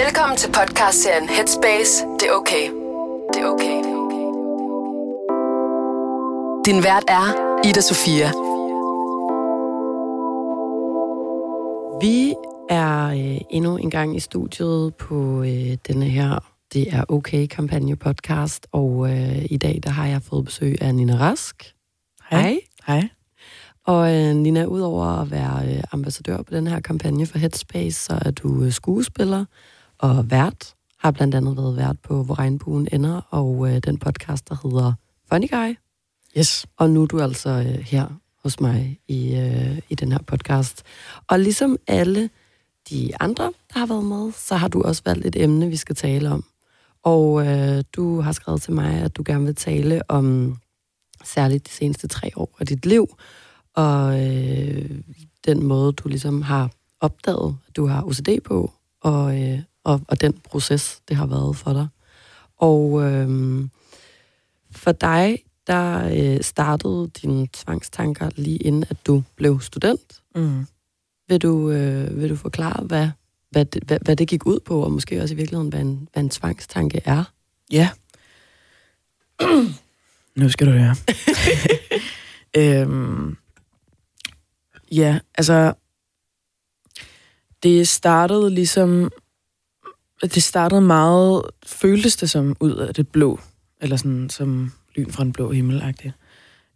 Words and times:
Velkommen 0.00 0.36
til 0.36 0.52
podcastserien 0.52 1.28
Headspace. 1.28 2.04
Det 2.20 2.28
er 2.28 2.32
okay. 2.32 2.70
Det 3.34 3.42
er 3.42 3.46
okay. 3.46 3.78
Din 6.66 6.84
vært 6.84 7.04
er 7.08 7.28
Ida 7.68 7.80
Sofia. 7.80 8.28
Vi 12.00 12.34
er 12.70 13.06
øh, 13.08 13.40
endnu 13.50 13.76
en 13.76 13.90
gang 13.90 14.16
i 14.16 14.20
studiet 14.20 14.94
på 14.94 15.42
øh, 15.42 15.76
denne 15.88 16.04
her 16.04 16.52
Det 16.72 16.94
er 16.94 17.04
okay 17.08 17.46
kampagne 17.46 17.96
podcast, 17.96 18.66
og 18.72 19.10
øh, 19.10 19.44
i 19.50 19.56
dag 19.56 19.80
der 19.82 19.90
har 19.90 20.06
jeg 20.06 20.22
fået 20.22 20.44
besøg 20.44 20.82
af 20.82 20.94
Nina 20.94 21.16
Rask. 21.16 21.74
Hej. 22.30 22.60
Hej. 22.86 23.08
Og 23.86 24.14
øh, 24.14 24.34
Nina, 24.34 24.64
udover 24.64 25.06
at 25.06 25.30
være 25.30 25.76
øh, 25.76 25.82
ambassadør 25.92 26.36
på 26.36 26.54
den 26.54 26.66
her 26.66 26.80
kampagne 26.80 27.26
for 27.26 27.38
Headspace, 27.38 28.04
så 28.04 28.18
er 28.24 28.30
du 28.30 28.62
øh, 28.62 28.72
skuespiller 28.72 29.44
og 29.98 30.30
vært. 30.30 30.74
Har 30.98 31.10
blandt 31.10 31.34
andet 31.34 31.56
været 31.56 31.76
vært 31.76 31.96
på 32.02 32.22
Hvor 32.22 32.38
Regnbuen 32.38 32.88
ender, 32.92 33.20
og 33.30 33.70
øh, 33.70 33.78
den 33.84 33.98
podcast, 33.98 34.48
der 34.48 34.56
hedder 34.62 34.92
Funny 35.32 35.50
Guy. 35.50 35.76
Yes. 36.38 36.66
Og 36.76 36.90
nu 36.90 37.02
er 37.02 37.06
du 37.06 37.20
altså 37.20 37.50
øh, 37.50 37.78
her 37.78 38.06
hos 38.42 38.60
mig 38.60 38.98
i, 39.08 39.36
øh, 39.36 39.78
i 39.88 39.94
den 39.94 40.12
her 40.12 40.18
podcast. 40.26 40.82
Og 41.28 41.40
ligesom 41.40 41.76
alle 41.86 42.30
de 42.90 43.12
andre, 43.20 43.44
der 43.44 43.78
har 43.78 43.86
været 43.86 44.04
med, 44.04 44.32
så 44.32 44.56
har 44.56 44.68
du 44.68 44.82
også 44.82 45.02
valgt 45.04 45.26
et 45.26 45.42
emne, 45.42 45.68
vi 45.68 45.76
skal 45.76 45.96
tale 45.96 46.30
om. 46.30 46.44
Og 47.02 47.46
øh, 47.46 47.84
du 47.92 48.20
har 48.20 48.32
skrevet 48.32 48.62
til 48.62 48.72
mig, 48.72 48.94
at 48.94 49.16
du 49.16 49.22
gerne 49.26 49.44
vil 49.44 49.54
tale 49.54 50.10
om 50.10 50.56
særligt 51.24 51.66
de 51.66 51.72
seneste 51.72 52.08
tre 52.08 52.30
år 52.36 52.56
af 52.60 52.66
dit 52.66 52.86
liv, 52.86 53.16
og 53.74 54.26
øh, 54.26 54.90
den 55.46 55.62
måde, 55.62 55.92
du 55.92 56.08
ligesom 56.08 56.42
har 56.42 56.70
opdaget, 57.00 57.56
at 57.68 57.76
du 57.76 57.86
har 57.86 58.02
OCD 58.02 58.28
på, 58.44 58.72
og, 59.00 59.42
øh, 59.42 59.58
og, 59.84 60.00
og 60.08 60.20
den 60.20 60.32
proces, 60.32 61.00
det 61.08 61.16
har 61.16 61.26
været 61.26 61.56
for 61.56 61.72
dig. 61.72 61.88
Og 62.56 63.02
øh, 63.02 63.60
for 64.70 64.92
dig, 64.92 65.38
der 65.66 66.10
øh, 66.16 66.42
startede 66.42 67.10
dine 67.22 67.48
tvangstanker 67.52 68.30
lige 68.36 68.58
inden, 68.58 68.84
at 68.90 68.96
du 69.06 69.22
blev 69.36 69.60
student. 69.60 70.22
Mm. 70.34 70.66
Vil 71.28 71.42
du, 71.42 71.70
øh, 71.70 72.20
vil 72.20 72.30
du 72.30 72.36
forklare, 72.36 72.84
hvad, 72.84 73.08
hvad, 73.50 73.64
det, 73.64 73.82
hvad, 73.84 73.98
hvad 74.02 74.16
det 74.16 74.28
gik 74.28 74.46
ud 74.46 74.60
på, 74.60 74.80
og 74.80 74.92
måske 74.92 75.22
også 75.22 75.34
i 75.34 75.36
virkeligheden, 75.36 75.68
hvad 75.68 75.80
en, 75.80 76.08
hvad 76.12 76.22
en 76.22 76.30
tvangstanke 76.30 77.00
er? 77.04 77.24
Ja. 77.72 77.88
nu 80.36 80.48
skal 80.48 80.66
du 80.66 80.72
høre. 80.72 80.96
øhm, 82.56 83.36
ja, 84.92 85.18
altså... 85.34 85.74
Det 87.62 87.88
startede 87.88 88.50
ligesom... 88.50 89.10
Det 90.22 90.42
startede 90.42 90.80
meget... 90.80 91.42
Føltes 91.66 92.16
det 92.16 92.30
som 92.30 92.56
ud 92.60 92.72
af 92.72 92.94
det 92.94 93.08
blå. 93.08 93.40
Eller 93.80 93.96
sådan 93.96 94.30
som 94.30 94.72
lyn 94.94 95.10
fra 95.10 95.22
en 95.22 95.32
blå 95.32 95.50
himmel 95.50 95.82
-agtigt. 95.82 96.12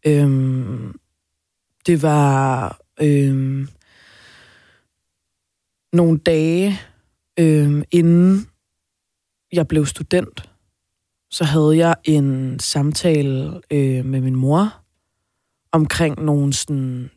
øhm, 0.06 1.00
Det 1.86 2.02
var... 2.02 2.78
Øhm, 3.00 3.68
nogle 5.92 6.18
dage 6.18 6.80
øhm, 7.38 7.82
inden 7.90 8.48
jeg 9.52 9.68
blev 9.68 9.86
student, 9.86 10.50
så 11.30 11.44
havde 11.44 11.76
jeg 11.76 11.96
en 12.04 12.58
samtale 12.58 13.60
øh, 13.70 14.04
med 14.04 14.20
min 14.20 14.36
mor 14.36 14.82
omkring 15.72 16.24
nogle 16.24 16.52
sådan, 16.52 17.10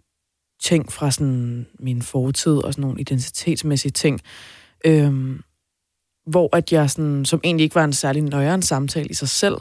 ting 0.61 0.91
fra 0.91 1.11
sådan, 1.11 1.67
min 1.79 2.01
fortid 2.01 2.57
og 2.57 2.73
sådan 2.73 2.81
nogle 2.81 3.01
identitetsmæssige 3.01 3.91
ting, 3.91 4.21
øh, 4.85 5.39
hvor 6.25 6.55
at 6.55 6.71
jeg 6.71 6.89
sådan, 6.89 7.25
som 7.25 7.41
egentlig 7.43 7.63
ikke 7.63 7.75
var 7.75 7.83
en 7.83 7.93
særlig 7.93 8.21
nøjeren 8.21 8.61
samtale 8.61 9.09
i 9.09 9.13
sig 9.13 9.29
selv, 9.29 9.57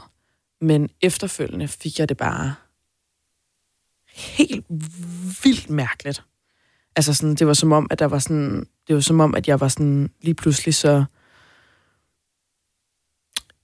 men 0.61 0.89
efterfølgende 1.01 1.67
fik 1.67 1.99
jeg 1.99 2.09
det 2.09 2.17
bare 2.17 2.55
helt 4.15 4.65
vildt 5.43 5.69
mærkeligt. 5.69 6.23
Altså 6.95 7.13
sådan, 7.13 7.35
det 7.35 7.47
var 7.47 7.53
som 7.53 7.71
om, 7.71 7.87
at 7.89 7.99
der 7.99 8.05
var 8.05 8.19
sådan, 8.19 8.67
det 8.87 8.95
var 8.95 9.01
som 9.01 9.19
om, 9.19 9.35
at 9.35 9.47
jeg 9.47 9.59
var 9.59 9.67
sådan 9.67 10.11
lige 10.21 10.35
pludselig 10.35 10.75
så, 10.75 11.05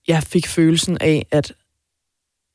jeg 0.08 0.22
fik 0.22 0.46
følelsen 0.46 0.98
af, 1.00 1.26
at 1.30 1.52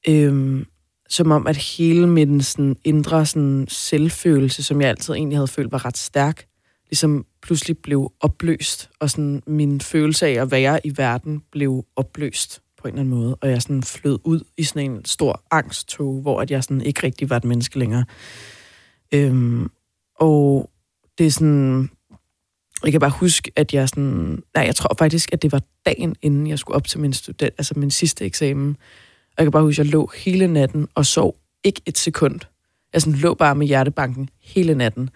øhm, 0.07 0.65
som 1.09 1.31
om, 1.31 1.47
at 1.47 1.57
hele 1.57 2.07
min 2.07 2.41
sådan, 2.41 2.75
indre 2.83 3.25
sådan, 3.25 3.65
selvfølelse, 3.69 4.63
som 4.63 4.81
jeg 4.81 4.89
altid 4.89 5.13
egentlig 5.13 5.37
havde 5.37 5.47
følt 5.47 5.71
var 5.71 5.85
ret 5.85 5.97
stærk, 5.97 6.45
ligesom 6.89 7.25
pludselig 7.41 7.77
blev 7.77 8.11
opløst, 8.19 8.89
og 8.99 9.09
sådan, 9.09 9.43
min 9.47 9.81
følelse 9.81 10.27
af 10.27 10.41
at 10.41 10.51
være 10.51 10.87
i 10.87 10.97
verden 10.97 11.41
blev 11.51 11.85
opløst 11.95 12.61
på 12.81 12.87
en 12.87 12.93
eller 12.93 13.01
anden 13.01 13.19
måde, 13.19 13.35
og 13.35 13.49
jeg 13.49 13.61
sådan 13.61 13.83
flød 13.83 14.19
ud 14.23 14.39
i 14.57 14.63
sådan 14.63 14.91
en 14.91 15.05
stor 15.05 15.43
angsttog, 15.51 16.21
hvor 16.21 16.41
at 16.41 16.51
jeg 16.51 16.63
sådan 16.63 16.81
ikke 16.81 17.03
rigtig 17.03 17.29
var 17.29 17.37
et 17.37 17.43
menneske 17.43 17.79
længere. 17.79 18.05
Øhm, 19.13 19.69
og 20.19 20.69
det 21.17 21.27
er 21.27 21.31
sådan, 21.31 21.89
jeg 22.83 22.91
kan 22.91 22.99
bare 22.99 23.09
huske, 23.19 23.51
at 23.55 23.73
jeg 23.73 23.89
sådan... 23.89 24.43
Nej, 24.55 24.65
jeg 24.65 24.75
tror 24.75 24.95
faktisk, 24.99 25.33
at 25.33 25.41
det 25.41 25.51
var 25.51 25.61
dagen, 25.85 26.15
inden 26.21 26.47
jeg 26.47 26.59
skulle 26.59 26.75
op 26.75 26.87
til 26.87 26.99
min, 26.99 27.13
student, 27.13 27.53
altså 27.57 27.73
min 27.77 27.91
sidste 27.91 28.25
eksamen. 28.25 28.77
Og 29.33 29.38
jeg 29.38 29.45
kan 29.45 29.51
bare 29.51 29.63
huske, 29.63 29.81
at 29.81 29.85
jeg 29.85 29.94
lå 29.94 30.11
hele 30.16 30.47
natten 30.47 30.88
og 30.95 31.05
sov 31.05 31.35
ikke 31.63 31.81
et 31.85 31.97
sekund. 31.97 32.39
Jeg 32.94 33.01
sådan 33.01 33.19
lå 33.19 33.33
bare 33.33 33.55
med 33.55 33.67
hjertebanken 33.67 34.29
hele 34.41 34.75
natten. 34.75 35.09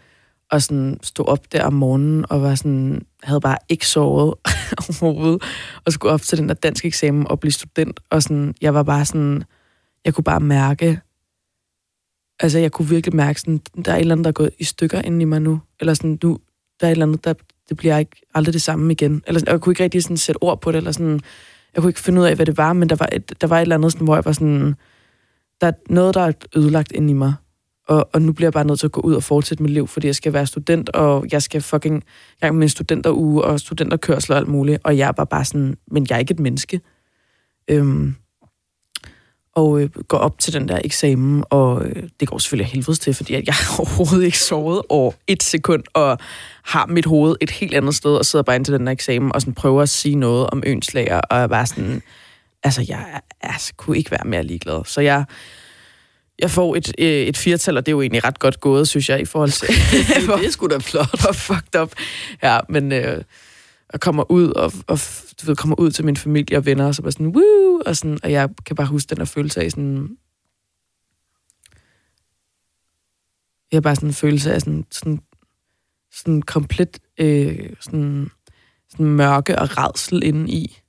Og 0.52 0.62
sådan 0.62 1.00
stod 1.04 1.28
op 1.28 1.52
der 1.52 1.64
om 1.64 1.74
morgenen 1.74 2.26
og 2.30 2.42
var 2.42 2.56
sådan, 2.56 3.06
havde 3.24 3.42
bare 3.42 3.58
ikke 3.70 3.88
sovet 3.88 4.34
overhovedet. 5.02 5.44
Og 5.86 5.94
skulle 5.94 6.14
op 6.14 6.22
til 6.22 6.38
den 6.38 6.50
der 6.50 6.56
dansk 6.56 6.86
eksamen 6.86 7.28
og 7.28 7.40
blive 7.40 7.52
student. 7.52 8.00
Og 8.10 8.24
sådan, 8.24 8.56
jeg 8.62 8.74
var 8.74 8.84
bare 8.84 9.06
sådan, 9.06 9.44
jeg 10.06 10.14
kunne 10.14 10.24
bare 10.24 10.40
mærke, 10.40 11.00
altså 12.40 12.60
jeg 12.60 12.72
kunne 12.72 12.90
virkelig 12.90 13.16
mærke 13.16 13.40
sådan, 13.40 13.62
der 13.86 13.92
er 13.92 13.96
et 13.96 14.02
eller 14.02 14.16
andet, 14.16 14.26
der 14.26 14.30
er 14.30 14.34
gået 14.34 14.52
i 14.60 14.64
stykker 14.64 15.02
inden 15.02 15.22
i 15.22 15.26
mig 15.26 15.42
nu. 15.42 15.62
Eller 15.80 15.94
sådan, 15.94 16.20
nu, 16.24 16.40
der 16.80 16.88
er 16.88 16.92
et 16.92 16.92
eller 16.92 17.06
andet, 17.06 17.24
der, 17.24 17.34
det 17.70 17.78
bliver 17.78 17.98
ikke 17.98 18.22
aldrig 18.34 18.54
det 18.54 18.62
samme 18.62 18.92
igen. 18.92 19.24
Eller 19.28 19.40
sådan, 19.40 19.52
jeg 19.52 19.62
kunne 19.62 19.72
ikke 19.72 19.84
rigtig 19.84 20.04
sådan 20.04 20.18
sætte 20.18 20.44
ord 20.44 20.62
på 20.62 20.72
det, 20.72 20.78
eller 20.78 20.92
sådan, 20.92 21.22
jeg 21.78 21.82
kunne 21.82 21.90
ikke 21.90 22.00
finde 22.00 22.22
ud 22.22 22.26
af, 22.26 22.36
hvad 22.36 22.46
det 22.46 22.58
var, 22.58 22.74
men 22.74 22.90
der 22.90 22.96
var 22.96 23.10
et, 23.12 23.42
der 23.42 23.48
var 23.48 23.58
et 23.58 23.62
eller 23.62 23.76
andet, 23.76 23.92
sådan, 23.92 24.06
hvor 24.06 24.16
jeg 24.16 24.26
var 24.26 24.32
sådan, 24.32 24.76
der 25.62 25.68
er 25.68 25.72
noget, 25.90 26.16
der 26.16 26.22
er 26.22 26.32
ødelagt 26.56 26.92
ind 26.92 27.10
i 27.10 27.14
mig, 27.14 27.34
og, 27.88 28.10
og 28.14 28.22
nu 28.22 28.34
bliver 28.34 28.48
jeg 28.48 28.54
bare 28.54 28.66
nødt 28.66 28.80
til 28.80 28.88
at 28.88 28.92
gå 28.92 29.02
ud 29.02 29.14
og 29.14 29.24
fortsætte 29.24 29.64
mit 29.64 29.72
liv, 29.72 29.88
fordi 29.88 30.08
jeg 30.08 30.16
skal 30.16 30.34
være 30.34 30.46
student, 30.46 30.90
og 30.90 31.26
jeg 31.32 31.42
skal 31.42 31.62
fucking 31.62 32.04
gang 32.42 32.56
med 32.56 32.64
en 32.64 32.70
studenteruge 32.70 33.44
og 33.44 33.60
studenterkørsel 33.60 34.32
og 34.32 34.38
alt 34.38 34.48
muligt, 34.48 34.80
og 34.84 34.98
jeg 34.98 35.14
var 35.18 35.24
bare 35.24 35.46
sådan, 35.46 35.78
men 35.92 36.06
jeg 36.10 36.16
er 36.16 36.20
ikke 36.20 36.32
et 36.32 36.40
menneske. 36.40 36.82
Øhm, 37.68 38.16
og 39.58 39.82
øh, 39.82 39.90
går 39.90 40.18
op 40.18 40.40
til 40.40 40.54
den 40.54 40.68
der 40.68 40.80
eksamen, 40.84 41.44
og 41.50 41.86
øh, 41.86 42.04
det 42.20 42.28
går 42.28 42.38
selvfølgelig 42.38 42.72
helvedes 42.72 43.00
til, 43.00 43.14
fordi 43.14 43.34
at 43.34 43.48
jeg 43.48 43.54
har 43.60 43.80
overhovedet 43.80 44.26
ikke 44.26 44.40
sovet 44.40 44.82
over 44.90 45.12
et 45.28 45.44
sekund, 45.44 45.84
og 45.94 46.18
har 46.64 46.86
mit 46.86 47.06
hoved 47.06 47.36
et 47.42 47.50
helt 47.50 47.74
andet 47.74 47.96
sted, 47.96 48.12
og 48.12 48.26
sidder 48.26 48.44
bare 48.44 48.56
ind 48.56 48.66
til 48.66 48.74
den 48.74 48.86
der 48.86 48.92
eksamen, 48.92 49.32
og 49.36 49.42
sådan 49.42 49.54
prøver 49.54 49.82
at 49.82 49.90
sige 49.90 50.16
noget 50.16 50.50
om 50.50 50.64
ønslager, 50.66 51.20
og 51.20 51.40
jeg 51.40 51.50
bare 51.50 51.66
sådan, 51.66 52.02
altså 52.64 52.86
jeg 52.88 53.22
altså, 53.42 53.74
kunne 53.78 53.98
ikke 53.98 54.12
være 54.12 54.26
mere 54.26 54.44
ligeglad. 54.44 54.86
Så 54.86 55.02
jeg, 55.02 55.26
jeg 56.40 56.52
får 56.52 56.76
et, 56.76 56.92
øh, 56.98 57.08
et 57.08 57.38
firtal, 57.38 57.78
og 57.78 57.86
det 57.86 57.92
er 57.92 57.94
jo 57.94 58.02
egentlig 58.02 58.24
ret 58.24 58.40
godt 58.40 58.60
gået, 58.60 58.88
synes 58.88 59.10
jeg, 59.10 59.22
i 59.22 59.26
forhold 59.26 59.52
til... 59.52 59.68
det 60.40 60.46
er 60.46 60.52
sgu 60.52 60.68
da 60.68 60.78
flot. 60.92 61.22
Hvor 61.22 61.32
fucked 61.32 61.82
up. 61.82 61.92
Ja, 62.44 62.60
men... 62.70 62.92
Øh, 62.92 63.22
og 63.90 64.00
kommer 64.00 64.32
ud 64.32 64.50
og, 64.50 64.72
og 64.88 65.00
du 65.42 65.46
ved, 65.46 65.56
kommer 65.56 65.80
ud 65.80 65.92
til 65.92 66.06
min 66.06 66.18
familie 66.18 66.58
og 66.58 66.66
venner, 66.66 66.88
og 66.88 66.96
så 66.96 67.02
bare 67.02 67.12
sådan, 67.12 67.28
woo, 67.28 67.82
og, 67.86 67.98
sådan, 67.98 68.20
og 68.24 68.32
jeg 68.32 68.50
kan 68.66 68.76
bare 68.76 68.88
huske 68.88 69.10
den 69.10 69.18
der 69.18 69.26
følelse 69.26 69.62
af 69.62 69.72
sådan, 69.72 70.18
jeg 73.72 73.78
har 73.78 73.82
bare 73.82 73.96
sådan 73.96 74.10
en 74.10 74.14
følelse 74.14 74.54
af 74.54 74.62
sådan, 74.62 74.86
sådan, 74.92 75.20
sådan 76.12 76.42
komplet 76.42 77.00
øh, 77.18 77.70
sådan, 77.80 78.32
sådan 78.90 79.06
mørke 79.06 79.60
og 79.60 79.78
redsel 79.78 80.24
inde 80.24 80.52
i, 80.52 80.80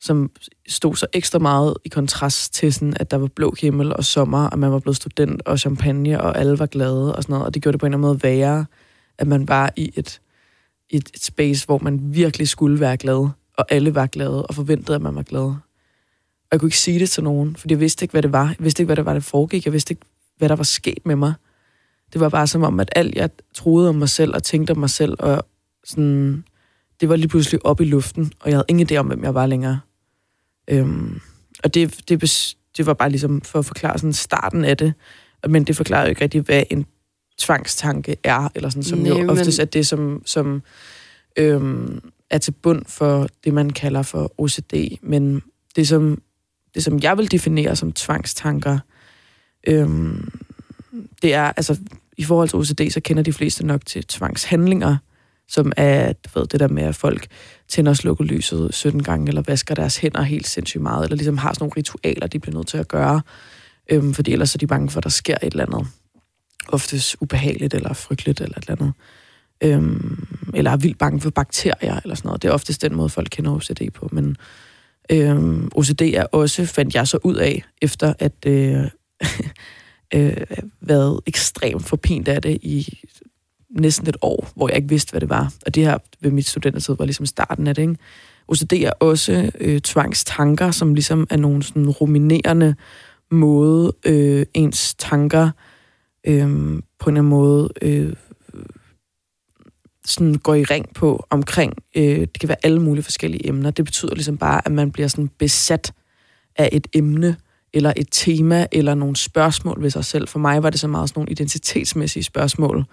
som 0.00 0.30
stod 0.68 0.94
så 0.94 1.06
ekstra 1.12 1.38
meget 1.38 1.76
i 1.84 1.88
kontrast 1.88 2.54
til 2.54 2.74
sådan, 2.74 2.96
at 3.00 3.10
der 3.10 3.16
var 3.16 3.26
blå 3.26 3.54
himmel 3.60 3.96
og 3.96 4.04
sommer, 4.04 4.46
og 4.46 4.58
man 4.58 4.72
var 4.72 4.78
blevet 4.78 4.96
student 4.96 5.42
og 5.46 5.58
champagne, 5.58 6.20
og 6.20 6.38
alle 6.38 6.58
var 6.58 6.66
glade 6.66 7.14
og 7.16 7.22
sådan 7.22 7.32
noget, 7.32 7.46
og 7.46 7.54
det 7.54 7.62
gjorde 7.62 7.72
det 7.72 7.80
på 7.80 7.86
en 7.86 7.92
eller 7.92 7.98
anden 7.98 8.08
måde 8.08 8.22
værre, 8.22 8.66
at 9.18 9.26
man 9.26 9.48
var 9.48 9.72
i 9.76 9.92
et 9.96 10.20
et, 10.90 11.10
et 11.14 11.24
space, 11.24 11.66
hvor 11.66 11.78
man 11.78 12.00
virkelig 12.14 12.48
skulle 12.48 12.80
være 12.80 12.96
glad, 12.96 13.28
og 13.58 13.66
alle 13.68 13.94
var 13.94 14.06
glade, 14.06 14.46
og 14.46 14.54
forventede, 14.54 14.94
at 14.94 15.02
man 15.02 15.14
var 15.14 15.22
glad. 15.22 15.40
Og 15.40 16.48
jeg 16.52 16.60
kunne 16.60 16.66
ikke 16.66 16.78
sige 16.78 16.98
det 16.98 17.10
til 17.10 17.24
nogen, 17.24 17.56
for 17.56 17.66
jeg 17.70 17.80
vidste 17.80 18.04
ikke, 18.04 18.12
hvad 18.12 18.22
det 18.22 18.32
var. 18.32 18.46
Jeg 18.46 18.56
vidste 18.58 18.82
ikke, 18.82 18.88
hvad 18.88 18.96
det 18.96 19.04
var, 19.04 19.12
der 19.12 19.20
foregik. 19.20 19.64
Jeg 19.64 19.72
vidste 19.72 19.92
ikke, 19.92 20.06
hvad 20.36 20.48
der 20.48 20.56
var 20.56 20.64
sket 20.64 21.06
med 21.06 21.16
mig. 21.16 21.34
Det 22.12 22.20
var 22.20 22.28
bare 22.28 22.46
som 22.46 22.62
om, 22.62 22.80
at 22.80 22.90
alt, 22.96 23.14
jeg 23.14 23.30
troede 23.54 23.88
om 23.88 23.94
mig 23.94 24.08
selv 24.08 24.34
og 24.34 24.42
tænkte 24.42 24.70
om 24.70 24.78
mig 24.78 24.90
selv, 24.90 25.16
og 25.18 25.46
sådan, 25.84 26.44
det 27.00 27.08
var 27.08 27.16
lige 27.16 27.28
pludselig 27.28 27.66
op 27.66 27.80
i 27.80 27.84
luften, 27.84 28.32
og 28.40 28.50
jeg 28.50 28.56
havde 28.56 28.64
ingen 28.68 28.88
idé 28.90 28.96
om, 28.96 29.06
hvem 29.06 29.24
jeg 29.24 29.34
var 29.34 29.46
længere. 29.46 29.80
Øhm, 30.68 31.20
og 31.64 31.74
det, 31.74 32.08
det, 32.08 32.54
det 32.76 32.86
var 32.86 32.94
bare 32.94 33.10
ligesom 33.10 33.40
for 33.40 33.58
at 33.58 33.66
forklare 33.66 33.98
sådan 33.98 34.12
starten 34.12 34.64
af 34.64 34.76
det. 34.76 34.94
men 35.48 35.64
det 35.64 35.76
forklarer 35.76 36.02
jo 36.02 36.08
ikke 36.08 36.20
rigtig, 36.20 36.40
hvad 36.40 36.62
en 36.70 36.86
tvangstanke 37.38 38.16
er, 38.22 38.48
eller 38.54 38.68
sådan, 38.68 38.82
som 38.82 38.98
Nej, 38.98 39.20
jo 39.20 39.30
oftest 39.30 39.58
men... 39.58 39.66
er 39.66 39.70
det, 39.70 39.86
som, 39.86 40.22
som 40.26 40.62
øhm, 41.36 42.00
er 42.30 42.38
til 42.38 42.52
bund 42.52 42.84
for 42.88 43.28
det, 43.44 43.54
man 43.54 43.70
kalder 43.70 44.02
for 44.02 44.32
OCD. 44.38 44.74
Men 45.02 45.42
det, 45.76 45.88
som, 45.88 46.22
det, 46.74 46.84
som 46.84 46.98
jeg 47.02 47.18
vil 47.18 47.30
definere 47.30 47.76
som 47.76 47.92
tvangstanker, 47.92 48.78
øhm, 49.66 50.30
det 51.22 51.34
er, 51.34 51.44
altså 51.44 51.78
i 52.16 52.24
forhold 52.24 52.48
til 52.48 52.58
OCD, 52.58 52.90
så 52.90 53.00
kender 53.00 53.22
de 53.22 53.32
fleste 53.32 53.66
nok 53.66 53.86
til 53.86 54.04
tvangshandlinger, 54.04 54.96
som 55.48 55.72
er 55.76 56.12
du 56.12 56.38
ved, 56.38 56.46
det 56.46 56.60
der 56.60 56.68
med, 56.68 56.82
at 56.82 56.94
folk 56.94 57.26
tænder 57.68 57.90
og 57.90 57.96
slukker 57.96 58.24
lyset 58.24 58.74
17 58.74 59.02
gange, 59.02 59.28
eller 59.28 59.42
vasker 59.46 59.74
deres 59.74 59.96
hænder 59.96 60.22
helt 60.22 60.46
sindssygt 60.46 60.82
meget, 60.82 61.04
eller 61.04 61.16
ligesom 61.16 61.38
har 61.38 61.52
sådan 61.52 61.62
nogle 61.62 61.76
ritualer, 61.76 62.26
de 62.26 62.38
bliver 62.38 62.56
nødt 62.56 62.66
til 62.66 62.78
at 62.78 62.88
gøre, 62.88 63.22
øhm, 63.90 64.14
fordi 64.14 64.32
ellers 64.32 64.54
er 64.54 64.58
de 64.58 64.66
bange 64.66 64.90
for, 64.90 64.98
at 64.98 65.04
der 65.04 65.10
sker 65.10 65.36
et 65.42 65.52
eller 65.52 65.66
andet. 65.66 65.86
Oftest 66.68 67.16
ubehageligt, 67.20 67.74
eller 67.74 67.92
frygteligt, 67.92 68.40
eller 68.40 68.58
et 68.58 68.64
eller 68.68 68.76
andet. 68.80 68.92
Øhm, 69.60 70.26
eller 70.54 70.70
er 70.70 70.76
vildt 70.76 70.98
bange 70.98 71.20
for 71.20 71.30
bakterier, 71.30 72.00
eller 72.02 72.14
sådan 72.14 72.28
noget. 72.28 72.42
Det 72.42 72.48
er 72.48 72.52
oftest 72.52 72.82
den 72.82 72.94
måde, 72.94 73.08
folk 73.08 73.28
kender 73.30 73.50
OCD 73.50 73.90
på, 73.94 74.08
men 74.12 74.36
øhm, 75.10 75.70
OCD 75.74 76.02
er 76.02 76.26
også, 76.32 76.66
fandt 76.66 76.94
jeg 76.94 77.08
så 77.08 77.18
ud 77.24 77.34
af, 77.34 77.62
efter 77.82 78.14
at 78.18 78.32
øh, 78.46 78.84
øh, 80.14 80.36
været 80.80 81.20
ekstremt 81.26 81.84
forpint 81.84 82.28
af 82.28 82.42
det 82.42 82.58
i 82.62 82.98
næsten 83.70 84.08
et 84.08 84.16
år, 84.22 84.48
hvor 84.56 84.68
jeg 84.68 84.76
ikke 84.76 84.88
vidste, 84.88 85.10
hvad 85.10 85.20
det 85.20 85.28
var. 85.28 85.52
Og 85.66 85.74
det 85.74 85.84
her 85.84 85.98
ved 86.20 86.30
mit 86.30 86.46
studentertid 86.46 86.94
var 86.98 87.04
ligesom 87.04 87.26
starten 87.26 87.66
af 87.66 87.74
det. 87.74 87.82
Ikke? 87.82 87.96
OCD 88.48 88.72
er 88.72 88.90
også 88.90 89.50
øh, 89.60 89.80
tvangstanker, 89.80 90.70
som 90.70 90.94
ligesom 90.94 91.26
er 91.30 91.36
nogle 91.36 91.62
sådan 91.62 91.90
ruminerende 91.90 92.74
måde, 93.30 93.92
øh, 94.06 94.46
ens 94.54 94.94
tanker 94.94 95.44
øh, 95.44 95.50
Øhm, 96.26 96.82
på 96.98 97.10
en 97.10 97.16
eller 97.16 97.20
anden 97.20 97.30
måde 97.30 97.68
øh, 97.82 98.12
sådan 100.04 100.34
går 100.34 100.54
i 100.54 100.64
ring 100.64 100.94
på 100.94 101.26
omkring, 101.30 101.74
øh, 101.96 102.20
det 102.20 102.38
kan 102.40 102.48
være 102.48 102.64
alle 102.64 102.82
mulige 102.82 103.04
forskellige 103.04 103.48
emner. 103.48 103.70
Det 103.70 103.84
betyder 103.84 104.14
ligesom 104.14 104.38
bare, 104.38 104.60
at 104.64 104.72
man 104.72 104.92
bliver 104.92 105.08
sådan 105.08 105.30
besat 105.38 105.92
af 106.56 106.68
et 106.72 106.86
emne, 106.92 107.36
eller 107.72 107.92
et 107.96 108.08
tema, 108.10 108.66
eller 108.72 108.94
nogle 108.94 109.16
spørgsmål 109.16 109.82
ved 109.82 109.90
sig 109.90 110.04
selv. 110.04 110.28
For 110.28 110.38
mig 110.38 110.62
var 110.62 110.70
det 110.70 110.80
så 110.80 110.88
meget 110.88 111.08
sådan 111.08 111.20
nogle 111.20 111.30
identitetsmæssige 111.30 112.22
spørgsmål, 112.22 112.84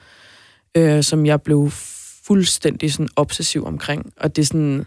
øh, 0.77 1.03
som 1.03 1.25
jeg 1.25 1.41
blev 1.41 1.69
fuldstændig 2.23 2.93
sådan 2.93 3.09
obsessiv 3.15 3.65
omkring. 3.65 4.13
Og 4.17 4.35
det 4.35 4.47
sådan, 4.47 4.85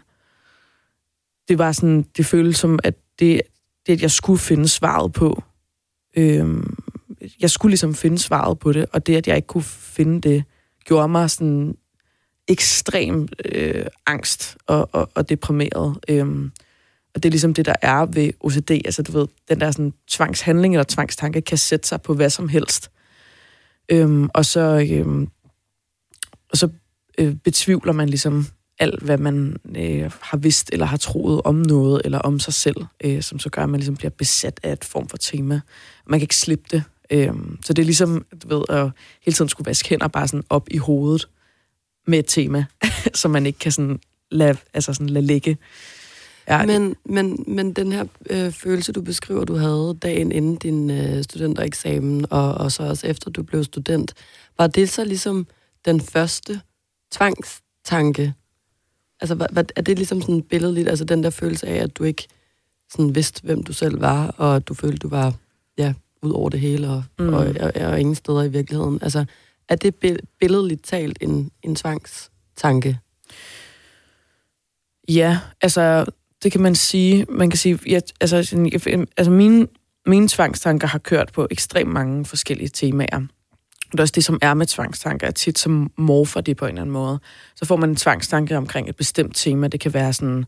det 1.47 1.57
var 1.57 1.71
sådan, 1.71 2.05
det 2.17 2.25
føltes 2.25 2.57
som, 2.57 2.79
at 2.83 2.95
det, 3.19 3.41
det 3.87 3.93
at 3.93 4.01
jeg 4.01 4.11
skulle 4.11 4.39
finde 4.39 4.67
svaret 4.67 5.13
på, 5.13 5.43
øh, 6.17 6.63
jeg 7.39 7.49
skulle 7.49 7.71
ligesom 7.71 7.95
finde 7.95 8.19
svaret 8.19 8.59
på 8.59 8.71
det, 8.71 8.85
og 8.93 9.07
det, 9.07 9.15
at 9.15 9.27
jeg 9.27 9.35
ikke 9.35 9.47
kunne 9.47 9.63
finde 9.63 10.29
det, 10.29 10.43
gjorde 10.85 11.07
mig 11.07 11.29
sådan 11.29 11.75
ekstrem 12.47 13.27
øh, 13.45 13.85
angst 14.05 14.57
og, 14.67 14.89
og, 14.91 15.09
og 15.15 15.29
deprimeret. 15.29 15.97
Øhm, 16.07 16.51
og 17.15 17.23
det 17.23 17.29
er 17.29 17.31
ligesom 17.31 17.53
det, 17.53 17.65
der 17.65 17.75
er 17.81 18.05
ved 18.05 18.31
OCD. 18.39 18.71
Altså, 18.71 19.03
du 19.03 19.11
ved, 19.11 19.27
den 19.49 19.59
der 19.59 19.71
sådan, 19.71 19.93
tvangshandling 20.07 20.73
eller 20.73 20.85
tvangstanke 20.87 21.41
kan 21.41 21.57
sætte 21.57 21.87
sig 21.87 22.01
på 22.01 22.13
hvad 22.13 22.29
som 22.29 22.49
helst. 22.49 22.91
Øhm, 23.89 24.29
og 24.33 24.45
så, 24.45 24.87
øhm, 24.91 25.27
og 26.51 26.57
så 26.57 26.69
øh, 27.17 27.35
betvivler 27.35 27.93
man 27.93 28.09
ligesom 28.09 28.47
alt, 28.79 29.03
hvad 29.03 29.17
man 29.17 29.57
øh, 29.77 30.11
har 30.21 30.37
vidst 30.37 30.69
eller 30.73 30.85
har 30.85 30.97
troet 30.97 31.41
om 31.45 31.55
noget 31.55 32.01
eller 32.05 32.19
om 32.19 32.39
sig 32.39 32.53
selv, 32.53 32.85
øh, 33.03 33.21
som 33.21 33.39
så 33.39 33.49
gør, 33.49 33.63
at 33.63 33.69
man 33.69 33.79
ligesom 33.79 33.95
bliver 33.95 34.11
besat 34.11 34.59
af 34.63 34.71
et 34.71 34.85
form 34.85 35.07
for 35.07 35.17
tema. 35.17 35.61
Man 36.07 36.19
kan 36.19 36.23
ikke 36.23 36.35
slippe 36.35 36.65
det. 36.71 36.83
Øh, 37.09 37.33
så 37.65 37.73
det 37.73 37.81
er 37.81 37.85
ligesom, 37.85 38.25
du 38.43 38.57
ved, 38.57 38.65
at 38.69 38.91
hele 39.25 39.35
tiden 39.35 39.49
skulle 39.49 39.65
vaske 39.65 39.89
hænder 39.89 40.07
bare 40.07 40.27
sådan 40.27 40.43
op 40.49 40.67
i 40.71 40.77
hovedet 40.77 41.27
med 42.07 42.19
et 42.19 42.25
tema, 42.27 42.65
som 43.13 43.31
man 43.31 43.45
ikke 43.45 43.59
kan 43.59 43.71
sådan 43.71 43.99
lade, 44.31 44.57
altså 44.73 44.93
sådan 44.93 45.09
lade 45.09 45.25
ligge. 45.25 45.57
Ja, 46.47 46.65
men, 46.65 46.95
men, 47.05 47.43
men 47.47 47.73
den 47.73 47.91
her 47.91 48.05
øh, 48.29 48.51
følelse, 48.51 48.91
du 48.91 49.01
beskriver, 49.01 49.45
du 49.45 49.55
havde 49.55 49.97
dagen 50.01 50.31
inden 50.31 50.55
din 50.55 50.91
øh, 50.91 51.23
studentereksamen, 51.23 52.25
og, 52.29 52.53
og 52.53 52.71
så 52.71 52.83
også 52.83 53.07
efter 53.07 53.31
du 53.31 53.43
blev 53.43 53.63
student, 53.63 54.13
var 54.57 54.67
det 54.67 54.89
så 54.89 55.03
ligesom 55.05 55.47
den 55.85 56.01
første 56.01 56.61
tvangstanke? 57.11 58.33
Altså, 59.21 59.35
hvad, 59.35 59.47
hvad, 59.51 59.63
er 59.75 59.81
det 59.81 59.97
ligesom 59.97 60.21
sådan 60.21 60.41
billedligt, 60.41 60.89
altså 60.89 61.05
den 61.05 61.23
der 61.23 61.29
følelse 61.29 61.67
af, 61.67 61.83
at 61.83 61.97
du 61.97 62.03
ikke 62.03 62.27
sådan 62.91 63.15
vidste, 63.15 63.41
hvem 63.43 63.63
du 63.63 63.73
selv 63.73 64.01
var, 64.01 64.27
og 64.27 64.55
at 64.55 64.67
du 64.67 64.73
følte, 64.73 64.97
du 64.97 65.09
var 65.09 65.33
ja, 65.77 65.93
ud 66.25 66.31
over 66.31 66.49
det 66.49 66.59
hele, 66.59 66.89
og, 66.89 67.03
mm. 67.19 67.33
og, 67.33 67.47
og, 67.59 67.71
og 67.75 67.99
ingen 67.99 68.15
steder 68.15 68.43
i 68.43 68.49
virkeligheden? 68.49 68.99
Altså, 69.01 69.25
er 69.69 69.75
det 69.75 69.95
billedligt 70.39 70.83
talt 70.83 71.17
en, 71.21 71.51
en 71.63 71.75
tvangstanke? 71.75 72.99
Ja, 75.09 75.39
altså 75.61 76.05
det 76.43 76.51
kan 76.51 76.61
man 76.61 76.75
sige. 76.75 77.25
Man 77.29 77.49
kan 77.49 77.57
sige, 77.57 77.79
ja, 77.87 77.99
altså, 78.21 78.35
altså 79.17 79.31
mine, 79.31 79.67
mine 80.05 80.27
tvangstanker 80.27 80.87
har 80.87 80.99
kørt 80.99 81.31
på 81.33 81.47
ekstremt 81.51 81.91
mange 81.91 82.25
forskellige 82.25 82.69
temaer. 82.69 83.19
Det 83.91 83.99
er 83.99 84.03
også 84.03 84.13
det, 84.15 84.23
som 84.23 84.39
er 84.41 84.53
med 84.53 84.65
tvangstanker, 84.65 85.27
at 85.27 85.35
tit 85.35 85.59
som 85.59 85.91
morfer 85.97 86.41
det 86.41 86.57
på 86.57 86.65
en 86.65 86.69
eller 86.69 86.81
anden 86.81 86.93
måde. 86.93 87.19
Så 87.55 87.65
får 87.65 87.75
man 87.75 87.89
en 87.89 87.95
tvangstanke 87.95 88.57
omkring 88.57 88.89
et 88.89 88.95
bestemt 88.95 89.35
tema. 89.35 89.67
Det 89.67 89.79
kan 89.79 89.93
være 89.93 90.13
sådan, 90.13 90.45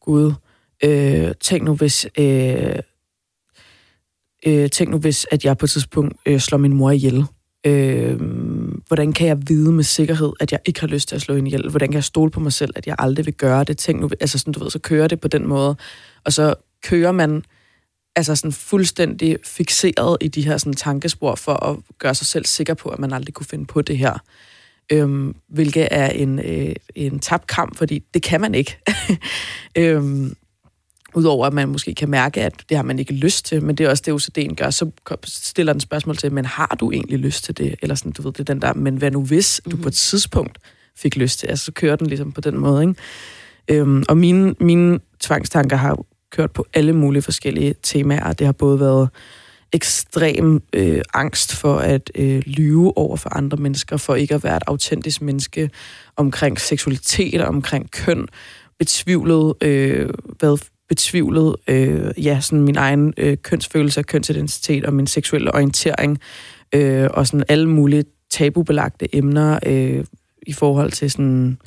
gud, 0.00 0.32
øh, 0.84 1.32
tænk 1.40 1.64
nu 1.64 1.74
hvis... 1.74 2.06
Øh, 2.18 2.76
øh, 4.46 4.70
tænk 4.70 4.90
nu 4.90 4.98
hvis, 4.98 5.26
at 5.30 5.44
jeg 5.44 5.58
på 5.58 5.66
et 5.66 5.70
tidspunkt 5.70 6.16
øh, 6.26 6.40
slår 6.40 6.58
min 6.58 6.74
mor 6.74 6.90
ihjel. 6.90 7.24
Øh, 7.66 8.20
hvordan 8.86 9.12
kan 9.12 9.26
jeg 9.26 9.38
vide 9.48 9.72
med 9.72 9.84
sikkerhed, 9.84 10.32
at 10.40 10.52
jeg 10.52 10.60
ikke 10.64 10.80
har 10.80 10.86
lyst 10.86 11.08
til 11.08 11.16
at 11.16 11.22
slå 11.22 11.34
hende 11.34 11.48
ihjel? 11.48 11.70
Hvordan 11.70 11.88
kan 11.88 11.94
jeg 11.94 12.04
stole 12.04 12.30
på 12.30 12.40
mig 12.40 12.52
selv, 12.52 12.72
at 12.76 12.86
jeg 12.86 12.96
aldrig 12.98 13.26
vil 13.26 13.34
gøre 13.34 13.64
det? 13.64 13.78
Tænk 13.78 14.00
nu, 14.00 14.10
altså 14.20 14.38
sådan, 14.38 14.52
du 14.52 14.60
ved, 14.62 14.70
så 14.70 14.78
kører 14.78 15.08
det 15.08 15.20
på 15.20 15.28
den 15.28 15.48
måde. 15.48 15.76
Og 16.24 16.32
så 16.32 16.54
kører 16.82 17.12
man 17.12 17.42
altså 18.16 18.36
sådan 18.36 18.52
fuldstændig 18.52 19.36
fixeret 19.44 20.16
i 20.20 20.28
de 20.28 20.42
her 20.42 20.56
sådan 20.56 20.72
tankespor 20.72 21.34
for 21.34 21.66
at 21.66 21.76
gøre 21.98 22.14
sig 22.14 22.26
selv 22.26 22.44
sikker 22.44 22.74
på, 22.74 22.88
at 22.88 22.98
man 22.98 23.12
aldrig 23.12 23.34
kunne 23.34 23.46
finde 23.46 23.66
på 23.66 23.82
det 23.82 23.98
her. 23.98 24.18
Øhm, 24.92 25.34
hvilket 25.48 25.88
er 25.90 26.08
en, 26.08 26.38
øh, 26.38 26.74
en 26.94 27.18
tabt 27.18 27.46
kamp, 27.46 27.76
fordi 27.76 28.02
det 28.14 28.22
kan 28.22 28.40
man 28.40 28.54
ikke. 28.54 28.78
øhm, 29.78 30.34
Udover 31.14 31.46
at 31.46 31.52
man 31.52 31.68
måske 31.68 31.94
kan 31.94 32.10
mærke, 32.10 32.42
at 32.42 32.54
det 32.68 32.76
har 32.76 32.84
man 32.84 32.98
ikke 32.98 33.12
lyst 33.12 33.44
til, 33.44 33.64
men 33.64 33.76
det 33.76 33.86
er 33.86 33.90
også 33.90 34.02
det, 34.06 34.12
OCD'en 34.12 34.54
gør. 34.54 34.70
Så 34.70 34.90
stiller 35.26 35.72
den 35.72 35.80
spørgsmål 35.80 36.16
til, 36.16 36.32
men 36.32 36.44
har 36.44 36.76
du 36.80 36.90
egentlig 36.90 37.18
lyst 37.18 37.44
til 37.44 37.58
det? 37.58 37.74
Eller 37.82 37.94
sådan, 37.94 38.12
du 38.12 38.22
ved, 38.22 38.32
det 38.32 38.40
er 38.40 38.54
den 38.54 38.62
der, 38.62 38.74
men 38.74 38.96
hvad 38.96 39.10
nu 39.10 39.24
hvis 39.24 39.60
mm-hmm. 39.64 39.78
du 39.78 39.82
på 39.82 39.88
et 39.88 39.94
tidspunkt 39.94 40.58
fik 40.96 41.16
lyst 41.16 41.38
til? 41.38 41.46
Altså, 41.46 41.64
så 41.64 41.72
kører 41.72 41.96
den 41.96 42.06
ligesom 42.06 42.32
på 42.32 42.40
den 42.40 42.58
måde, 42.58 42.82
ikke? 42.82 42.94
Øhm, 43.68 44.04
og 44.08 44.16
mine, 44.16 44.54
mine 44.60 44.98
tvangstanker 45.20 45.76
har 45.76 46.04
kørt 46.30 46.50
på 46.50 46.66
alle 46.74 46.92
mulige 46.92 47.22
forskellige 47.22 47.74
temaer. 47.82 48.32
Det 48.32 48.46
har 48.46 48.52
både 48.52 48.80
været 48.80 49.08
ekstrem 49.72 50.62
øh, 50.72 51.02
angst 51.14 51.56
for 51.56 51.76
at 51.76 52.10
øh, 52.14 52.42
lyve 52.46 52.98
over 52.98 53.16
for 53.16 53.36
andre 53.36 53.56
mennesker, 53.56 53.96
for 53.96 54.14
ikke 54.14 54.34
at 54.34 54.44
være 54.44 54.56
et 54.56 54.62
autentisk 54.66 55.22
menneske 55.22 55.70
omkring 56.16 56.60
seksualitet 56.60 57.40
og 57.40 57.48
omkring 57.48 57.90
køn, 57.90 58.28
betvivlet, 58.78 59.54
øh, 59.60 60.10
hvad 60.38 60.58
betvivlet 60.92 61.56
øh, 61.68 62.24
ja, 62.24 62.40
sådan 62.40 62.62
min 62.62 62.76
egen 62.76 63.14
øh, 63.16 63.36
kønsfølelse 63.36 64.00
og 64.00 64.06
kønsidentitet 64.06 64.84
og 64.84 64.94
min 64.94 65.06
seksuelle 65.06 65.54
orientering 65.54 66.18
øh, 66.74 67.08
og 67.14 67.26
sådan 67.26 67.44
alle 67.48 67.68
mulige 67.68 68.04
tabubelagte 68.30 69.16
emner 69.16 69.58
øh, 69.66 70.04
i 70.46 70.52
forhold 70.52 70.92
til 70.92 71.10
sådan, 71.10 71.58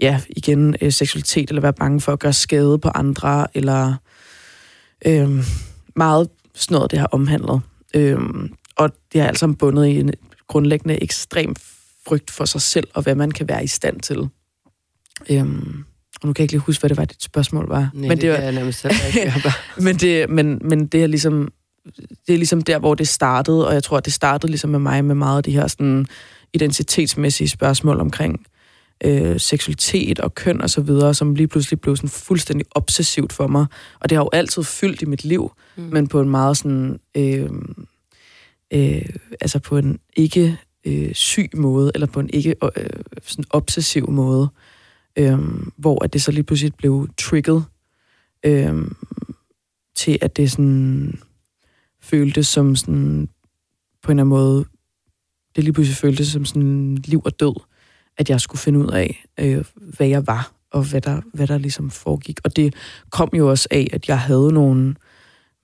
ja, 0.00 0.20
igen, 0.28 0.76
øh, 0.80 0.92
seksualitet, 0.92 1.48
eller 1.48 1.62
være 1.62 1.72
bange 1.72 2.00
for 2.00 2.12
at 2.12 2.18
gøre 2.18 2.32
skade 2.32 2.78
på 2.78 2.88
andre, 2.88 3.46
eller 3.54 3.94
øh, 5.06 5.30
meget 5.96 6.28
sådan 6.54 6.74
noget, 6.74 6.90
det 6.90 6.98
har 6.98 7.06
omhandlet. 7.06 7.60
Øh, 7.94 8.18
og 8.76 8.90
det 9.12 9.20
har 9.20 9.28
altså 9.28 9.52
bundet 9.58 9.86
i 9.86 10.00
en 10.00 10.12
grundlæggende 10.48 11.02
ekstrem 11.02 11.54
frygt 12.06 12.30
for 12.30 12.44
sig 12.44 12.60
selv, 12.60 12.88
og 12.94 13.02
hvad 13.02 13.14
man 13.14 13.30
kan 13.30 13.48
være 13.48 13.64
i 13.64 13.66
stand 13.66 14.00
til. 14.00 14.28
Øh, 15.30 15.46
nu 16.24 16.32
kan 16.32 16.42
jeg 16.42 16.44
ikke 16.44 16.52
lige 16.52 16.60
huske, 16.60 16.80
hvad 16.80 16.88
det 16.88 16.96
var, 16.96 17.04
dit 17.04 17.22
spørgsmål 17.22 17.68
var. 17.68 17.90
Nej, 17.94 18.08
men 18.08 18.10
det, 18.10 18.20
det 18.20 18.30
var, 18.30 18.36
jeg 18.36 18.52
nærmest 18.52 18.84
ikke. 18.84 19.32
men, 19.86 19.96
det, 19.96 20.30
men, 20.30 20.60
men 20.64 20.86
det 20.86 21.02
er 21.02 21.06
ligesom 21.06 21.52
det 22.26 22.32
er 22.32 22.36
ligesom 22.36 22.62
der, 22.62 22.78
hvor 22.78 22.94
det 22.94 23.08
startede, 23.08 23.68
og 23.68 23.74
jeg 23.74 23.82
tror, 23.82 23.96
at 23.96 24.04
det 24.04 24.12
startede 24.12 24.52
ligesom 24.52 24.70
med 24.70 24.78
mig 24.78 25.04
med 25.04 25.14
meget 25.14 25.36
af 25.36 25.42
de 25.42 25.52
her 25.52 25.66
sådan, 25.66 26.06
identitetsmæssige 26.52 27.48
spørgsmål 27.48 28.00
omkring 28.00 28.46
øh, 29.04 29.40
seksualitet 29.40 30.20
og 30.20 30.34
køn 30.34 30.60
og 30.60 30.70
så 30.70 30.80
videre, 30.80 31.14
som 31.14 31.34
lige 31.34 31.48
pludselig 31.48 31.80
blev 31.80 31.96
sådan 31.96 32.10
fuldstændig 32.10 32.66
obsessivt 32.70 33.32
for 33.32 33.46
mig. 33.46 33.66
Og 34.00 34.10
det 34.10 34.16
har 34.16 34.24
jo 34.24 34.30
altid 34.32 34.62
fyldt 34.62 35.02
i 35.02 35.04
mit 35.04 35.24
liv, 35.24 35.52
mm. 35.76 35.82
men 35.82 36.06
på 36.06 36.20
en 36.20 36.28
meget 36.28 36.56
sådan, 36.56 37.00
øh, 37.16 37.50
øh, 38.72 39.02
altså 39.40 39.58
på 39.58 39.78
en 39.78 39.98
ikke 40.16 40.58
øh, 40.86 41.14
syg 41.14 41.50
måde, 41.54 41.90
eller 41.94 42.06
på 42.06 42.20
en 42.20 42.30
ikke 42.32 42.54
øh, 42.76 42.86
sådan 43.22 43.44
obsessiv 43.50 44.10
måde 44.10 44.48
øhm, 45.16 45.72
hvor 45.76 46.04
at 46.04 46.12
det 46.12 46.22
så 46.22 46.32
lige 46.32 46.44
pludselig 46.44 46.74
blev 46.74 47.08
trigget 47.18 47.64
øhm, 48.44 48.96
til, 49.94 50.18
at 50.20 50.36
det 50.36 50.50
sådan 50.50 51.20
føltes 52.00 52.48
som 52.48 52.76
sådan 52.76 53.28
på 54.02 54.12
en 54.12 54.18
eller 54.18 54.22
anden 54.22 54.28
måde, 54.28 54.64
det 55.56 55.64
lige 55.64 55.72
pludselig 55.72 55.96
føltes 55.96 56.28
som 56.28 56.44
sådan 56.44 56.94
liv 56.94 57.22
og 57.24 57.40
død, 57.40 57.60
at 58.16 58.30
jeg 58.30 58.40
skulle 58.40 58.58
finde 58.58 58.78
ud 58.78 58.90
af, 58.90 59.24
øh, 59.40 59.64
hvad 59.76 60.06
jeg 60.06 60.26
var, 60.26 60.52
og 60.70 60.82
hvad 60.90 61.00
der, 61.00 61.20
hvad 61.34 61.46
der 61.46 61.58
ligesom 61.58 61.90
foregik. 61.90 62.40
Og 62.44 62.56
det 62.56 62.74
kom 63.10 63.30
jo 63.34 63.50
også 63.50 63.68
af, 63.70 63.86
at 63.92 64.08
jeg 64.08 64.20
havde 64.20 64.52
nogle 64.52 64.94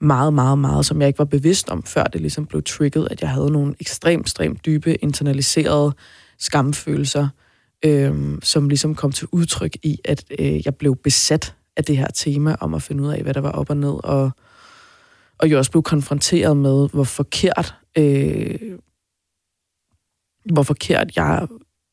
meget, 0.00 0.34
meget, 0.34 0.58
meget, 0.58 0.86
som 0.86 1.00
jeg 1.00 1.08
ikke 1.08 1.18
var 1.18 1.24
bevidst 1.24 1.70
om, 1.70 1.82
før 1.82 2.04
det 2.04 2.20
ligesom 2.20 2.46
blev 2.46 2.62
trigget, 2.62 3.08
at 3.10 3.20
jeg 3.20 3.30
havde 3.30 3.50
nogle 3.50 3.74
ekstremt, 3.80 4.20
ekstremt 4.20 4.66
dybe, 4.66 5.04
internaliserede 5.04 5.92
skamfølelser, 6.38 7.28
øh, 7.84 8.38
som 8.42 8.68
ligesom 8.68 8.94
kom 8.94 9.12
til 9.12 9.28
udtryk 9.32 9.76
i, 9.82 9.98
at 10.04 10.24
øh, 10.38 10.66
jeg 10.66 10.76
blev 10.76 10.96
besat 10.96 11.54
af 11.76 11.84
det 11.84 11.96
her 11.96 12.08
tema 12.14 12.56
om 12.60 12.74
at 12.74 12.82
finde 12.82 13.02
ud 13.02 13.08
af, 13.08 13.22
hvad 13.22 13.34
der 13.34 13.40
var 13.40 13.50
op 13.50 13.70
og 13.70 13.76
ned, 13.76 14.04
og, 14.04 14.30
og 15.38 15.50
jeg 15.50 15.58
også 15.58 15.70
blev 15.70 15.82
konfronteret 15.82 16.56
med, 16.56 16.88
hvor 16.92 17.04
forkert, 17.04 17.74
øh, 17.98 18.78
hvor 20.52 20.62
forkert 20.62 21.16
jeg, 21.16 21.46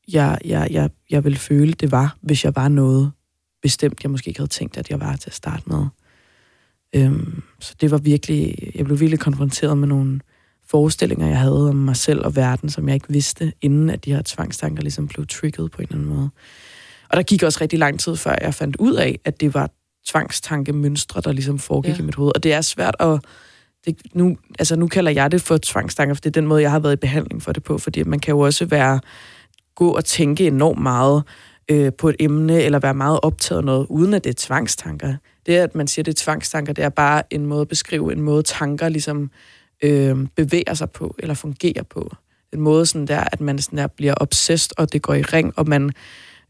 jeg, 0.07 0.37
jeg, 0.45 0.67
jeg, 0.71 0.89
jeg 1.09 1.23
ville 1.23 1.37
føle, 1.37 1.73
det 1.73 1.91
var, 1.91 2.17
hvis 2.21 2.45
jeg 2.45 2.55
var 2.55 2.67
noget 2.67 3.11
bestemt, 3.61 4.03
jeg 4.03 4.11
måske 4.11 4.27
ikke 4.27 4.39
havde 4.39 4.49
tænkt, 4.49 4.77
at 4.77 4.89
jeg 4.89 4.99
var 4.99 5.15
til 5.15 5.29
at 5.29 5.35
starte 5.35 5.63
med. 5.65 5.85
Øhm, 6.95 7.43
så 7.59 7.75
det 7.81 7.91
var 7.91 7.97
virkelig, 7.97 8.71
jeg 8.75 8.85
blev 8.85 8.99
virkelig 8.99 9.19
konfronteret 9.19 9.77
med 9.77 9.87
nogle 9.87 10.19
forestillinger, 10.71 11.27
jeg 11.27 11.39
havde 11.39 11.69
om 11.69 11.75
mig 11.75 11.95
selv 11.95 12.25
og 12.25 12.35
verden, 12.35 12.69
som 12.69 12.87
jeg 12.87 12.93
ikke 12.93 13.09
vidste, 13.09 13.53
inden 13.61 13.89
at 13.89 14.05
de 14.05 14.13
her 14.13 14.21
tvangstanker 14.25 14.81
ligesom 14.81 15.07
blev 15.07 15.27
trigget 15.27 15.71
på 15.71 15.81
en 15.81 15.87
eller 15.89 15.95
anden 15.95 16.15
måde. 16.15 16.29
Og 17.09 17.17
der 17.17 17.23
gik 17.23 17.43
også 17.43 17.57
rigtig 17.61 17.79
lang 17.79 17.99
tid, 17.99 18.15
før 18.15 18.35
jeg 18.41 18.53
fandt 18.53 18.75
ud 18.75 18.93
af, 18.93 19.19
at 19.25 19.41
det 19.41 19.53
var 19.53 19.69
tvangstankemønstre, 20.07 21.21
der 21.21 21.31
ligesom 21.31 21.59
foregik 21.59 21.97
ja. 21.97 22.03
i 22.03 22.05
mit 22.05 22.15
hoved. 22.15 22.31
Og 22.35 22.43
det 22.43 22.53
er 22.53 22.61
svært 22.61 22.95
at... 22.99 23.19
Det, 23.85 24.01
nu, 24.13 24.37
altså 24.59 24.75
nu 24.75 24.87
kalder 24.87 25.11
jeg 25.11 25.31
det 25.31 25.41
for 25.41 25.57
tvangstanker, 25.57 26.13
for 26.13 26.21
det 26.21 26.29
er 26.29 26.41
den 26.41 26.47
måde, 26.47 26.61
jeg 26.61 26.71
har 26.71 26.79
været 26.79 26.93
i 26.93 26.95
behandling 26.95 27.41
for 27.41 27.53
det 27.53 27.63
på, 27.63 27.77
fordi 27.77 28.03
man 28.03 28.19
kan 28.19 28.31
jo 28.31 28.39
også 28.39 28.65
være 28.65 28.99
gå 29.75 29.91
og 29.91 30.05
tænke 30.05 30.47
enormt 30.47 30.81
meget 30.81 31.23
øh, 31.71 31.91
på 31.97 32.09
et 32.09 32.15
emne, 32.19 32.61
eller 32.61 32.79
være 32.79 32.93
meget 32.93 33.19
optaget 33.23 33.59
af 33.59 33.65
noget, 33.65 33.87
uden 33.89 34.13
at 34.13 34.23
det 34.23 34.29
er 34.29 34.33
tvangstanker. 34.37 35.15
Det, 35.45 35.55
at 35.55 35.75
man 35.75 35.87
siger, 35.87 36.03
det 36.03 36.11
er 36.11 36.23
tvangstanker, 36.23 36.73
det 36.73 36.83
er 36.83 36.89
bare 36.89 37.33
en 37.33 37.45
måde 37.45 37.61
at 37.61 37.67
beskrive, 37.67 38.11
en 38.11 38.21
måde 38.21 38.43
tanker 38.43 38.89
ligesom 38.89 39.31
øh, 39.83 40.27
bevæger 40.35 40.73
sig 40.73 40.91
på, 40.91 41.15
eller 41.19 41.35
fungerer 41.35 41.83
på. 41.83 42.15
En 42.53 42.61
måde 42.61 42.85
sådan 42.85 43.07
der, 43.07 43.23
at 43.31 43.41
man 43.41 43.59
sådan 43.59 43.77
der 43.77 43.87
bliver 43.87 44.13
obsessed, 44.17 44.71
og 44.77 44.93
det 44.93 45.01
går 45.01 45.13
i 45.13 45.21
ring, 45.21 45.53
og 45.55 45.67
man 45.67 45.91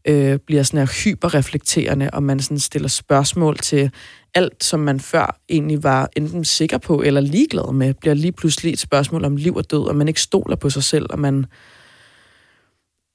øh, 0.04 0.38
bliver 0.46 0.62
sådan 0.62 0.78
her 0.78 1.04
hyperreflekterende, 1.04 2.10
og 2.12 2.22
man 2.22 2.40
sådan 2.40 2.58
stiller 2.58 2.88
spørgsmål 2.88 3.58
til 3.58 3.90
alt, 4.34 4.64
som 4.64 4.80
man 4.80 5.00
før 5.00 5.38
egentlig 5.48 5.82
var 5.82 6.10
enten 6.16 6.44
sikker 6.44 6.78
på 6.78 7.02
eller 7.02 7.20
ligeglad 7.20 7.72
med, 7.72 7.94
bliver 7.94 8.14
lige 8.14 8.32
pludselig 8.32 8.72
et 8.72 8.78
spørgsmål 8.78 9.24
om 9.24 9.36
liv 9.36 9.56
og 9.56 9.70
død, 9.70 9.88
og 9.88 9.96
man 9.96 10.08
ikke 10.08 10.20
stoler 10.20 10.56
på 10.56 10.70
sig 10.70 10.84
selv, 10.84 11.06
og 11.10 11.18
man, 11.18 11.46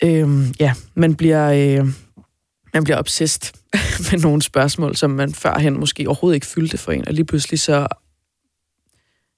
øh, 0.04 0.30
ja, 0.60 0.74
man 0.96 1.16
bliver, 1.16 1.52
øh, 1.52 1.88
man 2.74 2.84
bliver 2.84 2.98
obsessed 2.98 3.54
med 4.12 4.20
nogle 4.20 4.42
spørgsmål, 4.42 4.96
som 4.96 5.12
man 5.12 5.34
førhen 5.34 5.80
måske 5.80 6.08
overhovedet 6.08 6.36
ikke 6.36 6.48
fyldte 6.48 6.78
for 6.78 6.92
en, 6.92 7.08
og 7.08 7.14
lige 7.14 7.26
pludselig 7.26 7.60
så 7.60 7.88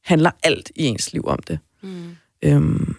handler 0.07 0.31
alt 0.43 0.71
i 0.75 0.83
ens 0.83 1.13
liv 1.13 1.25
om 1.25 1.39
det. 1.47 1.59
Mm. 1.81 2.15
Øhm. 2.41 2.95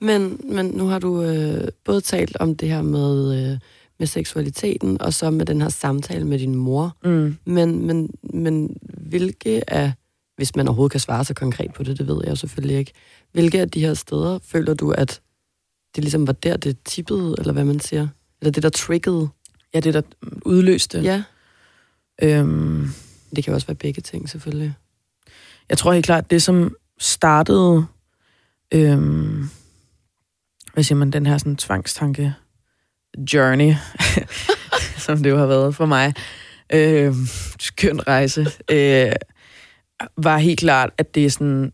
Men, 0.00 0.40
men 0.44 0.66
nu 0.66 0.86
har 0.86 0.98
du 0.98 1.22
øh, 1.22 1.68
både 1.84 2.00
talt 2.00 2.36
om 2.36 2.56
det 2.56 2.68
her 2.68 2.82
med, 2.82 3.50
øh, 3.52 3.58
med 3.98 4.06
seksualiteten, 4.06 5.02
og 5.02 5.14
så 5.14 5.30
med 5.30 5.46
den 5.46 5.60
her 5.62 5.68
samtale 5.68 6.24
med 6.24 6.38
din 6.38 6.54
mor. 6.54 6.96
Mm. 7.04 7.36
Men, 7.44 7.86
men, 7.86 8.10
men 8.22 8.76
hvilke 8.82 9.70
af, 9.70 9.92
hvis 10.36 10.56
man 10.56 10.68
overhovedet 10.68 10.90
kan 10.90 11.00
svare 11.00 11.24
så 11.24 11.34
konkret 11.34 11.72
på 11.72 11.82
det, 11.82 11.98
det 11.98 12.06
ved 12.06 12.20
jeg 12.26 12.38
selvfølgelig 12.38 12.76
ikke, 12.78 12.92
hvilke 13.32 13.60
af 13.60 13.70
de 13.70 13.80
her 13.80 13.94
steder 13.94 14.38
føler 14.42 14.74
du, 14.74 14.90
at 14.90 15.20
det 15.96 16.04
ligesom 16.04 16.26
var 16.26 16.32
der, 16.32 16.56
det 16.56 16.76
tippede, 16.84 17.34
eller 17.38 17.52
hvad 17.52 17.64
man 17.64 17.80
siger? 17.80 18.08
Eller 18.40 18.52
det, 18.52 18.62
der 18.62 18.68
triggede? 18.68 19.28
Ja, 19.74 19.80
det, 19.80 19.94
der 19.94 20.02
udløste. 20.44 21.00
Ja. 21.00 21.22
Øhm. 22.22 22.88
Det 23.36 23.44
kan 23.44 23.54
også 23.54 23.66
være 23.66 23.74
begge 23.74 24.02
ting, 24.02 24.28
selvfølgelig. 24.28 24.74
Jeg 25.70 25.78
tror 25.78 25.92
helt 25.92 26.06
klart, 26.06 26.30
det 26.30 26.42
som 26.42 26.76
startede, 26.98 27.86
øhm, 28.72 29.48
hvad 30.74 30.84
siger 30.84 30.98
man, 30.98 31.10
den 31.10 31.26
her 31.26 31.38
sådan 31.38 31.56
tvangstanke 31.56 32.34
journey, 33.34 33.74
som 35.06 35.22
det 35.22 35.30
jo 35.30 35.38
har 35.38 35.46
været 35.46 35.74
for 35.74 35.86
mig, 35.86 36.14
øh, 36.72 37.14
skøn 37.60 38.08
rejse, 38.08 38.46
øh, 38.70 39.12
var 40.16 40.38
helt 40.38 40.60
klart, 40.60 40.90
at 40.98 41.14
det 41.14 41.32
sådan 41.32 41.72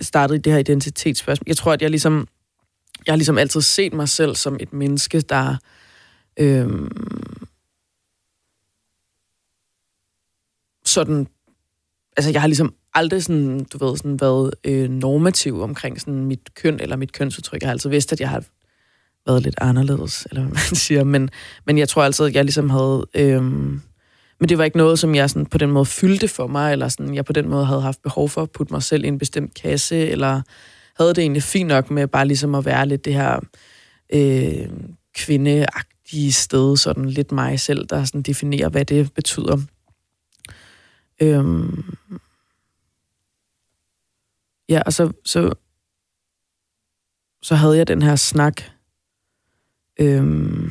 startede 0.00 0.38
i 0.38 0.42
det 0.42 0.52
her 0.52 0.60
identitetsspørgsmål. 0.60 1.44
Jeg 1.46 1.56
tror, 1.56 1.72
at 1.72 1.82
jeg 1.82 1.90
ligesom, 1.90 2.28
jeg 3.06 3.12
har 3.12 3.16
ligesom 3.16 3.38
altid 3.38 3.60
set 3.60 3.92
mig 3.92 4.08
selv 4.08 4.34
som 4.34 4.56
et 4.60 4.72
menneske, 4.72 5.20
der 5.20 5.56
øh, 6.36 6.90
sådan, 10.84 11.26
altså 12.16 12.30
jeg 12.30 12.40
har 12.40 12.48
ligesom 12.48 12.74
aldrig 12.94 13.22
sådan, 13.22 13.64
du 13.72 13.86
ved, 13.86 13.96
sådan 13.96 14.20
været 14.20 14.54
øh, 14.64 14.90
normativ 14.90 15.60
omkring 15.60 16.00
sådan 16.00 16.24
mit 16.24 16.54
køn 16.54 16.80
eller 16.80 16.96
mit 16.96 17.12
kønsudtryk. 17.12 17.60
Jeg 17.60 17.68
har 17.68 17.72
altid 17.72 17.90
vidst, 17.90 18.12
at 18.12 18.20
jeg 18.20 18.28
har 18.28 18.44
været 19.26 19.42
lidt 19.42 19.54
anderledes, 19.60 20.26
eller 20.30 20.42
hvad 20.42 20.52
man 20.52 20.76
siger. 20.86 21.04
Men, 21.04 21.30
men 21.66 21.78
jeg 21.78 21.88
tror 21.88 22.02
altid, 22.02 22.26
at 22.26 22.34
jeg 22.34 22.44
ligesom 22.44 22.70
havde... 22.70 23.06
Øh, 23.14 23.42
men 24.40 24.48
det 24.48 24.58
var 24.58 24.64
ikke 24.64 24.76
noget, 24.76 24.98
som 24.98 25.14
jeg 25.14 25.30
sådan 25.30 25.46
på 25.46 25.58
den 25.58 25.70
måde 25.70 25.86
fyldte 25.86 26.28
for 26.28 26.46
mig, 26.46 26.72
eller 26.72 26.88
sådan, 26.88 27.14
jeg 27.14 27.24
på 27.24 27.32
den 27.32 27.48
måde 27.48 27.66
havde 27.66 27.82
haft 27.82 28.02
behov 28.02 28.28
for 28.28 28.42
at 28.42 28.50
putte 28.50 28.72
mig 28.72 28.82
selv 28.82 29.04
i 29.04 29.08
en 29.08 29.18
bestemt 29.18 29.54
kasse, 29.54 30.08
eller 30.08 30.42
havde 30.98 31.14
det 31.14 31.18
egentlig 31.18 31.42
fint 31.42 31.68
nok 31.68 31.90
med 31.90 32.06
bare 32.06 32.26
ligesom 32.26 32.54
at 32.54 32.64
være 32.64 32.88
lidt 32.88 33.04
det 33.04 33.14
her 33.14 33.40
øh, 34.12 34.68
kvindeagtige 35.14 36.32
sted, 36.32 36.76
sådan 36.76 37.08
lidt 37.08 37.32
mig 37.32 37.60
selv, 37.60 37.86
der 37.86 38.04
sådan 38.04 38.22
definerer, 38.22 38.68
hvad 38.68 38.84
det 38.84 39.14
betyder. 39.14 39.58
Øhm, 41.20 41.94
Ja, 44.68 44.82
og 44.86 44.92
så, 44.92 45.12
så, 45.24 45.54
så 47.42 47.54
havde 47.54 47.76
jeg 47.76 47.86
den 47.86 48.02
her 48.02 48.16
snak. 48.16 48.62
Øhm, 50.00 50.70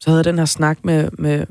så 0.00 0.10
havde 0.10 0.18
jeg 0.18 0.24
den 0.24 0.38
her 0.38 0.44
snak 0.44 0.84
med, 0.84 1.10
med, 1.18 1.46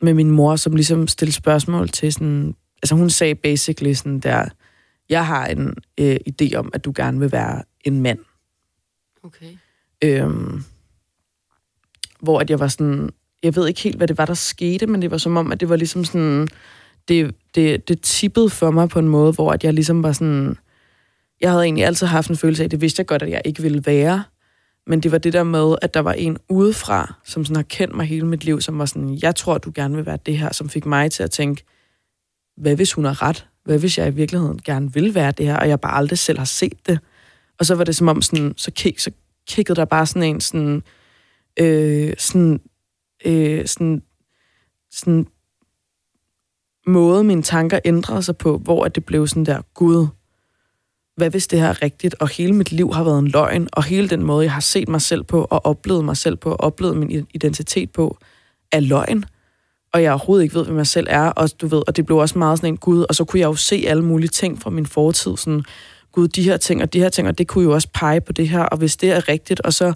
med 0.00 0.14
min 0.14 0.30
mor, 0.30 0.56
som 0.56 0.76
ligesom 0.76 1.08
stillede 1.08 1.36
spørgsmål 1.36 1.88
til 1.88 2.12
sådan... 2.12 2.56
Altså 2.82 2.94
hun 2.94 3.10
sagde 3.10 3.34
basically 3.34 3.92
sådan 3.92 4.20
der, 4.20 4.48
jeg 5.08 5.26
har 5.26 5.46
en 5.46 5.74
øh, 5.98 6.16
idé 6.28 6.54
om, 6.54 6.70
at 6.74 6.84
du 6.84 6.92
gerne 6.96 7.18
vil 7.18 7.32
være 7.32 7.62
en 7.84 8.00
mand. 8.00 8.18
Okay. 9.22 9.56
Øhm, 10.04 10.64
hvor 12.20 12.40
at 12.40 12.50
jeg 12.50 12.60
var 12.60 12.68
sådan, 12.68 13.10
jeg 13.42 13.56
ved 13.56 13.68
ikke 13.68 13.80
helt, 13.80 13.96
hvad 13.96 14.08
det 14.08 14.18
var, 14.18 14.26
der 14.26 14.34
skete, 14.34 14.86
men 14.86 15.02
det 15.02 15.10
var 15.10 15.18
som 15.18 15.36
om, 15.36 15.52
at 15.52 15.60
det 15.60 15.68
var 15.68 15.76
ligesom 15.76 16.04
sådan, 16.04 16.48
det, 17.08 17.34
det, 17.54 17.88
det 17.88 18.00
tippede 18.00 18.50
for 18.50 18.70
mig 18.70 18.88
på 18.88 18.98
en 18.98 19.08
måde, 19.08 19.32
hvor 19.32 19.52
at 19.52 19.64
jeg 19.64 19.74
ligesom 19.74 20.02
var 20.02 20.12
sådan... 20.12 20.56
Jeg 21.40 21.50
havde 21.50 21.64
egentlig 21.64 21.84
altid 21.84 22.06
haft 22.06 22.30
en 22.30 22.36
følelse 22.36 22.62
af, 22.62 22.64
at 22.64 22.70
det 22.70 22.80
vidste 22.80 23.00
jeg 23.00 23.06
godt, 23.06 23.22
at 23.22 23.30
jeg 23.30 23.42
ikke 23.44 23.62
ville 23.62 23.86
være. 23.86 24.24
Men 24.86 25.00
det 25.00 25.12
var 25.12 25.18
det 25.18 25.32
der 25.32 25.42
med, 25.42 25.76
at 25.82 25.94
der 25.94 26.00
var 26.00 26.12
en 26.12 26.38
udefra, 26.48 27.14
som 27.24 27.44
sådan 27.44 27.56
har 27.56 27.62
kendt 27.62 27.96
mig 27.96 28.06
hele 28.06 28.26
mit 28.26 28.44
liv, 28.44 28.60
som 28.60 28.78
var 28.78 28.84
sådan, 28.84 29.18
jeg 29.22 29.36
tror, 29.36 29.58
du 29.58 29.72
gerne 29.74 29.96
vil 29.96 30.06
være 30.06 30.18
det 30.26 30.38
her, 30.38 30.52
som 30.52 30.68
fik 30.68 30.86
mig 30.86 31.10
til 31.12 31.22
at 31.22 31.30
tænke, 31.30 31.64
hvad 32.56 32.76
hvis 32.76 32.92
hun 32.92 33.04
har 33.04 33.22
ret? 33.22 33.46
Hvad 33.64 33.78
hvis 33.78 33.98
jeg 33.98 34.08
i 34.08 34.10
virkeligheden 34.14 34.62
gerne 34.64 34.92
vil 34.92 35.14
være 35.14 35.32
det 35.32 35.46
her, 35.46 35.56
og 35.56 35.68
jeg 35.68 35.80
bare 35.80 35.96
aldrig 35.96 36.18
selv 36.18 36.38
har 36.38 36.44
set 36.44 36.86
det? 36.86 36.98
Og 37.58 37.66
så 37.66 37.74
var 37.74 37.84
det 37.84 37.96
som 37.96 38.08
om, 38.08 38.22
sådan, 38.22 38.54
så, 38.56 38.70
kig, 38.70 38.94
så 38.98 39.10
kiggede 39.48 39.76
der 39.76 39.84
bare 39.84 40.06
sådan 40.06 40.22
en 40.22 40.40
sådan, 40.40 40.82
øh, 41.56 42.14
sådan, 42.18 42.60
øh, 43.24 43.66
sådan, 43.66 44.02
sådan 44.90 45.26
måde, 46.86 47.24
mine 47.24 47.42
tanker 47.42 47.78
ændrede 47.84 48.22
sig 48.22 48.36
på, 48.36 48.58
hvor 48.58 48.84
at 48.84 48.94
det 48.94 49.04
blev 49.04 49.26
sådan 49.26 49.46
der, 49.46 49.62
Gud, 49.74 50.06
hvad 51.16 51.30
hvis 51.30 51.46
det 51.46 51.60
her 51.60 51.68
er 51.68 51.82
rigtigt, 51.82 52.14
og 52.20 52.28
hele 52.28 52.52
mit 52.52 52.72
liv 52.72 52.92
har 52.92 53.04
været 53.04 53.18
en 53.18 53.28
løgn, 53.28 53.68
og 53.72 53.84
hele 53.84 54.08
den 54.08 54.22
måde, 54.22 54.44
jeg 54.44 54.52
har 54.52 54.60
set 54.60 54.88
mig 54.88 55.02
selv 55.02 55.22
på, 55.24 55.46
og 55.50 55.66
oplevet 55.66 56.04
mig 56.04 56.16
selv 56.16 56.36
på, 56.36 56.50
og 56.50 56.60
oplevet 56.60 56.96
min 56.96 57.26
identitet 57.34 57.90
på, 57.90 58.18
er 58.72 58.80
løgn, 58.80 59.24
og 59.92 60.02
jeg 60.02 60.12
overhovedet 60.12 60.42
ikke 60.42 60.54
ved, 60.54 60.64
hvem 60.64 60.76
jeg 60.76 60.86
selv 60.86 61.06
er, 61.10 61.26
og 61.28 61.60
du 61.60 61.66
ved, 61.66 61.82
og 61.86 61.96
det 61.96 62.06
blev 62.06 62.18
også 62.18 62.38
meget 62.38 62.58
sådan 62.58 62.74
en 62.74 62.76
Gud, 62.76 63.06
og 63.08 63.14
så 63.14 63.24
kunne 63.24 63.40
jeg 63.40 63.46
jo 63.46 63.54
se 63.54 63.84
alle 63.86 64.04
mulige 64.04 64.28
ting 64.28 64.62
fra 64.62 64.70
min 64.70 64.86
fortid, 64.86 65.36
sådan, 65.36 65.64
Gud, 66.12 66.28
de 66.28 66.42
her 66.42 66.56
ting 66.56 66.82
og 66.82 66.92
de 66.92 66.98
her 66.98 67.08
ting, 67.08 67.28
og 67.28 67.38
det 67.38 67.48
kunne 67.48 67.64
jo 67.64 67.72
også 67.72 67.88
pege 67.94 68.20
på 68.20 68.32
det 68.32 68.48
her, 68.48 68.62
og 68.62 68.78
hvis 68.78 68.96
det 68.96 69.10
er 69.10 69.28
rigtigt, 69.28 69.60
og 69.60 69.72
så 69.72 69.92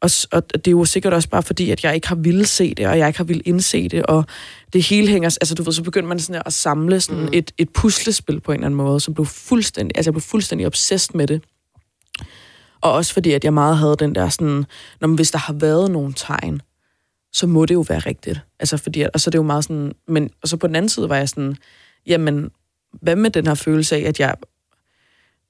og, 0.00 0.10
og 0.32 0.54
det 0.54 0.66
er 0.66 0.70
jo 0.70 0.84
sikkert 0.84 1.12
også 1.12 1.28
bare 1.28 1.42
fordi, 1.42 1.70
at 1.70 1.84
jeg 1.84 1.94
ikke 1.94 2.08
har 2.08 2.14
ville 2.14 2.46
se 2.46 2.74
det, 2.74 2.86
og 2.86 2.98
jeg 2.98 3.06
ikke 3.06 3.18
har 3.18 3.24
ville 3.24 3.42
indse 3.42 3.88
det, 3.88 4.06
og 4.06 4.24
det 4.72 4.82
hele 4.82 5.08
hænger, 5.08 5.36
altså 5.40 5.54
du 5.54 5.62
ved, 5.62 5.72
så 5.72 5.82
begynder 5.82 6.08
man 6.08 6.18
sådan 6.18 6.42
at 6.46 6.52
samle 6.52 7.00
sådan 7.00 7.22
mm. 7.22 7.28
et, 7.32 7.52
et 7.58 7.70
puslespil 7.70 8.40
på 8.40 8.52
en 8.52 8.56
eller 8.56 8.66
anden 8.66 8.76
måde, 8.76 9.00
som 9.00 9.14
blev 9.14 9.26
fuldstændig, 9.26 9.96
altså 9.96 10.08
jeg 10.08 10.14
blev 10.14 10.22
fuldstændig 10.22 10.66
obsessed 10.66 11.14
med 11.14 11.26
det. 11.26 11.42
Og 12.80 12.92
også 12.92 13.12
fordi, 13.12 13.32
at 13.32 13.44
jeg 13.44 13.54
meget 13.54 13.78
havde 13.78 13.96
den 13.98 14.14
der 14.14 14.28
sådan, 14.28 14.64
når 15.00 15.08
man, 15.08 15.14
hvis 15.14 15.30
der 15.30 15.38
har 15.38 15.52
været 15.52 15.90
nogle 15.90 16.12
tegn, 16.16 16.62
så 17.32 17.46
må 17.46 17.66
det 17.66 17.74
jo 17.74 17.84
være 17.88 17.98
rigtigt. 17.98 18.40
Altså 18.60 18.76
fordi, 18.76 19.04
og 19.14 19.20
så 19.20 19.28
er 19.28 19.30
det 19.30 19.38
jo 19.38 19.42
meget 19.42 19.64
sådan, 19.64 19.92
men, 20.08 20.30
og 20.42 20.48
så 20.48 20.56
på 20.56 20.66
den 20.66 20.76
anden 20.76 20.88
side 20.88 21.08
var 21.08 21.16
jeg 21.16 21.28
sådan, 21.28 21.56
jamen, 22.06 22.50
hvad 23.02 23.16
med 23.16 23.30
den 23.30 23.46
her 23.46 23.54
følelse 23.54 23.96
af, 23.96 24.00
at 24.00 24.20
jeg 24.20 24.34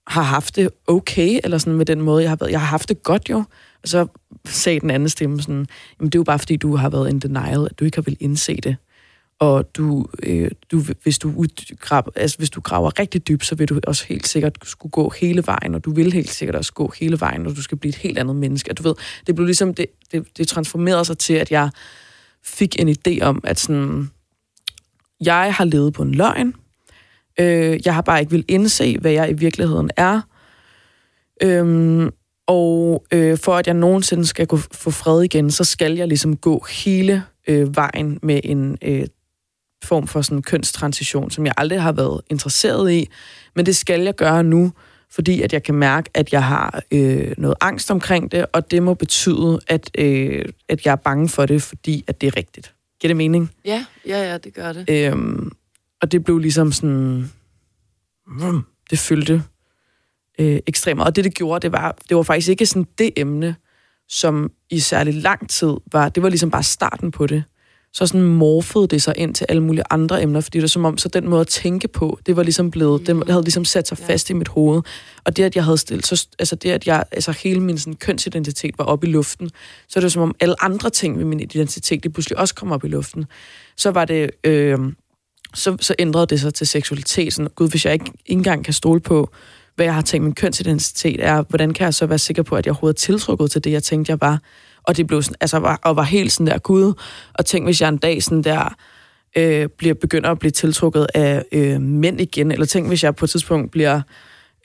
har 0.07 0.23
haft 0.23 0.57
det 0.57 0.71
okay, 0.87 1.41
eller 1.45 1.59
sådan 1.59 1.77
med 1.77 1.87
den 1.87 2.01
måde, 2.01 2.23
jeg 2.23 2.31
har 2.31 2.37
været. 2.41 2.51
Jeg 2.51 2.61
har 2.61 2.67
haft 2.67 2.89
det 2.89 3.03
godt 3.03 3.31
jo. 3.31 3.45
Og 3.83 3.89
så 3.89 4.07
sagde 4.47 4.81
den 4.81 4.91
anden 4.91 5.09
stemme 5.09 5.43
sådan, 5.43 5.67
jamen 6.01 6.11
det 6.11 6.15
er 6.15 6.19
jo 6.19 6.25
bare 6.25 6.39
fordi, 6.39 6.57
du 6.57 6.77
har 6.77 6.91
været 6.91 7.11
in 7.11 7.19
denial, 7.19 7.67
at 7.71 7.79
du 7.79 7.85
ikke 7.85 7.97
har 7.97 8.03
vil 8.03 8.17
indse 8.21 8.57
det. 8.57 8.77
Og 9.39 9.77
du, 9.77 10.07
øh, 10.23 10.51
du, 10.71 10.83
hvis, 11.03 11.19
du 11.19 11.33
udgrab, 11.37 12.05
altså, 12.17 12.39
hvis 12.39 12.51
du 12.51 12.61
graver 12.61 12.99
rigtig 12.99 13.29
dybt, 13.29 13.47
så 13.47 13.55
vil 13.55 13.69
du 13.69 13.81
også 13.87 14.05
helt 14.09 14.29
sikkert 14.29 14.59
skulle 14.63 14.91
gå 14.91 15.13
hele 15.21 15.43
vejen, 15.47 15.75
og 15.75 15.85
du 15.85 15.95
vil 15.95 16.13
helt 16.13 16.31
sikkert 16.31 16.57
også 16.57 16.73
gå 16.73 16.93
hele 17.01 17.21
vejen, 17.21 17.47
og 17.47 17.57
du 17.57 17.63
skal 17.63 17.79
blive 17.79 17.89
et 17.89 17.97
helt 17.97 18.19
andet 18.19 18.37
menneske. 18.37 18.71
Og 18.71 18.79
du 18.79 18.83
ved, 18.83 18.95
det 19.27 19.35
blev 19.35 19.47
ligesom, 19.47 19.75
det, 19.75 19.87
det, 20.13 20.37
det 20.37 20.49
transformerede 20.49 21.05
sig 21.05 21.19
til, 21.19 21.35
at 21.35 21.51
jeg 21.51 21.71
fik 22.45 22.77
en 22.79 22.89
idé 22.89 23.21
om, 23.23 23.41
at 23.45 23.61
sådan, 23.61 24.11
jeg 25.21 25.55
har 25.55 25.65
levet 25.65 25.93
på 25.93 26.03
en 26.03 26.15
løgn, 26.15 26.55
øh, 27.39 27.81
jeg 27.85 27.95
har 27.95 28.03
bare 28.03 28.21
ikke 28.21 28.33
vil 28.33 28.45
indse, 28.49 28.99
hvad 28.99 29.13
jeg 29.13 29.31
i 29.31 29.33
virkeligheden 29.33 29.91
er, 29.97 30.21
øhm, 31.43 32.11
og 32.47 33.05
øh, 33.13 33.39
for 33.39 33.57
at 33.57 33.67
jeg 33.67 33.75
nogensinde 33.75 34.27
skal 34.27 34.47
kunne 34.47 34.63
få 34.73 34.91
fred 34.91 35.23
igen, 35.23 35.51
så 35.51 35.65
skal 35.65 35.97
jeg 35.97 36.09
ligesom 36.09 36.37
gå 36.37 36.65
hele 36.85 37.25
øh, 37.49 37.77
vejen 37.77 38.19
med 38.23 38.41
en 38.45 38.79
øh, 38.83 39.07
form 39.85 40.07
for 40.07 40.23
sådan 40.23 40.43
kønstransition, 40.43 41.31
som 41.31 41.47
jeg 41.47 41.55
aldrig 41.57 41.83
har 41.83 41.93
været 41.93 42.21
interesseret 42.31 42.93
i. 42.93 43.09
Men 43.57 43.67
det 43.67 43.77
skal 43.77 44.01
jeg 44.01 44.15
gøre 44.15 44.45
nu, 44.45 44.73
fordi 45.11 45.43
at 45.43 45.53
jeg 45.53 45.63
kan 45.63 45.75
mærke, 45.75 46.11
at 46.15 46.33
jeg 46.33 46.45
har 46.45 46.83
øh, 46.91 47.33
noget 47.39 47.57
angst 47.61 47.91
omkring 47.91 48.33
det, 48.33 48.47
og 48.53 48.71
det 48.71 48.83
må 48.83 48.95
betyde, 48.95 49.61
at, 49.69 49.91
øh, 49.99 50.45
at 50.69 50.87
jeg 50.87 50.93
er 50.93 50.97
bange 50.97 51.29
for 51.29 51.47
det, 51.47 51.63
fordi 51.63 52.05
at 52.07 52.21
det 52.21 52.27
er 52.27 52.37
rigtigt. 52.37 52.75
Giver 53.01 53.09
det 53.09 53.17
mening? 53.17 53.51
Ja, 53.65 53.85
ja, 54.07 54.31
ja, 54.31 54.39
det 54.39 54.55
gør 54.55 54.73
det. 54.73 54.85
Øhm, 54.91 55.53
og 56.03 56.13
det 56.13 56.25
blev 56.25 56.39
ligesom 56.39 56.73
sådan... 56.73 57.31
Mm, 58.27 58.63
det 58.91 58.99
fyldte 58.99 59.43
øh, 60.39 60.61
ekstremt. 60.67 61.01
Og 61.01 61.17
det, 61.17 61.25
det 61.25 61.35
gjorde, 61.35 61.63
det 61.63 61.73
var, 61.73 61.97
det 62.09 62.17
var 62.17 62.23
faktisk 62.23 62.49
ikke 62.49 62.67
sådan 62.67 62.87
det 62.99 63.11
emne, 63.17 63.57
som 64.09 64.51
i 64.71 64.79
særlig 64.79 65.15
lang 65.15 65.49
tid 65.49 65.77
var... 65.93 66.09
Det 66.09 66.23
var 66.23 66.29
ligesom 66.29 66.51
bare 66.51 66.63
starten 66.63 67.11
på 67.11 67.27
det 67.27 67.45
så 67.93 68.07
sådan 68.07 68.23
morfede 68.23 68.87
det 68.87 69.03
sig 69.03 69.15
ind 69.17 69.35
til 69.35 69.47
alle 69.49 69.63
mulige 69.63 69.85
andre 69.91 70.23
emner, 70.23 70.41
fordi 70.41 70.59
det 70.59 70.63
var 70.63 70.69
som 70.69 70.85
om, 70.85 70.99
så 70.99 71.09
den 71.09 71.29
måde 71.29 71.41
at 71.41 71.47
tænke 71.47 71.89
på, 71.89 72.19
det 72.27 72.37
var 72.37 72.43
ligesom 72.43 72.71
blevet, 72.71 73.01
mm. 73.01 73.21
det 73.21 73.31
havde 73.31 73.45
ligesom 73.45 73.65
sat 73.65 73.89
sig 73.89 73.99
fast 73.99 74.31
ja. 74.31 74.35
i 74.35 74.39
mit 74.39 74.49
hoved. 74.49 74.83
Og 75.25 75.37
det, 75.37 75.45
at 75.45 75.57
jeg 75.57 75.65
havde 75.65 75.79
stillet, 75.79 76.07
så, 76.07 76.29
altså 76.39 76.57
det, 76.57 76.71
at 76.71 76.87
jeg, 76.87 77.05
altså 77.13 77.33
hele 77.33 77.61
min 77.61 77.79
sådan, 77.79 77.95
kønsidentitet 77.95 78.79
var 78.79 78.85
oppe 78.85 79.07
i 79.07 79.11
luften, 79.11 79.51
så 79.89 80.01
det 80.01 80.13
som 80.13 80.23
om 80.23 80.35
alle 80.41 80.63
andre 80.63 80.91
ting 80.91 81.19
ved 81.19 81.25
min 81.25 81.41
identitet, 81.41 82.05
det 82.05 82.13
pludselig 82.13 82.39
også 82.39 82.55
kom 82.55 82.73
op 82.73 82.85
i 82.85 82.89
luften. 82.89 83.25
Så 83.77 83.91
var 83.91 84.05
det, 84.05 84.31
øh, 84.45 84.79
så, 85.55 85.77
så 85.81 85.95
ændrede 85.99 86.27
det 86.27 86.41
sig 86.41 86.55
til 86.55 86.67
seksualitet. 86.67 87.33
Sådan, 87.33 87.51
Gud, 87.55 87.71
hvis 87.71 87.85
jeg 87.85 87.93
ikke, 87.93 88.05
ikke 88.05 88.19
engang 88.27 88.65
kan 88.65 88.75
stole 88.75 89.01
på, 89.01 89.31
hvad 89.77 89.87
jeg 89.87 89.95
har 89.95 90.03
tænkt 90.03 90.25
min 90.25 90.35
kønsidentitet 90.35 91.25
er, 91.25 91.43
hvordan 91.49 91.75
kan 91.75 91.85
jeg 91.85 91.95
så 91.95 92.07
være 92.07 92.19
sikker 92.19 92.43
på, 92.43 92.57
at 92.57 92.67
jeg 92.67 92.73
overhovedet 92.73 92.97
er 92.97 93.01
tiltrukket 93.01 93.51
til 93.51 93.65
det, 93.65 93.73
jeg 93.73 93.83
tænkte, 93.83 94.11
jeg 94.11 94.21
var? 94.21 94.41
Og 94.83 94.97
det 94.97 95.07
blev 95.07 95.23
sådan, 95.23 95.37
altså, 95.41 95.59
var, 95.59 95.81
og 95.83 95.97
var 95.97 96.03
helt 96.03 96.33
sådan 96.33 96.47
der, 96.47 96.59
gud, 96.59 96.93
og 97.35 97.47
tænk, 97.47 97.67
hvis 97.67 97.81
jeg 97.81 97.89
en 97.89 97.97
dag 97.97 98.23
sådan 98.23 98.43
der, 98.43 98.75
øh, 99.37 99.69
bliver 99.79 99.95
begynder 99.95 100.31
at 100.31 100.39
blive 100.39 100.51
tiltrukket 100.51 101.07
af 101.15 101.45
øh, 101.53 101.81
mænd 101.81 102.21
igen, 102.21 102.53
eller 102.53 102.67
tænk, 102.67 102.89
hvis 102.89 103.05
jeg 103.05 103.17
på 103.17 103.25
et 103.25 103.31
tidspunkt 103.31 103.71
bliver 103.71 104.01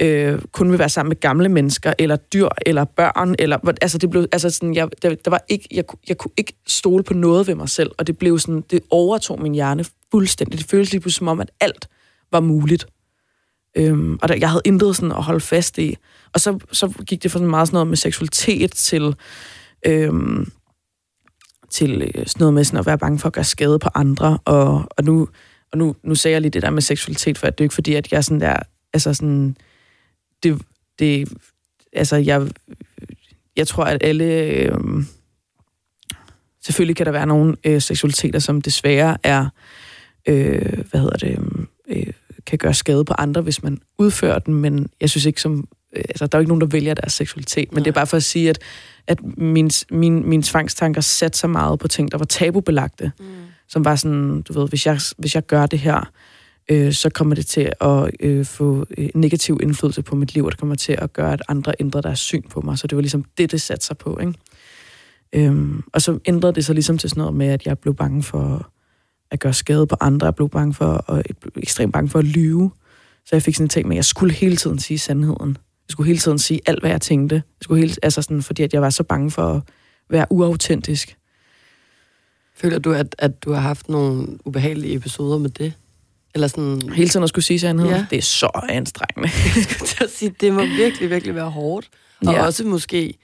øh, 0.01 0.41
kun 0.51 0.71
vil 0.71 0.79
være 0.79 0.89
sammen 0.89 1.09
med 1.09 1.19
gamle 1.19 1.49
mennesker, 1.49 1.93
eller 1.99 2.15
dyr, 2.15 2.47
eller 2.65 2.83
børn, 2.83 3.35
eller, 3.39 3.73
altså 3.81 3.97
det 3.97 4.09
blev, 4.09 4.27
altså 4.31 4.49
sådan, 4.49 4.75
jeg, 4.75 4.89
der, 5.01 5.15
der 5.15 5.31
var 5.31 5.43
ikke, 5.49 5.67
jeg, 5.71 5.83
jeg 6.07 6.17
kunne 6.17 6.31
ikke 6.37 6.53
stole 6.67 7.03
på 7.03 7.13
noget 7.13 7.47
ved 7.47 7.55
mig 7.55 7.69
selv, 7.69 7.91
og 7.97 8.07
det 8.07 8.17
blev 8.17 8.39
sådan, 8.39 8.63
det 8.71 8.79
overtog 8.89 9.41
min 9.41 9.53
hjerne 9.53 9.85
fuldstændig. 10.11 10.59
Det 10.59 10.67
føltes 10.69 10.91
lige 10.91 11.01
pludselig 11.01 11.19
som 11.19 11.27
om, 11.27 11.39
at 11.39 11.51
alt 11.59 11.89
var 12.31 12.39
muligt. 12.39 12.87
Øhm, 13.77 14.19
og 14.21 14.29
der, 14.29 14.35
jeg 14.35 14.49
havde 14.49 14.61
intet 14.65 14.95
sådan 14.95 15.11
at 15.11 15.23
holde 15.23 15.39
fast 15.39 15.77
i. 15.77 15.97
Og 16.33 16.39
så, 16.39 16.59
så 16.71 16.93
gik 17.07 17.23
det 17.23 17.31
for 17.31 17.39
sådan 17.39 17.49
meget 17.49 17.67
sådan 17.67 17.75
noget 17.75 17.87
med 17.87 17.97
seksualitet 17.97 18.71
til, 18.71 19.15
øhm, 19.85 20.51
til 21.69 22.01
øh, 22.01 22.27
sådan 22.27 22.39
noget 22.39 22.53
med 22.53 22.63
sådan 22.63 22.79
at 22.79 22.85
være 22.85 22.97
bange 22.97 23.19
for 23.19 23.27
at 23.27 23.33
gøre 23.33 23.43
skade 23.43 23.79
på 23.79 23.89
andre. 23.95 24.39
Og, 24.45 24.85
og, 24.97 25.03
nu, 25.03 25.27
og 25.71 25.77
nu, 25.77 25.95
nu 26.03 26.15
sagde 26.15 26.33
jeg 26.33 26.41
lige 26.41 26.51
det 26.51 26.61
der 26.61 26.69
med 26.69 26.81
seksualitet, 26.81 27.37
for 27.37 27.47
at 27.47 27.57
det 27.57 27.63
er 27.63 27.65
ikke 27.65 27.75
fordi, 27.75 27.93
at 27.93 28.11
jeg 28.11 28.23
sådan 28.23 28.41
der, 28.41 28.57
altså 28.93 29.13
sådan, 29.13 29.57
det, 30.45 30.61
det 30.99 31.33
altså 31.93 32.15
jeg, 32.15 32.47
jeg 33.55 33.67
tror, 33.67 33.83
at 33.83 34.03
alle, 34.03 34.25
øhm, 34.25 35.07
selvfølgelig 36.65 36.95
kan 36.95 37.05
der 37.05 37.11
være 37.11 37.27
nogle 37.27 37.55
øh, 37.63 37.81
seksualiteter, 37.81 38.39
som 38.39 38.61
desværre 38.61 39.17
er, 39.23 39.49
øh, 40.27 40.83
hvad 40.91 40.99
hedder 40.99 41.17
det, 41.17 41.39
øh, 41.87 42.13
kan 42.45 42.57
gøre 42.57 42.73
skade 42.73 43.05
på 43.05 43.13
andre, 43.17 43.41
hvis 43.41 43.63
man 43.63 43.77
udfører 43.97 44.39
den, 44.39 44.53
men 44.53 44.89
jeg 45.01 45.09
synes 45.09 45.25
ikke 45.25 45.41
som... 45.41 45.67
Øh, 45.95 46.03
altså, 46.09 46.27
der 46.27 46.37
er 46.37 46.39
jo 46.39 46.41
ikke 46.41 46.49
nogen, 46.49 46.61
der 46.61 46.67
vælger 46.67 46.93
deres 46.93 47.13
seksualitet, 47.13 47.71
men 47.71 47.79
Nej. 47.79 47.83
det 47.83 47.91
er 47.91 47.93
bare 47.93 48.07
for 48.07 48.17
at 48.17 48.23
sige, 48.23 48.49
at, 48.49 48.59
at 49.07 49.23
min, 49.37 49.71
min, 49.91 50.29
min 50.29 50.43
tvangstanker 50.43 51.01
satte 51.01 51.37
så 51.37 51.47
meget 51.47 51.79
på 51.79 51.87
ting, 51.87 52.11
der 52.11 52.17
var 52.17 52.25
tabubelagte, 52.25 53.11
mm. 53.19 53.25
som 53.67 53.85
var 53.85 53.95
sådan, 53.95 54.41
du 54.41 54.59
ved, 54.59 54.69
hvis 54.69 54.85
jeg, 54.85 54.99
hvis 55.17 55.35
jeg 55.35 55.45
gør 55.45 55.65
det 55.65 55.79
her, 55.79 55.97
øh, 55.97 56.05
Øh, 56.71 56.93
så 56.93 57.09
kommer 57.09 57.35
det 57.35 57.45
til 57.45 57.71
at 57.81 58.11
øh, 58.19 58.45
få 58.45 58.85
øh, 58.97 59.09
negativ 59.15 59.59
indflydelse 59.63 60.01
på 60.01 60.15
mit 60.15 60.33
liv, 60.33 60.45
og 60.45 60.51
det 60.51 60.59
kommer 60.59 60.75
til 60.75 60.97
at 60.99 61.13
gøre, 61.13 61.33
at 61.33 61.41
andre 61.47 61.73
ændrer 61.79 62.01
deres 62.01 62.19
syn 62.19 62.41
på 62.41 62.61
mig. 62.61 62.77
Så 62.79 62.87
det 62.87 62.95
var 62.95 63.01
ligesom 63.01 63.25
det, 63.37 63.51
det 63.51 63.61
satte 63.61 63.85
sig 63.85 63.97
på. 63.97 64.19
Ikke? 64.19 64.33
Øhm, 65.33 65.83
og 65.93 66.01
så 66.01 66.19
ændrede 66.25 66.53
det 66.53 66.65
sig 66.65 66.75
ligesom 66.75 66.97
til 66.97 67.09
sådan 67.09 67.21
noget 67.21 67.35
med, 67.35 67.47
at 67.47 67.65
jeg 67.65 67.79
blev 67.79 67.95
bange 67.95 68.23
for 68.23 68.71
at 69.31 69.39
gøre 69.39 69.53
skade 69.53 69.87
på 69.87 69.95
andre. 70.01 70.25
Jeg 70.25 70.35
blev 70.35 70.49
bange 70.49 70.73
for, 70.73 70.85
og 70.85 71.23
blev 71.41 71.51
ekstremt 71.55 71.93
bange 71.93 72.09
for 72.09 72.19
at 72.19 72.25
lyve. 72.25 72.71
Så 73.25 73.35
jeg 73.35 73.41
fik 73.41 73.55
sådan 73.55 73.65
en 73.65 73.69
ting 73.69 73.87
med, 73.87 73.95
at 73.95 73.97
jeg 73.97 74.05
skulle 74.05 74.33
hele 74.33 74.55
tiden 74.55 74.79
sige 74.79 74.99
sandheden. 74.99 75.49
Jeg 75.87 75.91
skulle 75.91 76.07
hele 76.07 76.19
tiden 76.19 76.39
sige 76.39 76.59
alt, 76.65 76.79
hvad 76.79 76.89
jeg 76.89 77.01
tænkte. 77.01 77.35
Jeg 77.35 77.43
skulle 77.61 77.81
hele, 77.81 77.95
altså 78.03 78.21
sådan, 78.21 78.41
fordi 78.41 78.63
at 78.63 78.73
jeg 78.73 78.81
var 78.81 78.89
så 78.89 79.03
bange 79.03 79.31
for 79.31 79.53
at 79.53 79.61
være 80.09 80.25
uautentisk. 80.29 81.17
Føler 82.55 82.79
du, 82.79 82.93
at, 82.93 83.15
at 83.17 83.43
du 83.43 83.51
har 83.51 83.61
haft 83.61 83.89
nogle 83.89 84.27
ubehagelige 84.45 84.95
episoder 84.95 85.37
med 85.37 85.49
det? 85.49 85.73
Eller 86.35 86.47
sådan... 86.47 86.81
Hele 86.89 87.09
tiden 87.09 87.23
at 87.23 87.29
skulle 87.29 87.45
sige 87.45 87.59
sandheden? 87.59 87.95
Ja. 87.95 88.05
Det 88.09 88.17
er 88.17 88.21
så 88.21 88.61
anstrengende. 88.69 89.29
jeg 89.99 90.09
sige, 90.09 90.35
det 90.41 90.53
må 90.53 90.65
virkelig, 90.65 91.09
virkelig 91.09 91.35
være 91.35 91.49
hårdt. 91.49 91.89
Og 92.27 92.33
ja. 92.33 92.45
også 92.45 92.63
måske 92.63 93.17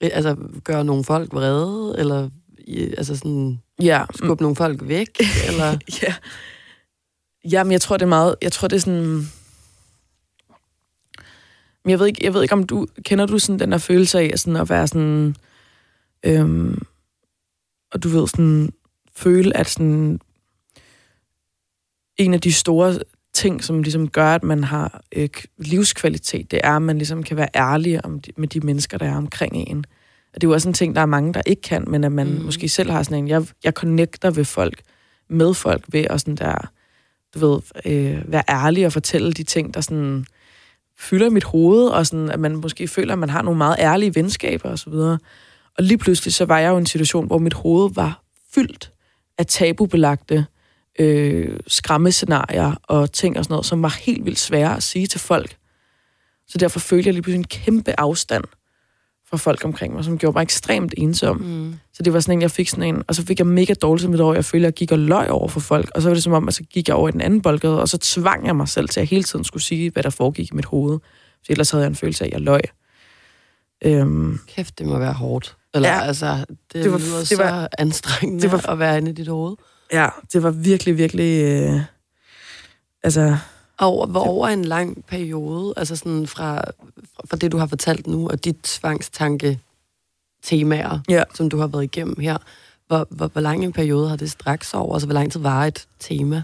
altså, 0.00 0.36
gøre 0.64 0.84
nogle 0.84 1.04
folk 1.04 1.32
vrede, 1.32 1.94
eller 1.98 2.30
altså 2.68 3.16
sådan, 3.16 3.60
ja. 3.82 4.04
skubbe 4.14 4.42
nogle 4.42 4.56
folk 4.56 4.80
væk? 4.82 5.08
eller? 5.48 5.78
ja. 6.02 6.14
Jamen, 7.50 7.72
jeg 7.72 7.80
tror, 7.80 7.96
det 7.96 8.02
er 8.02 8.08
meget... 8.08 8.34
Jeg 8.42 8.52
tror, 8.52 8.68
det 8.68 8.76
er 8.76 8.80
sådan... 8.80 9.28
Men 11.84 11.90
jeg 11.90 11.98
ved 11.98 12.06
ikke, 12.06 12.24
jeg 12.24 12.34
ved 12.34 12.42
ikke 12.42 12.54
om 12.54 12.66
du... 12.66 12.86
Kender 13.04 13.26
du 13.26 13.38
sådan 13.38 13.58
den 13.58 13.72
der 13.72 13.78
følelse 13.78 14.18
af 14.18 14.38
sådan 14.38 14.56
at 14.56 14.70
være 14.70 14.88
sådan... 14.88 15.36
Øhm, 16.26 16.82
og 17.92 18.02
du 18.02 18.08
ved 18.08 18.28
sådan... 18.28 18.72
Føle, 19.16 19.56
at 19.56 19.68
sådan... 19.68 20.20
En 22.16 22.34
af 22.34 22.40
de 22.40 22.52
store 22.52 22.98
ting, 23.32 23.64
som 23.64 23.82
ligesom 23.82 24.08
gør, 24.08 24.34
at 24.34 24.42
man 24.42 24.64
har 24.64 25.02
øh, 25.16 25.28
livskvalitet, 25.58 26.50
det 26.50 26.60
er, 26.64 26.76
at 26.76 26.82
man 26.82 26.98
ligesom 26.98 27.22
kan 27.22 27.36
være 27.36 27.48
ærlig 27.54 28.04
om 28.04 28.20
de, 28.20 28.32
med 28.36 28.48
de 28.48 28.60
mennesker, 28.60 28.98
der 28.98 29.06
er 29.06 29.16
omkring 29.16 29.56
en. 29.56 29.84
Og 30.34 30.40
det 30.40 30.46
er 30.46 30.48
jo 30.48 30.54
også 30.54 30.68
en 30.68 30.74
ting, 30.74 30.94
der 30.94 31.00
er 31.00 31.06
mange, 31.06 31.34
der 31.34 31.42
ikke 31.46 31.62
kan, 31.62 31.84
men 31.86 32.04
at 32.04 32.12
man 32.12 32.26
mm. 32.26 32.44
måske 32.44 32.68
selv 32.68 32.90
har 32.90 33.02
sådan 33.02 33.18
en, 33.18 33.28
jeg, 33.28 33.46
jeg 33.64 33.72
connecter 33.72 34.30
ved 34.30 34.44
folk, 34.44 34.82
med 35.30 35.54
folk 35.54 35.84
ved 35.88 36.06
at 36.10 36.20
sådan 36.20 36.36
der, 36.36 36.70
du 37.34 37.38
ved, 37.38 37.60
øh, 37.86 38.32
være 38.32 38.42
ærlig 38.48 38.86
og 38.86 38.92
fortælle 38.92 39.32
de 39.32 39.42
ting, 39.42 39.74
der 39.74 39.80
sådan 39.80 40.26
fylder 40.98 41.30
mit 41.30 41.44
hoved, 41.44 41.88
og 41.88 42.06
sådan, 42.06 42.30
at 42.30 42.40
man 42.40 42.56
måske 42.56 42.88
føler, 42.88 43.12
at 43.12 43.18
man 43.18 43.30
har 43.30 43.42
nogle 43.42 43.58
meget 43.58 43.76
ærlige 43.78 44.14
venskaber 44.14 44.68
og 44.68 44.78
så 44.78 44.90
videre. 44.90 45.18
Og 45.78 45.84
lige 45.84 45.98
pludselig, 45.98 46.34
så 46.34 46.44
var 46.44 46.58
jeg 46.58 46.68
jo 46.68 46.74
i 46.74 46.78
en 46.78 46.86
situation, 46.86 47.26
hvor 47.26 47.38
mit 47.38 47.54
hoved 47.54 47.94
var 47.94 48.22
fyldt 48.54 48.92
af 49.38 49.46
tabubelagte 49.46 50.46
øh, 50.98 51.58
skræmmescenarier 51.66 52.74
og 52.82 53.12
ting 53.12 53.38
og 53.38 53.44
sådan 53.44 53.52
noget, 53.52 53.66
som 53.66 53.82
var 53.82 53.98
helt 54.00 54.24
vildt 54.24 54.38
svære 54.38 54.76
at 54.76 54.82
sige 54.82 55.06
til 55.06 55.20
folk. 55.20 55.56
Så 56.48 56.58
derfor 56.58 56.80
følte 56.80 57.06
jeg 57.06 57.14
lige 57.14 57.22
pludselig 57.22 57.38
en 57.38 57.44
kæmpe 57.44 58.00
afstand 58.00 58.44
fra 59.30 59.36
folk 59.36 59.64
omkring 59.64 59.94
mig, 59.94 60.04
som 60.04 60.18
gjorde 60.18 60.36
mig 60.36 60.42
ekstremt 60.42 60.94
ensom. 60.96 61.36
Mm. 61.36 61.74
Så 61.92 62.02
det 62.02 62.12
var 62.12 62.20
sådan 62.20 62.38
en, 62.38 62.42
jeg 62.42 62.50
fik 62.50 62.68
sådan 62.68 62.94
en, 62.94 63.02
og 63.08 63.14
så 63.14 63.24
fik 63.26 63.38
jeg 63.38 63.46
mega 63.46 63.74
dårligt 63.82 64.02
som 64.02 64.14
et 64.14 64.20
år, 64.20 64.34
jeg 64.34 64.44
følte, 64.44 64.66
at 64.66 64.72
jeg 64.72 64.74
gik 64.74 64.92
og 64.92 64.98
løg 64.98 65.30
over 65.30 65.48
for 65.48 65.60
folk, 65.60 65.90
og 65.94 66.02
så 66.02 66.08
var 66.08 66.14
det 66.14 66.22
som 66.22 66.32
om, 66.32 66.48
at 66.48 66.54
så 66.54 66.62
gik 66.62 66.88
jeg 66.88 66.96
over 66.96 67.08
i 67.08 67.12
den 67.12 67.20
anden 67.20 67.42
boldgade, 67.42 67.80
og 67.80 67.88
så 67.88 67.98
tvang 67.98 68.46
jeg 68.46 68.56
mig 68.56 68.68
selv 68.68 68.88
til, 68.88 69.00
at 69.00 69.02
jeg 69.02 69.08
hele 69.08 69.22
tiden 69.22 69.44
skulle 69.44 69.62
sige, 69.62 69.90
hvad 69.90 70.02
der 70.02 70.10
foregik 70.10 70.52
i 70.52 70.54
mit 70.54 70.64
hoved. 70.64 70.98
For 71.46 71.52
ellers 71.52 71.70
havde 71.70 71.82
jeg 71.84 71.88
en 71.88 71.96
følelse 71.96 72.24
af, 72.24 72.28
at 72.28 72.32
jeg 72.32 72.40
løg. 72.40 72.60
Øhm. 73.84 74.38
Kæft, 74.48 74.78
det 74.78 74.86
må 74.86 74.98
være 74.98 75.12
hårdt. 75.12 75.56
Eller 75.74 75.88
ja, 75.88 76.00
altså, 76.00 76.44
det, 76.48 76.84
det 76.84 76.92
var, 76.92 76.98
lyder 76.98 77.24
det 77.24 77.38
var, 77.38 77.62
så 77.62 77.68
anstrengende 77.78 78.42
det 78.42 78.52
var, 78.52 78.68
at 78.68 78.78
være 78.78 78.98
inde 78.98 79.10
i 79.10 79.14
dit 79.14 79.28
hoved. 79.28 79.56
Ja, 79.94 80.08
det 80.32 80.42
var 80.42 80.50
virkelig, 80.50 80.98
virkelig... 80.98 81.44
Øh, 81.44 81.80
altså, 83.02 83.36
over, 83.78 84.06
hvor 84.06 84.20
over 84.20 84.48
en 84.48 84.64
lang 84.64 85.04
periode, 85.04 85.74
altså 85.76 85.96
sådan 85.96 86.26
fra, 86.26 86.62
fra 87.24 87.36
det, 87.36 87.52
du 87.52 87.56
har 87.56 87.66
fortalt 87.66 88.06
nu, 88.06 88.28
og 88.28 88.44
dit 88.44 88.56
tvangstanke 88.62 89.60
temaer, 90.42 90.98
ja. 91.08 91.22
som 91.34 91.48
du 91.48 91.58
har 91.58 91.66
været 91.66 91.84
igennem 91.84 92.20
her, 92.20 92.36
hvor, 92.86 93.06
hvor, 93.10 93.26
hvor 93.26 93.40
lang 93.40 93.64
en 93.64 93.72
periode 93.72 94.08
har 94.08 94.16
det 94.16 94.30
straks 94.30 94.74
over? 94.74 94.94
Altså, 94.94 95.06
hvor 95.06 95.14
lang 95.14 95.32
tid 95.32 95.40
var 95.40 95.64
et 95.64 95.86
tema 96.00 96.42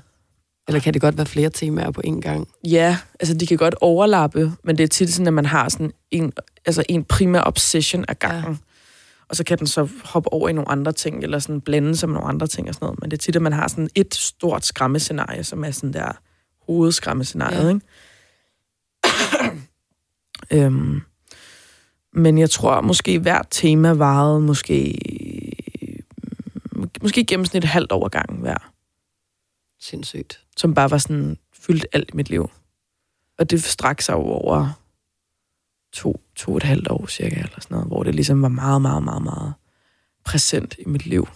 Eller 0.69 0.81
kan 0.81 0.95
det 0.95 1.03
godt 1.03 1.17
være 1.17 1.27
flere 1.27 1.51
temaer 1.51 1.91
på 1.91 2.03
én 2.07 2.21
gang? 2.21 2.49
Ja, 2.65 2.99
altså 3.21 3.35
de 3.35 3.47
kan 3.47 3.57
godt 3.57 3.75
overlappe, 3.81 4.53
men 4.65 4.79
det 4.79 4.85
er 4.85 4.89
tit 4.89 5.13
sådan, 5.13 5.27
at 5.27 5.33
man 5.33 5.47
har 5.47 5.69
sådan 5.69 5.93
en, 6.11 6.33
altså 6.67 6.83
en 6.89 7.05
primær 7.05 7.41
obsession 7.41 8.05
af 8.09 8.19
gangen. 8.19 8.53
Ja. 8.53 8.70
Og 9.31 9.37
så 9.37 9.45
kan 9.45 9.59
den 9.59 9.67
så 9.67 9.89
hoppe 10.05 10.33
over 10.33 10.49
i 10.49 10.53
nogle 10.53 10.69
andre 10.69 10.93
ting, 10.93 11.23
eller 11.23 11.39
sådan 11.39 11.61
blande 11.61 11.97
sig 11.97 12.09
med 12.09 12.15
nogle 12.15 12.29
andre 12.29 12.47
ting 12.47 12.69
og 12.69 12.75
sådan 12.75 12.87
noget. 12.87 13.01
Men 13.01 13.11
det 13.11 13.17
er 13.17 13.21
tit, 13.21 13.37
at 13.37 13.43
man 13.43 13.53
har 13.53 13.69
sådan 13.69 13.91
et 13.95 14.15
stort 14.15 14.67
skræmmescenarie, 14.67 15.45
som 15.45 15.65
er 15.65 15.71
sådan 15.71 15.93
der 15.93 16.13
hovedskræmmescenariet, 16.67 17.65
ja. 17.65 17.69
ikke? 17.69 17.81
øhm, 20.67 21.01
men 22.13 22.39
jeg 22.39 22.51
tror 22.51 22.81
måske 22.81 23.19
hvert 23.19 23.47
tema 23.51 23.93
varede 23.93 24.41
måske 24.41 24.99
måske 27.03 27.25
gennemsnit 27.25 27.65
et 27.65 27.71
halvt 27.71 27.93
år 27.93 28.09
gang 28.09 28.41
hver. 28.41 28.73
Sindssygt. 29.81 30.41
Som 30.57 30.75
bare 30.75 30.91
var 30.91 30.99
sådan 30.99 31.39
fyldt 31.53 31.87
alt 31.93 32.11
i 32.13 32.17
mit 32.17 32.31
liv. 32.31 32.51
Og 33.39 33.51
det 33.51 33.63
strak 33.63 34.01
sig 34.01 34.15
over 34.15 34.80
to, 35.93 36.21
to 36.37 36.51
og 36.51 36.57
et 36.57 36.63
halvt 36.63 36.89
år 36.89 37.07
cirka, 37.07 37.37
eller 37.37 37.61
sådan 37.61 37.75
noget, 37.75 37.89
hvor 37.89 38.03
det 38.03 38.15
ligesom 38.15 38.43
var 38.43 38.49
meget, 38.49 38.83
meget, 38.83 39.03
meget, 39.03 39.23
meget 39.23 39.53
præsent 40.25 40.75
i 40.79 40.89
mit 40.89 41.07
liv. 41.07 41.29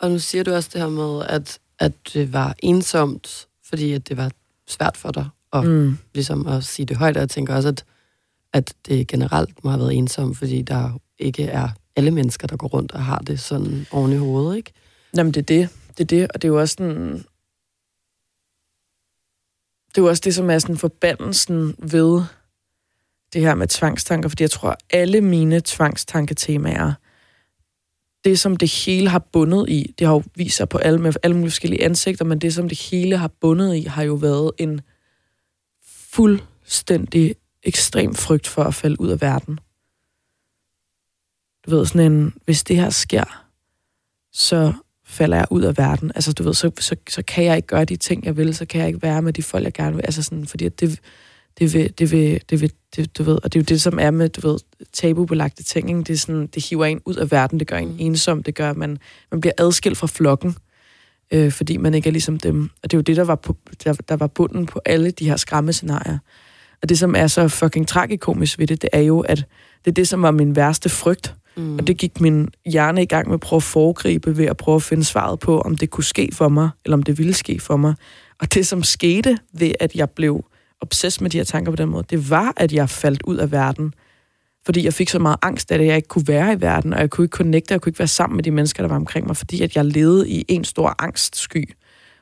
Og 0.00 0.10
nu 0.10 0.18
siger 0.18 0.44
du 0.44 0.54
også 0.54 0.70
det 0.72 0.80
her 0.80 0.88
med, 0.88 1.26
at, 1.26 1.58
at 1.78 1.92
det 2.12 2.32
var 2.32 2.54
ensomt, 2.58 3.48
fordi 3.64 3.92
at 3.92 4.08
det 4.08 4.16
var 4.16 4.30
svært 4.68 4.96
for 4.96 5.10
dig 5.10 5.28
at, 5.52 5.64
mm. 5.64 5.98
ligesom 6.14 6.46
at 6.46 6.64
sige 6.64 6.86
det 6.86 6.96
højt, 6.96 7.16
og 7.16 7.20
jeg 7.20 7.30
tænker 7.30 7.54
også, 7.54 7.68
at, 7.68 7.84
at 8.52 8.74
det 8.86 9.08
generelt 9.08 9.64
må 9.64 9.70
have 9.70 9.80
været 9.80 9.96
ensomt, 9.96 10.38
fordi 10.38 10.62
der 10.62 10.98
ikke 11.18 11.44
er 11.44 11.68
alle 11.96 12.10
mennesker, 12.10 12.46
der 12.46 12.56
går 12.56 12.68
rundt 12.68 12.92
og 12.92 13.04
har 13.04 13.18
det 13.18 13.40
sådan 13.40 13.86
oven 13.90 14.12
i 14.12 14.16
hovedet, 14.16 14.56
ikke? 14.56 14.72
Jamen, 15.16 15.32
det 15.32 15.40
er 15.40 15.44
det. 15.44 15.68
Det 15.98 16.00
er 16.00 16.06
det, 16.06 16.32
og 16.34 16.42
det 16.42 16.48
er 16.48 16.52
jo 16.52 16.60
også 16.60 16.74
sådan... 16.78 17.24
Det 19.88 19.98
er 19.98 20.02
jo 20.02 20.08
også 20.08 20.22
det, 20.24 20.34
som 20.34 20.50
er 20.50 20.58
sådan 20.58 20.76
forbandelsen 20.76 21.74
ved 21.78 22.22
det 23.32 23.40
her 23.40 23.54
med 23.54 23.66
tvangstanker, 23.66 24.28
fordi 24.28 24.42
jeg 24.42 24.50
tror, 24.50 24.76
alle 24.90 25.20
mine 25.20 25.60
tvangstanketemaer, 25.64 26.92
det 28.24 28.38
som 28.38 28.56
det 28.56 28.72
hele 28.72 29.08
har 29.08 29.18
bundet 29.18 29.68
i, 29.68 29.94
det 29.98 30.06
har 30.06 30.14
jo 30.14 30.22
vist 30.34 30.56
sig 30.56 30.68
på 30.68 30.78
alle, 30.78 30.98
med 30.98 31.12
alle 31.22 31.36
mulige 31.36 31.50
forskellige 31.50 31.84
ansigter, 31.84 32.24
men 32.24 32.38
det 32.38 32.54
som 32.54 32.68
det 32.68 32.80
hele 32.80 33.16
har 33.16 33.28
bundet 33.40 33.76
i, 33.76 33.82
har 33.82 34.02
jo 34.02 34.14
været 34.14 34.52
en 34.58 34.80
fuldstændig 35.86 37.34
ekstrem 37.62 38.14
frygt 38.14 38.46
for 38.46 38.64
at 38.64 38.74
falde 38.74 39.00
ud 39.00 39.08
af 39.08 39.20
verden. 39.20 39.60
Du 41.66 41.70
ved, 41.70 41.86
sådan 41.86 42.12
en, 42.12 42.34
hvis 42.44 42.64
det 42.64 42.76
her 42.76 42.90
sker, 42.90 43.46
så 44.32 44.72
falder 45.04 45.36
jeg 45.36 45.46
ud 45.50 45.62
af 45.62 45.78
verden. 45.78 46.12
Altså, 46.14 46.32
du 46.32 46.42
ved, 46.42 46.54
så, 46.54 46.70
så, 46.78 46.96
så 47.08 47.22
kan 47.22 47.44
jeg 47.44 47.56
ikke 47.56 47.68
gøre 47.68 47.84
de 47.84 47.96
ting, 47.96 48.24
jeg 48.24 48.36
vil, 48.36 48.54
så 48.54 48.66
kan 48.66 48.80
jeg 48.80 48.88
ikke 48.88 49.02
være 49.02 49.22
med 49.22 49.32
de 49.32 49.42
folk, 49.42 49.64
jeg 49.64 49.72
gerne 49.72 49.96
vil. 49.96 50.04
Altså 50.04 50.22
sådan, 50.22 50.46
fordi 50.46 50.68
det, 50.68 51.00
det 51.58 51.74
vil, 51.74 51.92
det 51.98 52.10
vil, 52.10 52.40
det 52.50 52.60
vil 52.60 52.72
det, 52.96 53.18
du 53.18 53.22
ved, 53.22 53.38
og 53.44 53.52
det 53.52 53.58
er 53.58 53.60
jo 53.60 53.64
det, 53.64 53.82
som 53.82 53.98
er 54.00 54.10
med, 54.10 54.28
du 54.28 54.48
ved, 54.48 54.58
tabubelagte 54.92 55.62
ting, 55.62 55.88
ikke? 55.88 56.00
Det, 56.00 56.10
er 56.10 56.16
sådan, 56.16 56.46
det 56.46 56.68
hiver 56.68 56.84
en 56.84 57.00
ud 57.04 57.14
af 57.14 57.30
verden, 57.30 57.60
det 57.60 57.66
gør 57.66 57.76
en 57.76 57.88
mm. 57.88 57.96
ensom, 57.98 58.42
det 58.42 58.54
gør, 58.54 58.70
at 58.70 58.76
man, 58.76 58.98
man 59.30 59.40
bliver 59.40 59.52
adskilt 59.58 59.98
fra 59.98 60.06
flokken, 60.06 60.56
øh, 61.30 61.52
fordi 61.52 61.76
man 61.76 61.94
ikke 61.94 62.08
er 62.08 62.12
ligesom 62.12 62.38
dem. 62.38 62.62
Og 62.62 62.90
det 62.90 62.94
er 62.94 62.98
jo 62.98 63.02
det, 63.02 63.16
der 63.16 63.24
var, 63.24 63.34
på, 63.34 63.56
der, 63.84 63.92
der 63.92 64.16
var 64.16 64.26
bunden 64.26 64.66
på 64.66 64.80
alle 64.84 65.10
de 65.10 65.28
her 65.28 65.36
skræmmescenarier. 65.36 66.18
Og 66.82 66.88
det, 66.88 66.98
som 66.98 67.14
er 67.14 67.26
så 67.26 67.48
fucking 67.48 67.88
tragikomisk 67.88 68.58
ved 68.58 68.66
det, 68.66 68.82
det 68.82 68.90
er 68.92 69.00
jo, 69.00 69.20
at 69.20 69.38
det 69.84 69.90
er 69.90 69.94
det, 69.94 70.08
som 70.08 70.22
var 70.22 70.30
min 70.30 70.56
værste 70.56 70.88
frygt. 70.88 71.34
Mm. 71.56 71.78
Og 71.78 71.86
det 71.86 71.96
gik 71.96 72.20
min 72.20 72.48
hjerne 72.66 73.02
i 73.02 73.06
gang 73.06 73.26
med 73.28 73.34
at 73.34 73.40
prøve 73.40 73.58
at 73.58 73.62
foregribe 73.62 74.38
ved 74.38 74.46
at 74.46 74.56
prøve 74.56 74.76
at 74.76 74.82
finde 74.82 75.04
svaret 75.04 75.38
på, 75.38 75.60
om 75.60 75.76
det 75.76 75.90
kunne 75.90 76.04
ske 76.04 76.30
for 76.32 76.48
mig, 76.48 76.70
eller 76.84 76.96
om 76.96 77.02
det 77.02 77.18
ville 77.18 77.34
ske 77.34 77.60
for 77.60 77.76
mig. 77.76 77.94
Og 78.40 78.54
det, 78.54 78.66
som 78.66 78.82
skete 78.82 79.38
ved, 79.52 79.72
at 79.80 79.94
jeg 79.94 80.10
blev 80.10 80.44
obsess 80.80 81.20
med 81.20 81.30
de 81.30 81.36
her 81.36 81.44
tanker 81.44 81.72
på 81.72 81.76
den 81.76 81.88
måde, 81.88 82.04
det 82.10 82.30
var, 82.30 82.52
at 82.56 82.72
jeg 82.72 82.90
faldt 82.90 83.22
ud 83.22 83.36
af 83.36 83.52
verden. 83.52 83.94
Fordi 84.64 84.84
jeg 84.84 84.94
fik 84.94 85.08
så 85.08 85.18
meget 85.18 85.36
angst 85.42 85.72
af 85.72 85.78
det, 85.78 85.84
at 85.84 85.88
jeg 85.88 85.96
ikke 85.96 86.08
kunne 86.08 86.28
være 86.28 86.52
i 86.52 86.60
verden, 86.60 86.94
og 86.94 87.00
jeg 87.00 87.10
kunne 87.10 87.24
ikke 87.24 87.36
connecte, 87.36 87.72
jeg 87.72 87.80
kunne 87.80 87.90
ikke 87.90 87.98
være 87.98 88.08
sammen 88.08 88.36
med 88.36 88.44
de 88.44 88.50
mennesker, 88.50 88.82
der 88.82 88.88
var 88.88 88.96
omkring 88.96 89.26
mig, 89.26 89.36
fordi 89.36 89.62
at 89.62 89.76
jeg 89.76 89.84
levede 89.84 90.28
i 90.30 90.44
en 90.48 90.64
stor 90.64 90.94
angstsky, 90.98 91.74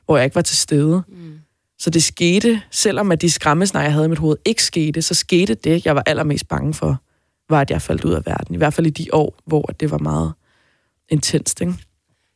hvor 0.05 0.17
jeg 0.17 0.25
ikke 0.25 0.35
var 0.35 0.41
til 0.41 0.57
stede. 0.57 1.03
Mm. 1.07 1.39
Så 1.79 1.89
det 1.89 2.03
skete, 2.03 2.61
selvom 2.71 3.11
at 3.11 3.21
de 3.21 3.29
skræmmesnar, 3.29 3.81
jeg 3.81 3.93
havde 3.93 4.05
i 4.05 4.09
mit 4.09 4.17
hoved, 4.17 4.37
ikke 4.45 4.63
skete, 4.63 5.01
så 5.01 5.13
skete 5.13 5.53
det, 5.53 5.85
jeg 5.85 5.95
var 5.95 6.03
allermest 6.05 6.47
bange 6.47 6.73
for, 6.73 7.01
var, 7.49 7.61
at 7.61 7.71
jeg 7.71 7.81
faldt 7.81 8.05
ud 8.05 8.13
af 8.13 8.25
verden. 8.25 8.55
I 8.55 8.57
hvert 8.57 8.73
fald 8.73 8.87
i 8.87 8.89
de 8.89 9.07
år, 9.13 9.35
hvor 9.45 9.61
det 9.61 9.91
var 9.91 9.97
meget 9.97 10.33
intenst, 11.09 11.61
ikke? 11.61 11.73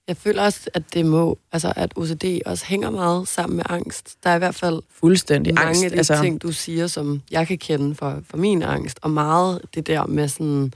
Jeg 0.07 0.17
føler 0.17 0.43
også, 0.43 0.69
at 0.73 0.83
det 0.93 1.05
må, 1.05 1.37
altså 1.51 1.73
at 1.75 1.93
OCD 1.95 2.25
også 2.45 2.65
hænger 2.65 2.89
meget 2.89 3.27
sammen 3.27 3.55
med 3.55 3.63
angst. 3.69 4.15
Der 4.23 4.29
er 4.29 4.35
i 4.35 4.37
hvert 4.37 4.55
fald 4.55 4.81
fuldstændig 4.89 5.53
mange 5.53 5.67
angst, 5.67 5.83
af 5.83 5.91
de 5.91 5.97
altså... 5.97 6.21
ting, 6.21 6.41
du 6.41 6.51
siger, 6.51 6.87
som 6.87 7.21
jeg 7.31 7.47
kan 7.47 7.57
kende 7.57 7.95
for, 7.95 8.21
for 8.29 8.37
min 8.37 8.63
angst, 8.63 8.99
og 9.01 9.11
meget 9.11 9.61
det 9.75 9.87
der 9.87 10.05
med 10.05 10.27
sådan 10.27 10.73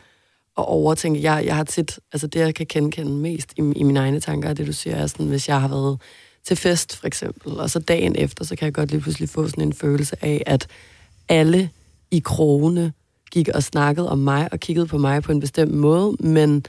at 0.57 0.65
overtænke. 0.67 1.21
Jeg, 1.21 1.45
jeg 1.45 1.55
har 1.55 1.63
tit, 1.63 1.99
altså 2.13 2.27
det, 2.27 2.39
jeg 2.39 2.55
kan 2.55 2.65
kende, 2.65 2.91
kende 2.91 3.11
mest 3.11 3.53
i, 3.57 3.61
i 3.75 3.83
mine 3.83 3.99
egne 3.99 4.19
tanker, 4.19 4.53
det 4.53 4.67
du 4.67 4.73
siger, 4.73 4.95
er 4.95 5.07
sådan, 5.07 5.27
hvis 5.27 5.49
jeg 5.49 5.61
har 5.61 5.67
været 5.67 5.99
til 6.43 6.57
fest, 6.57 6.95
for 6.95 7.07
eksempel, 7.07 7.59
og 7.59 7.69
så 7.69 7.79
dagen 7.79 8.15
efter, 8.15 8.45
så 8.45 8.55
kan 8.55 8.65
jeg 8.65 8.73
godt 8.73 8.91
lige 8.91 9.01
pludselig 9.01 9.29
få 9.29 9.47
sådan 9.47 9.63
en 9.63 9.73
følelse 9.73 10.15
af, 10.25 10.43
at 10.45 10.67
alle 11.29 11.69
i 12.11 12.19
krogene 12.19 12.93
gik 13.31 13.49
og 13.49 13.63
snakkede 13.63 14.09
om 14.09 14.17
mig 14.17 14.49
og 14.51 14.59
kiggede 14.59 14.87
på 14.87 14.97
mig 14.97 15.23
på 15.23 15.31
en 15.31 15.39
bestemt 15.39 15.73
måde, 15.73 16.15
men 16.19 16.65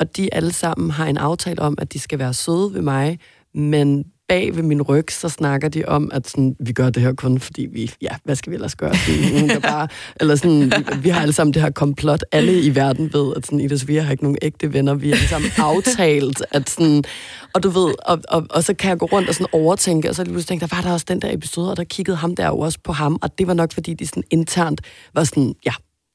og 0.00 0.16
de 0.16 0.34
alle 0.34 0.52
sammen 0.52 0.90
har 0.90 1.06
en 1.06 1.16
aftale 1.16 1.62
om, 1.62 1.74
at 1.78 1.92
de 1.92 1.98
skal 1.98 2.18
være 2.18 2.34
søde 2.34 2.74
ved 2.74 2.82
mig, 2.82 3.18
men 3.54 4.04
bag 4.28 4.56
ved 4.56 4.62
min 4.62 4.82
ryg, 4.82 5.12
så 5.12 5.28
snakker 5.28 5.68
de 5.68 5.84
om, 5.84 6.10
at 6.12 6.28
sådan, 6.28 6.56
vi 6.60 6.72
gør 6.72 6.90
det 6.90 7.02
her 7.02 7.12
kun, 7.12 7.40
fordi 7.40 7.66
vi, 7.72 7.92
ja, 8.02 8.08
hvad 8.24 8.36
skal 8.36 8.50
vi 8.50 8.54
ellers 8.54 8.76
gøre? 8.76 8.94
Sådan, 8.94 9.48
der 9.48 9.60
bare, 9.70 9.88
eller 10.20 10.36
sådan, 10.36 10.64
vi, 10.64 10.98
vi, 11.02 11.08
har 11.08 11.22
alle 11.22 11.32
sammen 11.32 11.54
det 11.54 11.62
her 11.62 11.70
komplot. 11.70 12.24
Alle 12.32 12.60
i 12.60 12.74
verden 12.74 13.12
ved, 13.12 13.32
at 13.36 13.46
sådan, 13.46 13.60
Ida 13.60 13.76
Sofia 13.76 14.02
har 14.02 14.10
ikke 14.10 14.22
nogen 14.22 14.38
ægte 14.42 14.72
venner. 14.72 14.94
Vi 14.94 15.08
har 15.08 15.16
alle 15.16 15.28
sammen 15.28 15.50
aftalt, 15.58 16.42
at 16.50 16.70
sådan, 16.70 17.04
og 17.54 17.62
du 17.62 17.68
ved, 17.68 17.94
og, 18.06 18.18
og, 18.28 18.46
og, 18.50 18.64
så 18.64 18.74
kan 18.74 18.88
jeg 18.88 18.98
gå 18.98 19.06
rundt 19.06 19.28
og 19.28 19.34
sådan 19.34 19.46
overtænke, 19.52 20.08
og 20.08 20.14
så 20.14 20.24
lige 20.24 20.32
pludselig 20.32 20.48
tænke, 20.48 20.66
der 20.66 20.76
var 20.76 20.82
der 20.82 20.92
også 20.92 21.06
den 21.08 21.22
der 21.22 21.32
episode, 21.32 21.70
og 21.70 21.76
der 21.76 21.84
kiggede 21.84 22.16
ham 22.16 22.36
der 22.36 22.48
også 22.48 22.78
på 22.84 22.92
ham, 22.92 23.18
og 23.22 23.38
det 23.38 23.46
var 23.46 23.54
nok, 23.54 23.72
fordi 23.72 23.94
de 23.94 24.06
sådan 24.06 24.24
internt 24.30 24.80
var 25.14 25.24
sådan, 25.24 25.54
ja, 25.66 25.72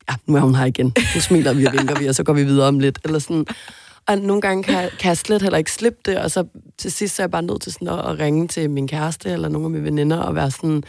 ja, 0.10 0.16
nu 0.26 0.36
er 0.36 0.42
hun 0.42 0.56
her 0.56 0.66
igen. 0.66 0.94
Nu 1.16 1.22
smiler 1.22 1.54
vi 1.54 1.66
og 1.66 1.74
vinker 1.74 2.00
vi, 2.00 2.08
og 2.08 2.16
så 2.16 2.24
går 2.24 2.34
vi 2.34 2.44
videre 2.44 2.68
om 2.68 2.80
lidt. 2.80 3.00
Eller 3.04 3.20
sådan. 3.20 3.46
Og 4.08 4.18
nogle 4.18 4.42
gange 4.42 4.64
kan, 4.64 4.90
kan 5.00 5.10
jeg 5.10 5.18
slet 5.18 5.42
heller 5.42 5.58
ikke 5.58 5.72
slippe 5.72 6.00
det, 6.06 6.18
og 6.18 6.32
så 6.32 6.44
til 6.78 6.92
sidst 6.92 7.16
så 7.16 7.22
er 7.22 7.24
jeg 7.24 7.32
bare 7.32 7.42
nødt 7.42 7.62
til 7.62 7.72
sådan 7.72 7.88
at, 7.88 8.00
at 8.00 8.20
ringe 8.20 8.48
til 8.48 8.70
min 8.70 8.88
kæreste 8.88 9.30
eller 9.30 9.50
nogle 9.50 9.66
af 9.66 9.72
mine 9.72 9.84
veninder 9.84 10.18
og 10.18 10.36
være 10.36 10.52
sådan, 10.52 10.84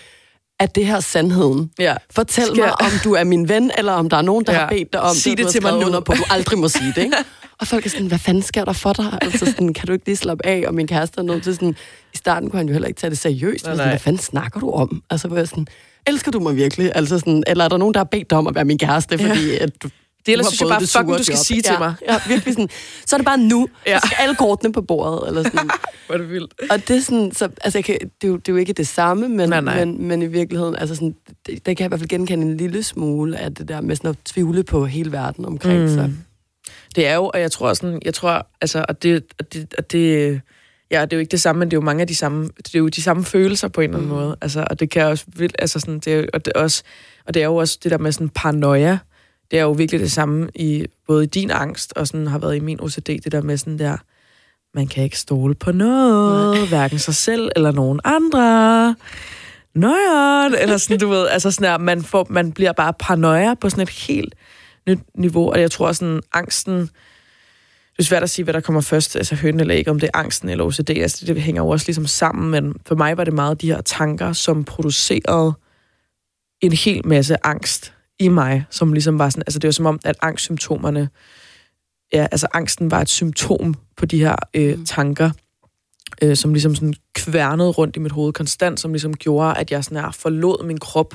er 0.60 0.66
det 0.66 0.86
her 0.86 1.00
sandheden? 1.00 1.70
Ja. 1.78 1.94
Fortæl 2.10 2.44
Skal... 2.44 2.56
mig, 2.56 2.80
om 2.80 2.90
du 3.04 3.12
er 3.12 3.24
min 3.24 3.48
ven, 3.48 3.70
eller 3.78 3.92
om 3.92 4.08
der 4.08 4.16
er 4.16 4.22
nogen, 4.22 4.44
der 4.44 4.52
ja. 4.52 4.58
har 4.58 4.68
bedt 4.68 4.92
dig 4.92 5.00
om 5.00 5.14
Sig 5.14 5.30
det, 5.30 5.44
det 5.44 5.52
til 5.52 5.62
mig 5.62 5.72
nu. 5.72 6.00
på, 6.00 6.12
du 6.12 6.24
aldrig 6.30 6.58
må 6.58 6.68
sige 6.68 6.92
det, 6.96 7.02
ikke? 7.02 7.16
Og 7.60 7.66
folk 7.66 7.86
er 7.86 7.90
sådan, 7.90 8.06
hvad 8.06 8.18
fanden 8.18 8.42
sker 8.42 8.64
der 8.64 8.72
for 8.72 8.92
dig? 8.92 9.18
Altså 9.22 9.46
sådan, 9.46 9.72
kan 9.74 9.86
du 9.86 9.92
ikke 9.92 10.06
lige 10.06 10.16
slappe 10.16 10.46
af? 10.46 10.64
Og 10.66 10.74
min 10.74 10.86
kæreste 10.86 11.18
er 11.18 11.22
nødt 11.22 11.42
til 11.42 11.54
sådan, 11.54 11.76
i 12.14 12.16
starten 12.16 12.50
kunne 12.50 12.58
han 12.58 12.66
jo 12.66 12.72
heller 12.72 12.88
ikke 12.88 13.00
tage 13.00 13.10
det 13.10 13.18
seriøst. 13.18 13.64
Nej, 13.64 13.74
sådan, 13.74 13.88
hvad 13.88 13.98
fanden 13.98 14.22
snakker 14.22 14.60
du 14.60 14.70
om? 14.70 15.02
Altså, 15.10 15.28
hvor 15.28 15.36
jeg 15.36 15.48
sådan, 15.48 15.66
elsker 16.06 16.30
du 16.30 16.40
mig 16.40 16.56
virkelig? 16.56 16.92
Altså 16.94 17.18
sådan, 17.18 17.44
eller 17.46 17.64
er 17.64 17.68
der 17.68 17.76
nogen, 17.76 17.94
der 17.94 18.00
har 18.00 18.04
bedt 18.04 18.30
dig 18.30 18.38
om 18.38 18.46
at 18.46 18.54
være 18.54 18.64
min 18.64 18.78
kæreste, 18.78 19.18
fordi 19.18 19.46
ja. 19.46 19.62
at 19.62 19.82
du, 19.82 19.88
det 20.26 20.32
ellers 20.32 20.46
synes 20.46 20.60
jeg 20.60 20.68
bare, 20.68 20.80
fucking, 20.80 21.18
du 21.18 21.24
skal 21.24 21.34
job. 21.36 21.44
sige 21.44 21.62
ja, 21.64 21.70
til 21.70 21.78
mig. 21.78 21.94
Ja, 22.08 22.20
virkelig 22.28 22.54
sådan. 22.54 22.68
Så 23.06 23.16
er 23.16 23.18
det 23.18 23.24
bare 23.24 23.38
nu. 23.38 23.68
Ja. 23.86 23.98
Så 24.00 24.06
skal 24.06 24.16
alle 24.20 24.34
kortene 24.34 24.72
på 24.72 24.82
bordet. 24.82 25.28
Eller 25.28 25.42
sådan. 25.42 25.70
Hvor 26.06 26.14
er 26.14 26.18
det 26.18 26.30
vildt. 26.30 26.54
Og 26.70 26.88
det 26.88 26.96
er 26.96 27.00
sådan, 27.00 27.32
så, 27.32 27.48
altså, 27.60 27.78
jeg 27.78 27.84
kan, 27.84 27.98
det, 28.00 28.24
er 28.24 28.28
jo, 28.28 28.36
det 28.36 28.48
er 28.48 28.52
jo 28.52 28.56
ikke 28.56 28.72
det 28.72 28.86
samme, 28.86 29.28
men, 29.28 29.48
nej, 29.48 29.60
nej. 29.60 29.84
men, 29.84 30.08
men 30.08 30.22
i 30.22 30.26
virkeligheden, 30.26 30.76
altså 30.76 30.94
sådan, 30.94 31.14
det, 31.46 31.66
det 31.66 31.76
kan 31.76 31.84
jeg 31.84 31.86
i 31.86 31.88
hvert 31.88 32.00
fald 32.00 32.08
genkende 32.08 32.46
en 32.46 32.56
lille 32.56 32.82
smule 32.82 33.38
af 33.38 33.54
det 33.54 33.68
der 33.68 33.80
med 33.80 33.96
sådan 33.96 34.10
at 34.10 34.16
tvivle 34.24 34.64
på 34.64 34.86
hele 34.86 35.12
verden 35.12 35.44
omkring 35.44 35.82
mm. 35.82 35.88
sig. 35.88 36.12
Det 36.96 37.06
er 37.06 37.14
jo, 37.14 37.30
og 37.34 37.40
jeg 37.40 37.52
tror 37.52 37.74
sådan, 37.74 38.02
jeg 38.04 38.14
tror, 38.14 38.46
altså, 38.60 38.84
og 38.88 39.02
det, 39.02 39.24
og 39.38 39.52
det, 39.52 39.74
og 39.78 39.92
det 39.92 40.40
Ja, 40.90 41.02
det 41.02 41.12
er 41.12 41.16
jo 41.16 41.20
ikke 41.20 41.30
det 41.30 41.40
samme, 41.40 41.58
men 41.58 41.70
det 41.70 41.76
er 41.76 41.80
jo 41.80 41.84
mange 41.84 42.00
af 42.00 42.06
de 42.06 42.14
samme, 42.14 42.44
det 42.58 42.74
er 42.74 42.78
jo 42.78 42.88
de 42.88 43.02
samme 43.02 43.24
følelser 43.24 43.68
på 43.68 43.80
en 43.80 43.84
eller 43.84 43.98
anden 43.98 44.12
mm. 44.12 44.18
måde. 44.18 44.36
Altså, 44.40 44.66
og 44.70 44.80
det 44.80 44.90
kan 44.90 45.06
også, 45.06 45.24
altså 45.58 45.80
sådan, 45.80 45.98
det 45.98 46.14
er, 46.14 46.26
og 46.32 46.44
det 46.44 46.52
er 46.54 46.60
også, 46.60 46.82
og 47.26 47.34
det 47.34 47.42
er 47.42 47.46
jo 47.46 47.56
også 47.56 47.78
det 47.82 47.90
der 47.90 47.98
med 47.98 48.12
sådan 48.12 48.28
paranoia. 48.28 48.98
Det 49.50 49.58
er 49.58 49.62
jo 49.62 49.72
virkelig 49.72 50.00
det 50.00 50.12
samme 50.12 50.48
i 50.54 50.86
både 51.06 51.24
i 51.24 51.26
din 51.26 51.50
angst 51.50 51.92
og 51.96 52.06
sådan 52.06 52.26
har 52.26 52.38
været 52.38 52.56
i 52.56 52.60
min 52.60 52.80
OCD, 52.80 53.06
det 53.06 53.32
der 53.32 53.42
med 53.42 53.56
sådan 53.56 53.78
der, 53.78 53.96
man 54.74 54.86
kan 54.86 55.04
ikke 55.04 55.18
stole 55.18 55.54
på 55.54 55.72
noget, 55.72 56.58
Nej. 56.58 56.68
hverken 56.68 56.98
sig 56.98 57.14
selv 57.14 57.50
eller 57.56 57.72
nogen 57.72 58.00
andre. 58.04 58.94
Nøjeren, 59.74 60.54
eller 60.54 60.76
sådan, 60.76 60.98
du 60.98 61.08
ved, 61.08 61.28
altså 61.28 61.50
sådan 61.50 61.70
der, 61.70 61.78
man, 61.78 62.02
får, 62.02 62.26
man 62.30 62.52
bliver 62.52 62.72
bare 62.72 62.92
paranoia 62.98 63.54
på 63.54 63.70
sådan 63.70 63.82
et 63.82 63.90
helt 63.90 64.34
nyt 64.88 64.98
niveau, 65.14 65.50
og 65.50 65.60
jeg 65.60 65.70
tror 65.70 65.92
sådan, 65.92 66.20
angsten, 66.32 66.90
det 67.96 68.02
er 68.02 68.06
svært 68.06 68.22
at 68.22 68.30
sige, 68.30 68.44
hvad 68.44 68.54
der 68.54 68.60
kommer 68.60 68.80
først, 68.80 69.16
altså 69.16 69.34
høn 69.34 69.60
eller 69.60 69.74
ikke, 69.74 69.90
om 69.90 70.00
det 70.00 70.10
er 70.14 70.18
angsten 70.18 70.48
eller 70.48 70.64
OCD, 70.64 70.90
altså 70.90 71.26
det 71.26 71.42
hænger 71.42 71.62
jo 71.62 71.68
også 71.68 71.86
ligesom 71.86 72.06
sammen, 72.06 72.50
men 72.50 72.74
for 72.86 72.94
mig 72.94 73.16
var 73.16 73.24
det 73.24 73.32
meget 73.32 73.60
de 73.60 73.66
her 73.66 73.80
tanker, 73.80 74.32
som 74.32 74.64
producerede 74.64 75.54
en 76.60 76.72
hel 76.72 77.06
masse 77.06 77.46
angst 77.46 77.92
i 78.18 78.28
mig, 78.28 78.64
som 78.70 78.92
ligesom 78.92 79.18
var 79.18 79.30
sådan, 79.30 79.42
altså 79.46 79.58
det 79.58 79.68
var 79.68 79.72
som 79.72 79.86
om, 79.86 80.00
at 80.04 80.16
angstsymptomerne, 80.22 81.08
ja, 82.12 82.26
altså 82.32 82.46
angsten 82.54 82.90
var 82.90 83.00
et 83.00 83.08
symptom 83.08 83.74
på 83.96 84.06
de 84.06 84.18
her 84.18 84.36
øh, 84.54 84.78
mm. 84.78 84.84
tanker, 84.84 85.30
øh, 86.22 86.36
som 86.36 86.52
ligesom 86.54 86.74
sådan 86.74 86.94
kværnede 87.14 87.70
rundt 87.70 87.96
i 87.96 87.98
mit 87.98 88.12
hoved 88.12 88.32
konstant, 88.32 88.80
som 88.80 88.92
ligesom 88.92 89.16
gjorde, 89.16 89.56
at 89.58 89.70
jeg 89.70 89.84
sådan 89.84 89.98
her 89.98 90.10
forlod 90.10 90.64
min 90.64 90.78
krop, 90.78 91.14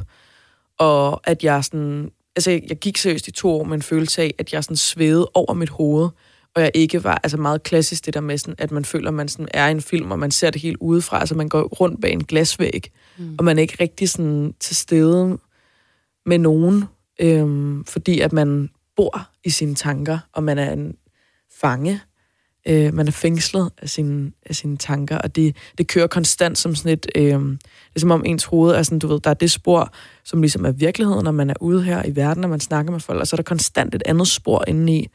og 0.79 1.29
at 1.29 1.43
jeg 1.43 1.63
sådan, 1.63 2.11
altså 2.35 2.51
jeg, 2.51 2.77
gik 2.81 2.97
seriøst 2.97 3.27
i 3.27 3.31
to 3.31 3.49
år 3.49 3.63
med 3.63 3.75
en 3.75 3.81
følelse 3.81 4.21
af, 4.21 4.33
at 4.37 4.53
jeg 4.53 4.63
sådan 4.63 4.77
svævede 4.77 5.31
over 5.33 5.53
mit 5.53 5.69
hoved, 5.69 6.09
og 6.55 6.61
jeg 6.61 6.71
ikke 6.73 7.03
var, 7.03 7.19
altså 7.23 7.37
meget 7.37 7.63
klassisk 7.63 8.05
det 8.05 8.13
der 8.13 8.21
med 8.21 8.37
sådan, 8.37 8.55
at 8.57 8.71
man 8.71 8.85
føler, 8.85 9.07
at 9.07 9.13
man 9.13 9.27
sådan 9.27 9.47
er 9.53 9.67
i 9.67 9.71
en 9.71 9.81
film, 9.81 10.11
og 10.11 10.19
man 10.19 10.31
ser 10.31 10.49
det 10.49 10.61
helt 10.61 10.77
udefra, 10.77 11.19
altså 11.19 11.35
man 11.35 11.49
går 11.49 11.61
rundt 11.61 12.01
bag 12.01 12.11
en 12.11 12.23
glasvæg, 12.23 12.91
mm. 13.17 13.35
og 13.37 13.45
man 13.45 13.57
er 13.57 13.61
ikke 13.61 13.77
rigtig 13.79 14.09
sådan 14.09 14.53
til 14.59 14.75
stede 14.75 15.37
med 16.25 16.37
nogen, 16.37 16.83
øhm, 17.19 17.85
fordi 17.85 18.19
at 18.19 18.33
man 18.33 18.69
bor 18.95 19.27
i 19.43 19.49
sine 19.49 19.75
tanker, 19.75 20.19
og 20.33 20.43
man 20.43 20.57
er 20.57 20.73
en 20.73 20.95
fange, 21.61 22.01
øh, 22.67 22.93
man 22.93 23.07
er 23.07 23.11
fængslet 23.11 23.71
af 23.77 23.89
sine, 23.89 24.31
af 24.45 24.55
sine 24.55 24.77
tanker, 24.77 25.17
og 25.17 25.35
det, 25.35 25.55
det 25.77 25.87
kører 25.87 26.07
konstant 26.07 26.57
som 26.57 26.75
sådan 26.75 26.91
et, 26.91 27.07
øh, 27.15 27.23
det 27.23 27.59
er 27.95 27.99
som 27.99 28.11
om 28.11 28.23
ens 28.25 28.43
hoved 28.45 28.71
er 28.71 28.83
sådan, 28.83 28.99
du 28.99 29.07
ved, 29.07 29.19
der 29.19 29.29
er 29.29 29.33
det 29.33 29.51
spor, 29.51 29.93
som 30.23 30.41
ligesom 30.41 30.65
er 30.65 30.71
virkeligheden, 30.71 31.23
når 31.23 31.31
man 31.31 31.49
er 31.49 31.53
ude 31.61 31.83
her 31.83 32.05
i 32.05 32.15
verden, 32.15 32.43
og 32.43 32.49
man 32.49 32.59
snakker 32.59 32.91
med 32.91 32.99
folk, 32.99 33.19
og 33.19 33.27
så 33.27 33.35
er 33.35 33.37
der 33.37 33.43
konstant 33.43 33.95
et 33.95 34.03
andet 34.05 34.27
spor 34.27 34.63
indeni, 34.67 35.07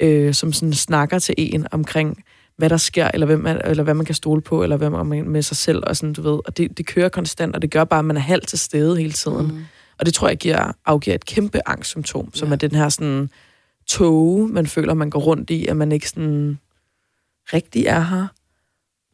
øh, 0.00 0.34
som 0.34 0.52
sådan 0.52 0.74
snakker 0.74 1.18
til 1.18 1.34
en 1.38 1.66
omkring, 1.70 2.24
hvad 2.56 2.70
der 2.70 2.76
sker, 2.76 3.10
eller, 3.14 3.26
hvem 3.26 3.40
man, 3.40 3.60
eller 3.64 3.82
hvad 3.82 3.94
man 3.94 4.06
kan 4.06 4.14
stole 4.14 4.42
på, 4.42 4.62
eller 4.62 4.76
hvad 4.76 4.90
man 4.90 5.28
med 5.28 5.42
sig 5.42 5.56
selv, 5.56 5.82
og 5.86 5.96
sådan, 5.96 6.12
du 6.12 6.22
ved, 6.22 6.40
og 6.46 6.56
det, 6.56 6.78
det 6.78 6.86
kører 6.86 7.08
konstant, 7.08 7.54
og 7.54 7.62
det 7.62 7.70
gør 7.70 7.84
bare, 7.84 7.98
at 7.98 8.04
man 8.04 8.16
er 8.16 8.20
halvt 8.20 8.48
til 8.48 8.58
stede 8.58 8.96
hele 8.96 9.12
tiden. 9.12 9.46
Mm. 9.46 9.64
Og 9.98 10.06
det 10.06 10.14
tror 10.14 10.28
jeg 10.28 10.36
giver, 10.36 10.72
afgiver 10.86 11.14
et 11.14 11.26
kæmpe 11.26 11.68
angstsymptom, 11.68 12.34
som 12.34 12.48
ja. 12.48 12.52
er 12.52 12.56
den 12.56 12.70
her 12.70 12.88
sådan 12.88 13.30
tåge, 13.86 14.48
man 14.48 14.66
føler, 14.66 14.94
man 14.94 15.10
går 15.10 15.20
rundt 15.20 15.50
i, 15.50 15.66
at 15.66 15.76
man 15.76 15.92
ikke 15.92 16.08
sådan 16.08 16.58
rigtig 17.52 17.86
er 17.86 18.00
her. 18.00 18.26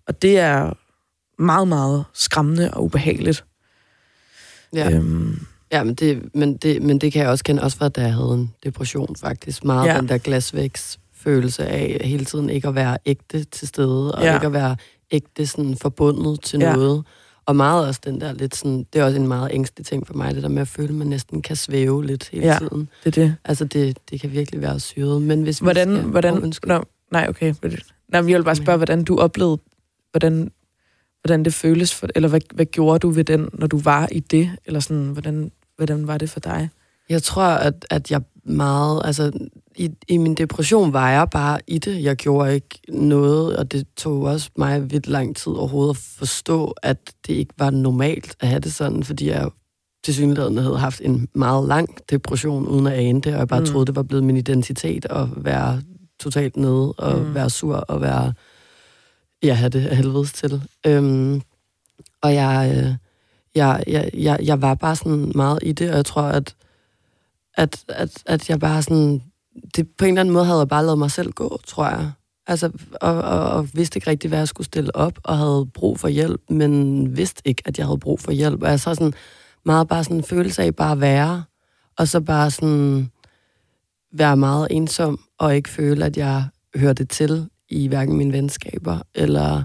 Og 0.06 0.22
det 0.22 0.38
er 0.38 0.72
meget, 1.38 1.68
meget 1.68 2.04
skræmmende 2.12 2.74
og 2.74 2.84
ubehageligt. 2.84 3.44
Ja. 4.74 4.90
Øhm. 4.90 5.46
Ja, 5.72 5.84
men 5.84 5.94
det, 5.94 6.34
men, 6.34 6.56
det, 6.56 6.82
men 6.82 6.98
det 6.98 7.12
kan 7.12 7.22
jeg 7.22 7.30
også 7.30 7.44
kende, 7.44 7.62
også 7.62 7.76
fra 7.76 7.88
da 7.88 8.00
jeg 8.00 8.14
havde 8.14 8.34
en 8.34 8.54
depression 8.64 9.16
faktisk. 9.16 9.64
Meget 9.64 9.88
ja. 9.88 9.96
den 9.96 10.08
der 10.08 10.18
glasvæks 10.18 10.98
følelse 11.14 11.66
af 11.66 12.00
hele 12.04 12.24
tiden 12.24 12.50
ikke 12.50 12.68
at 12.68 12.74
være 12.74 12.98
ægte 13.06 13.44
til 13.44 13.68
stede, 13.68 14.14
og 14.14 14.22
ja. 14.22 14.34
ikke 14.34 14.46
at 14.46 14.52
være 14.52 14.76
ægte 15.10 15.46
sådan 15.46 15.76
forbundet 15.76 16.40
til 16.40 16.60
ja. 16.60 16.72
noget. 16.74 17.04
Og 17.46 17.56
meget 17.56 17.86
også 17.86 18.00
den 18.04 18.20
der 18.20 18.32
lidt 18.32 18.56
sådan, 18.56 18.86
det 18.92 19.00
er 19.00 19.04
også 19.04 19.18
en 19.18 19.28
meget 19.28 19.50
ængstelig 19.52 19.86
ting 19.86 20.06
for 20.06 20.14
mig, 20.14 20.34
det 20.34 20.42
der 20.42 20.48
med 20.48 20.62
at 20.62 20.68
føle, 20.68 20.88
at 20.88 20.94
man 20.94 21.06
næsten 21.06 21.42
kan 21.42 21.56
svæve 21.56 22.06
lidt 22.06 22.28
hele 22.28 22.46
ja, 22.46 22.58
tiden. 22.58 22.88
det 23.04 23.18
er 23.18 23.22
det. 23.22 23.36
Altså, 23.44 23.64
det, 23.64 23.98
det 24.10 24.20
kan 24.20 24.32
virkelig 24.32 24.60
være 24.60 24.80
syret. 24.80 25.22
Men 25.22 25.42
hvis 25.42 25.58
hvordan, 25.58 25.90
vi 25.90 25.96
skal, 25.96 26.08
hvordan, 26.08 26.52
no, 26.66 26.80
nej, 27.12 27.26
okay. 27.28 27.54
Nej, 27.62 27.80
jeg 28.12 28.24
vil 28.24 28.44
bare 28.44 28.56
spørge, 28.56 28.76
hvordan 28.76 29.04
du 29.04 29.18
oplevede, 29.18 29.58
hvordan, 30.10 30.50
hvordan 31.22 31.44
det 31.44 31.54
føles, 31.54 31.94
for, 31.94 32.08
eller 32.14 32.28
hvad, 32.28 32.40
hvad 32.54 32.66
gjorde 32.66 32.98
du 32.98 33.10
ved 33.10 33.24
den, 33.24 33.48
når 33.52 33.66
du 33.66 33.78
var 33.78 34.08
i 34.12 34.20
det? 34.20 34.50
Eller 34.66 34.80
sådan, 34.80 35.04
hvordan, 35.04 35.50
hvordan 35.86 36.06
var 36.06 36.18
det 36.18 36.30
for 36.30 36.40
dig? 36.40 36.68
Jeg 37.08 37.22
tror, 37.22 37.42
at, 37.42 37.86
at 37.90 38.10
jeg 38.10 38.22
meget, 38.44 39.02
altså 39.04 39.32
i, 39.76 39.90
i 40.08 40.16
min 40.16 40.34
depression 40.34 40.92
var 40.92 41.10
jeg 41.10 41.30
bare 41.30 41.60
i 41.66 41.78
det. 41.78 42.04
Jeg 42.04 42.16
gjorde 42.16 42.54
ikke 42.54 42.80
noget, 42.88 43.56
og 43.56 43.72
det 43.72 43.86
tog 43.96 44.22
også 44.22 44.50
mig 44.56 44.90
vidt 44.90 45.06
lang 45.06 45.36
tid 45.36 45.52
overhovedet 45.52 45.94
at 45.94 45.96
forstå, 46.18 46.74
at 46.82 46.98
det 47.26 47.34
ikke 47.34 47.54
var 47.58 47.70
normalt 47.70 48.36
at 48.40 48.48
have 48.48 48.60
det 48.60 48.72
sådan, 48.72 49.04
fordi 49.04 49.28
jeg 49.28 49.50
til 50.04 50.14
synligheden 50.14 50.58
havde 50.58 50.78
haft 50.78 51.00
en 51.04 51.28
meget 51.34 51.68
lang 51.68 51.98
depression 52.10 52.66
uden 52.66 52.86
at 52.86 52.92
ane 52.92 53.20
det, 53.20 53.32
og 53.32 53.38
jeg 53.38 53.48
bare 53.48 53.60
mm. 53.60 53.66
troede, 53.66 53.86
det 53.86 53.96
var 53.96 54.02
blevet 54.02 54.24
min 54.24 54.36
identitet 54.36 55.06
at 55.10 55.28
være 55.36 55.82
totalt 56.20 56.56
nede, 56.56 56.92
og 56.92 57.18
mm. 57.18 57.34
være 57.34 57.50
sur, 57.50 57.76
og 57.76 58.00
være, 58.00 58.32
ja, 59.42 59.54
have 59.54 59.68
det 59.68 59.86
af 59.86 59.96
helvedes 59.96 60.32
til. 60.32 60.62
Øhm, 60.86 61.42
og 62.22 62.34
jeg, 62.34 62.74
øh, 62.76 62.94
jeg, 63.54 63.84
jeg, 63.86 64.10
jeg, 64.14 64.38
jeg 64.42 64.62
var 64.62 64.74
bare 64.74 64.96
sådan 64.96 65.32
meget 65.34 65.58
i 65.62 65.72
det, 65.72 65.90
og 65.90 65.96
jeg 65.96 66.04
tror, 66.04 66.22
at, 66.22 66.54
at, 67.54 67.84
at, 67.88 68.22
at 68.26 68.50
jeg 68.50 68.60
bare 68.60 68.82
sådan 68.82 69.22
det 69.76 69.88
på 69.98 70.04
en 70.04 70.08
eller 70.08 70.20
anden 70.20 70.34
måde 70.34 70.44
havde 70.44 70.58
jeg 70.58 70.68
bare 70.68 70.84
lavet 70.84 70.98
mig 70.98 71.10
selv 71.10 71.32
gå, 71.32 71.60
tror 71.66 71.86
jeg. 71.86 72.10
Altså, 72.46 72.70
og, 73.00 73.22
og, 73.22 73.50
og 73.50 73.68
vidste 73.74 73.96
ikke 73.96 74.10
rigtig, 74.10 74.28
hvad 74.28 74.38
jeg 74.38 74.48
skulle 74.48 74.64
stille 74.64 74.96
op, 74.96 75.18
og 75.22 75.38
havde 75.38 75.68
brug 75.74 76.00
for 76.00 76.08
hjælp, 76.08 76.40
men 76.50 77.16
vidste 77.16 77.42
ikke, 77.44 77.62
at 77.64 77.78
jeg 77.78 77.86
havde 77.86 77.98
brug 77.98 78.20
for 78.20 78.32
hjælp. 78.32 78.62
Og 78.62 78.68
jeg 78.68 78.80
så 78.80 78.94
sådan 78.94 79.14
meget 79.64 79.88
bare 79.88 80.04
sådan 80.04 80.16
en 80.16 80.24
følelse 80.24 80.62
af 80.62 80.74
bare 80.74 80.92
at 80.92 81.00
være, 81.00 81.44
og 81.98 82.08
så 82.08 82.20
bare 82.20 82.50
sådan 82.50 83.10
være 84.12 84.36
meget 84.36 84.68
ensom, 84.70 85.20
og 85.38 85.56
ikke 85.56 85.68
føle, 85.68 86.04
at 86.04 86.16
jeg 86.16 86.44
hørte 86.76 87.04
til 87.04 87.48
i 87.68 87.88
hverken 87.88 88.16
mine 88.16 88.32
venskaber, 88.32 88.98
eller 89.14 89.64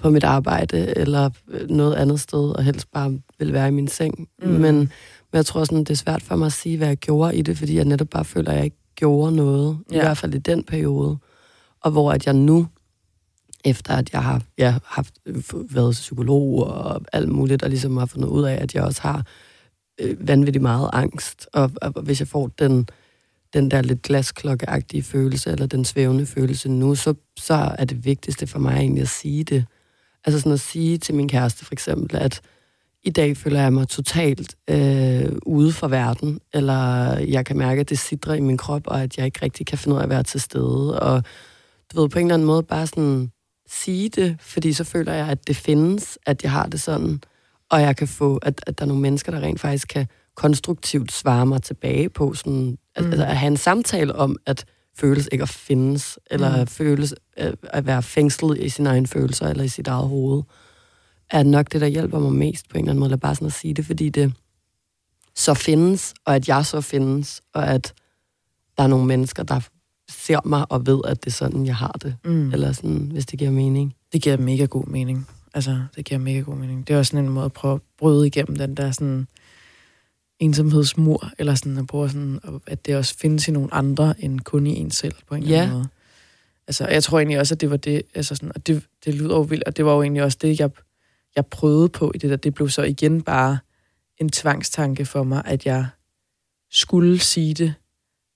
på 0.00 0.10
mit 0.10 0.24
arbejde, 0.24 0.98
eller 0.98 1.30
noget 1.68 1.94
andet 1.94 2.20
sted, 2.20 2.50
og 2.50 2.64
helst 2.64 2.90
bare 2.92 3.18
vil 3.38 3.52
være 3.52 3.68
i 3.68 3.70
min 3.70 3.88
seng. 3.88 4.28
Mm. 4.42 4.48
Men, 4.48 4.74
men 4.74 4.88
jeg 5.32 5.46
tror 5.46 5.64
sådan, 5.64 5.78
det 5.78 5.90
er 5.90 5.94
svært 5.94 6.22
for 6.22 6.36
mig 6.36 6.46
at 6.46 6.52
sige, 6.52 6.76
hvad 6.76 6.88
jeg 6.88 6.96
gjorde 6.96 7.36
i 7.36 7.42
det, 7.42 7.58
fordi 7.58 7.76
jeg 7.76 7.84
netop 7.84 8.08
bare 8.08 8.24
føler, 8.24 8.50
at 8.50 8.56
jeg 8.56 8.64
ikke 8.64 8.76
gjorde 8.96 9.36
noget, 9.36 9.78
ja. 9.90 9.96
i 9.96 10.00
hvert 10.00 10.18
fald 10.18 10.34
i 10.34 10.38
den 10.38 10.64
periode. 10.64 11.18
Og 11.80 11.90
hvor 11.90 12.12
at 12.12 12.26
jeg 12.26 12.34
nu, 12.34 12.66
efter 13.64 13.94
at 13.94 14.12
jeg 14.12 14.22
har 14.22 14.42
ja, 14.58 14.74
haft, 14.84 15.14
været 15.70 15.92
psykolog 15.92 16.66
og 16.66 17.00
alt 17.12 17.28
muligt, 17.28 17.62
og 17.62 17.70
ligesom 17.70 17.96
har 17.96 18.06
fundet 18.06 18.28
ud 18.28 18.44
af, 18.44 18.54
at 18.62 18.74
jeg 18.74 18.82
også 18.82 19.02
har 19.02 19.26
øh, 20.00 20.28
vanvittigt 20.28 20.62
meget 20.62 20.90
angst. 20.92 21.48
Og, 21.52 21.70
og 21.82 22.02
hvis 22.02 22.20
jeg 22.20 22.28
får 22.28 22.46
den, 22.46 22.88
den 23.52 23.70
der 23.70 23.82
lidt 23.82 24.02
glasklokkeagtige 24.02 25.02
følelse, 25.02 25.50
eller 25.50 25.66
den 25.66 25.84
svævende 25.84 26.26
følelse 26.26 26.68
nu, 26.68 26.94
så, 26.94 27.14
så 27.38 27.74
er 27.78 27.84
det 27.84 28.04
vigtigste 28.04 28.46
for 28.46 28.58
mig 28.58 28.76
egentlig 28.76 29.02
at 29.02 29.08
sige 29.08 29.44
det. 29.44 29.64
Altså 30.24 30.40
sådan 30.40 30.52
at 30.52 30.60
sige 30.60 30.98
til 30.98 31.14
min 31.14 31.28
kæreste 31.28 31.64
for 31.64 31.74
eksempel, 31.74 32.16
at 32.16 32.40
i 33.02 33.10
dag 33.10 33.36
føler 33.36 33.60
jeg 33.60 33.72
mig 33.72 33.88
totalt 33.88 34.56
øh, 34.70 35.32
ude 35.46 35.72
for 35.72 35.88
verden, 35.88 36.40
eller 36.54 37.18
jeg 37.18 37.46
kan 37.46 37.58
mærke, 37.58 37.80
at 37.80 37.90
det 37.90 37.98
sidder 37.98 38.34
i 38.34 38.40
min 38.40 38.56
krop, 38.56 38.86
og 38.86 39.02
at 39.02 39.16
jeg 39.16 39.26
ikke 39.26 39.38
rigtig 39.42 39.66
kan 39.66 39.78
finde 39.78 39.94
ud 39.94 40.00
af 40.00 40.04
at 40.04 40.10
være 40.10 40.22
til 40.22 40.40
stede. 40.40 41.00
Og 41.00 41.22
du 41.92 42.00
ved, 42.00 42.08
på 42.08 42.18
en 42.18 42.26
eller 42.26 42.34
anden 42.34 42.46
måde 42.46 42.62
bare 42.62 42.86
sådan 42.86 43.30
sige 43.68 44.08
det, 44.08 44.36
fordi 44.40 44.72
så 44.72 44.84
føler 44.84 45.12
jeg, 45.12 45.28
at 45.28 45.48
det 45.48 45.56
findes, 45.56 46.18
at 46.26 46.42
jeg 46.42 46.50
har 46.50 46.66
det 46.66 46.80
sådan, 46.80 47.20
og 47.70 47.80
jeg 47.80 47.96
kan 47.96 48.08
få, 48.08 48.36
at, 48.36 48.64
at 48.66 48.78
der 48.78 48.84
er 48.84 48.88
nogle 48.88 49.02
mennesker, 49.02 49.32
der 49.32 49.40
rent 49.40 49.60
faktisk 49.60 49.88
kan 49.88 50.06
konstruktivt 50.36 51.12
svare 51.12 51.46
mig 51.46 51.62
tilbage 51.62 52.08
på, 52.08 52.34
sådan, 52.34 52.78
at, 52.94 53.04
mm. 53.04 53.10
altså, 53.10 53.26
at 53.26 53.36
have 53.36 53.50
en 53.50 53.56
samtale 53.56 54.14
om, 54.14 54.36
at 54.46 54.64
føles 54.98 55.28
ikke 55.32 55.42
at 55.42 55.48
findes, 55.48 56.18
eller 56.30 56.60
mm. 56.60 56.66
føles 56.66 57.14
at, 57.36 57.54
at 57.62 57.86
være 57.86 58.02
fængslet 58.02 58.58
i 58.58 58.68
sine 58.68 58.88
egne 58.88 59.06
følelser, 59.06 59.48
eller 59.48 59.64
i 59.64 59.68
sit 59.68 59.88
eget 59.88 60.08
hoved 60.08 60.42
er 61.30 61.42
nok 61.42 61.72
det, 61.72 61.80
der 61.80 61.86
hjælper 61.86 62.18
mig 62.18 62.32
mest 62.32 62.68
på 62.68 62.78
en 62.78 62.84
eller 62.84 62.90
anden 62.90 63.00
måde, 63.00 63.08
eller 63.08 63.16
bare 63.16 63.34
sådan 63.34 63.46
at 63.46 63.52
sige 63.52 63.74
det, 63.74 63.86
fordi 63.86 64.08
det 64.08 64.32
så 65.34 65.54
findes, 65.54 66.14
og 66.24 66.34
at 66.34 66.48
jeg 66.48 66.66
så 66.66 66.80
findes, 66.80 67.42
og 67.54 67.68
at 67.68 67.94
der 68.76 68.82
er 68.82 68.86
nogle 68.86 69.06
mennesker, 69.06 69.42
der 69.42 69.60
ser 70.08 70.40
mig 70.44 70.72
og 70.72 70.86
ved, 70.86 71.00
at 71.04 71.24
det 71.24 71.26
er 71.26 71.34
sådan, 71.34 71.66
jeg 71.66 71.76
har 71.76 71.92
det. 72.02 72.16
Mm. 72.24 72.52
Eller 72.52 72.72
sådan, 72.72 73.10
hvis 73.12 73.26
det 73.26 73.38
giver 73.38 73.50
mening. 73.50 73.94
Det 74.12 74.22
giver 74.22 74.36
mega 74.36 74.64
god 74.64 74.86
mening. 74.86 75.28
Altså, 75.54 75.82
det 75.96 76.04
giver 76.04 76.18
mega 76.18 76.40
god 76.40 76.56
mening. 76.56 76.88
Det 76.88 76.94
er 76.94 76.98
også 76.98 77.10
sådan 77.10 77.24
en 77.24 77.30
måde 77.30 77.44
at 77.44 77.52
prøve 77.52 77.74
at 77.74 77.80
bryde 77.98 78.26
igennem 78.26 78.56
den 78.56 78.74
der 78.74 78.90
sådan 78.90 79.26
ensomhedsmur, 80.40 81.30
eller 81.38 81.54
sådan 81.54 81.78
at 81.78 81.86
prøve 81.86 82.08
sådan, 82.10 82.40
at 82.66 82.86
det 82.86 82.96
også 82.96 83.18
findes 83.18 83.48
i 83.48 83.50
nogle 83.50 83.74
andre, 83.74 84.14
end 84.18 84.40
kun 84.40 84.66
i 84.66 84.76
en 84.78 84.90
selv, 84.90 85.14
på 85.28 85.34
en 85.34 85.42
eller 85.42 85.62
anden 85.62 85.76
måde. 85.76 85.88
Altså, 86.66 86.88
jeg 86.88 87.02
tror 87.02 87.18
egentlig 87.18 87.38
også, 87.38 87.54
at 87.54 87.60
det 87.60 87.70
var 87.70 87.76
det, 87.76 88.02
altså 88.14 88.34
sådan, 88.34 88.52
og 88.54 88.66
det, 88.66 88.82
det 89.04 89.14
lyder 89.14 89.36
jo 89.36 89.42
vildt, 89.42 89.64
og 89.64 89.76
det 89.76 89.84
var 89.84 89.94
jo 89.94 90.02
egentlig 90.02 90.22
også 90.22 90.38
det, 90.42 90.60
jeg 90.60 90.70
jeg 91.36 91.46
prøvede 91.46 91.88
på 91.88 92.12
i 92.14 92.18
det 92.18 92.30
der, 92.30 92.36
det 92.36 92.54
blev 92.54 92.68
så 92.68 92.82
igen 92.82 93.22
bare 93.22 93.58
en 94.18 94.28
tvangstanke 94.28 95.06
for 95.06 95.22
mig, 95.22 95.42
at 95.44 95.66
jeg 95.66 95.86
skulle 96.70 97.18
sige 97.18 97.54
det 97.54 97.74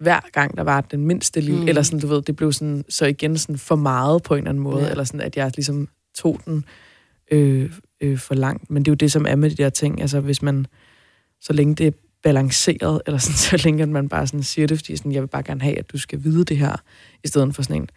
hver 0.01 0.21
gang, 0.33 0.57
der 0.57 0.63
var 0.63 0.81
den 0.81 1.07
mindste 1.07 1.41
lille, 1.41 1.61
mm. 1.61 1.69
eller 1.69 1.83
sådan, 1.83 2.01
du 2.01 2.07
ved, 2.07 2.23
det 2.23 2.37
blev 2.37 2.53
sådan, 2.53 2.85
så 2.89 3.07
igen 3.07 3.39
sådan 3.39 3.59
for 3.59 3.77
meget 3.77 4.23
på 4.23 4.35
en 4.35 4.39
eller 4.39 4.51
anden 4.51 4.63
måde, 4.63 4.85
ja. 4.85 4.91
eller 4.91 5.05
sådan, 5.05 5.21
at 5.21 5.37
jeg 5.37 5.53
ligesom 5.57 5.89
tog 6.15 6.41
den 6.45 6.65
øh, 7.31 7.71
øh, 8.01 8.19
for 8.19 8.35
langt. 8.35 8.71
Men 8.71 8.85
det 8.85 8.91
er 8.91 8.93
jo 8.93 8.97
det, 8.97 9.13
som 9.13 9.27
er 9.27 9.37
med 9.37 9.51
de 9.51 9.57
der 9.57 9.71
ting, 9.71 10.01
altså 10.01 10.21
hvis 10.21 10.43
man, 10.43 10.67
så 11.47 11.53
længe 11.53 11.75
det 11.75 11.87
er 11.87 11.91
balanceret, 12.23 13.03
eller 13.07 13.19
sådan, 13.19 13.37
så 13.61 13.67
længe 13.67 13.83
at 13.83 13.89
man 13.89 14.09
bare 14.09 14.27
sådan 14.27 14.43
siger 14.43 14.67
det, 14.67 14.79
fordi 14.79 14.97
sådan, 14.97 15.13
jeg 15.13 15.23
vil 15.23 15.29
bare 15.29 15.43
gerne 15.43 15.63
have, 15.63 15.79
at 15.79 15.93
du 15.93 15.99
skal 15.99 16.25
vide 16.25 16.45
det 16.45 16.59
her, 16.59 16.77
i 17.25 17.29
stedet 17.29 17.55
for 17.55 17.63
sådan 17.63 17.77
en, 17.77 17.89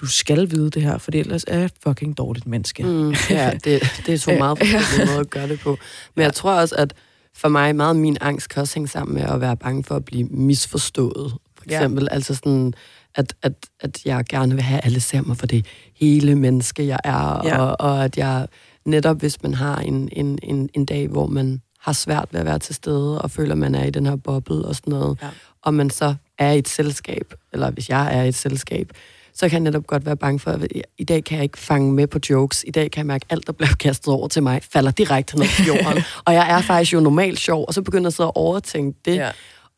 du 0.00 0.06
skal 0.06 0.50
vide 0.50 0.70
det 0.70 0.82
her, 0.82 0.98
for 0.98 1.10
ellers 1.14 1.44
er 1.48 1.56
jeg 1.56 1.64
et 1.64 1.72
fucking 1.82 2.18
dårligt 2.18 2.46
menneske. 2.46 2.82
Mm, 2.82 3.14
ja, 3.30 3.50
det, 3.64 4.02
det 4.06 4.14
er 4.14 4.18
så 4.18 4.34
meget 4.38 4.58
forskellige 4.58 5.06
måde 5.06 5.20
at 5.20 5.30
gøre 5.30 5.48
det 5.48 5.60
på. 5.60 5.78
Men 6.14 6.22
jeg 6.22 6.34
tror 6.34 6.52
også, 6.52 6.74
at 6.74 6.94
for 7.34 7.48
mig, 7.48 7.76
meget 7.76 7.96
min 7.96 8.16
angst 8.20 8.48
kan 8.48 8.60
også 8.60 8.74
hænge 8.74 8.88
sammen 8.88 9.14
med 9.14 9.22
at 9.22 9.40
være 9.40 9.56
bange 9.56 9.84
for 9.84 9.96
at 9.96 10.04
blive 10.04 10.24
misforstået. 10.24 11.34
For 11.56 11.64
eksempel, 11.64 12.08
ja. 12.10 12.14
altså 12.14 12.34
sådan, 12.34 12.74
at, 13.14 13.34
at, 13.42 13.52
at 13.80 14.06
jeg 14.06 14.24
gerne 14.28 14.54
vil 14.54 14.62
have, 14.62 14.80
alle 14.84 15.00
ser 15.00 15.22
mig 15.22 15.36
for 15.36 15.46
det 15.46 15.66
hele 15.94 16.34
menneske, 16.34 16.86
jeg 16.86 16.98
er, 17.04 17.40
ja. 17.44 17.58
og, 17.58 17.76
og 17.80 18.04
at 18.04 18.18
jeg 18.18 18.46
netop, 18.84 19.18
hvis 19.18 19.42
man 19.42 19.54
har 19.54 19.76
en, 19.76 20.08
en, 20.12 20.38
en, 20.42 20.68
en 20.74 20.84
dag, 20.84 21.08
hvor 21.08 21.26
man 21.26 21.60
har 21.80 21.92
svært 21.92 22.28
ved 22.32 22.40
at 22.40 22.46
være 22.46 22.58
til 22.58 22.74
stede, 22.74 23.22
og 23.22 23.30
føler, 23.30 23.52
at 23.52 23.58
man 23.58 23.74
er 23.74 23.84
i 23.84 23.90
den 23.90 24.06
her 24.06 24.16
boble 24.16 24.64
og 24.64 24.74
sådan 24.74 24.90
noget, 24.90 25.18
ja. 25.22 25.28
og 25.62 25.74
man 25.74 25.90
så 25.90 26.14
er 26.38 26.52
i 26.52 26.58
et 26.58 26.68
selskab, 26.68 27.34
eller 27.52 27.70
hvis 27.70 27.88
jeg 27.88 28.18
er 28.18 28.22
i 28.22 28.28
et 28.28 28.34
selskab, 28.34 28.92
så 29.34 29.48
kan 29.48 29.52
jeg 29.52 29.60
netop 29.60 29.86
godt 29.86 30.06
være 30.06 30.16
bange 30.16 30.38
for, 30.38 30.50
at 30.50 30.66
i 30.98 31.04
dag 31.04 31.24
kan 31.24 31.36
jeg 31.36 31.44
ikke 31.44 31.58
fange 31.58 31.92
med 31.92 32.06
på 32.06 32.18
jokes. 32.30 32.64
I 32.66 32.70
dag 32.70 32.90
kan 32.90 32.98
jeg 32.98 33.06
mærke, 33.06 33.26
at 33.28 33.32
alt, 33.32 33.46
der 33.46 33.52
bliver 33.52 33.74
kastet 33.80 34.14
over 34.14 34.28
til 34.28 34.42
mig, 34.42 34.62
falder 34.72 34.90
direkte 34.90 35.38
ned 35.38 35.46
på 35.56 35.62
jorden. 35.62 36.02
og 36.26 36.34
jeg 36.34 36.50
er 36.50 36.60
faktisk 36.60 36.92
jo 36.92 37.00
normalt 37.00 37.38
sjov, 37.38 37.64
og 37.68 37.74
så 37.74 37.82
begynder 37.82 38.06
jeg 38.06 38.12
så 38.12 38.24
at 38.24 38.32
overtænke 38.34 38.98
det. 39.04 39.16
Ja. 39.16 39.30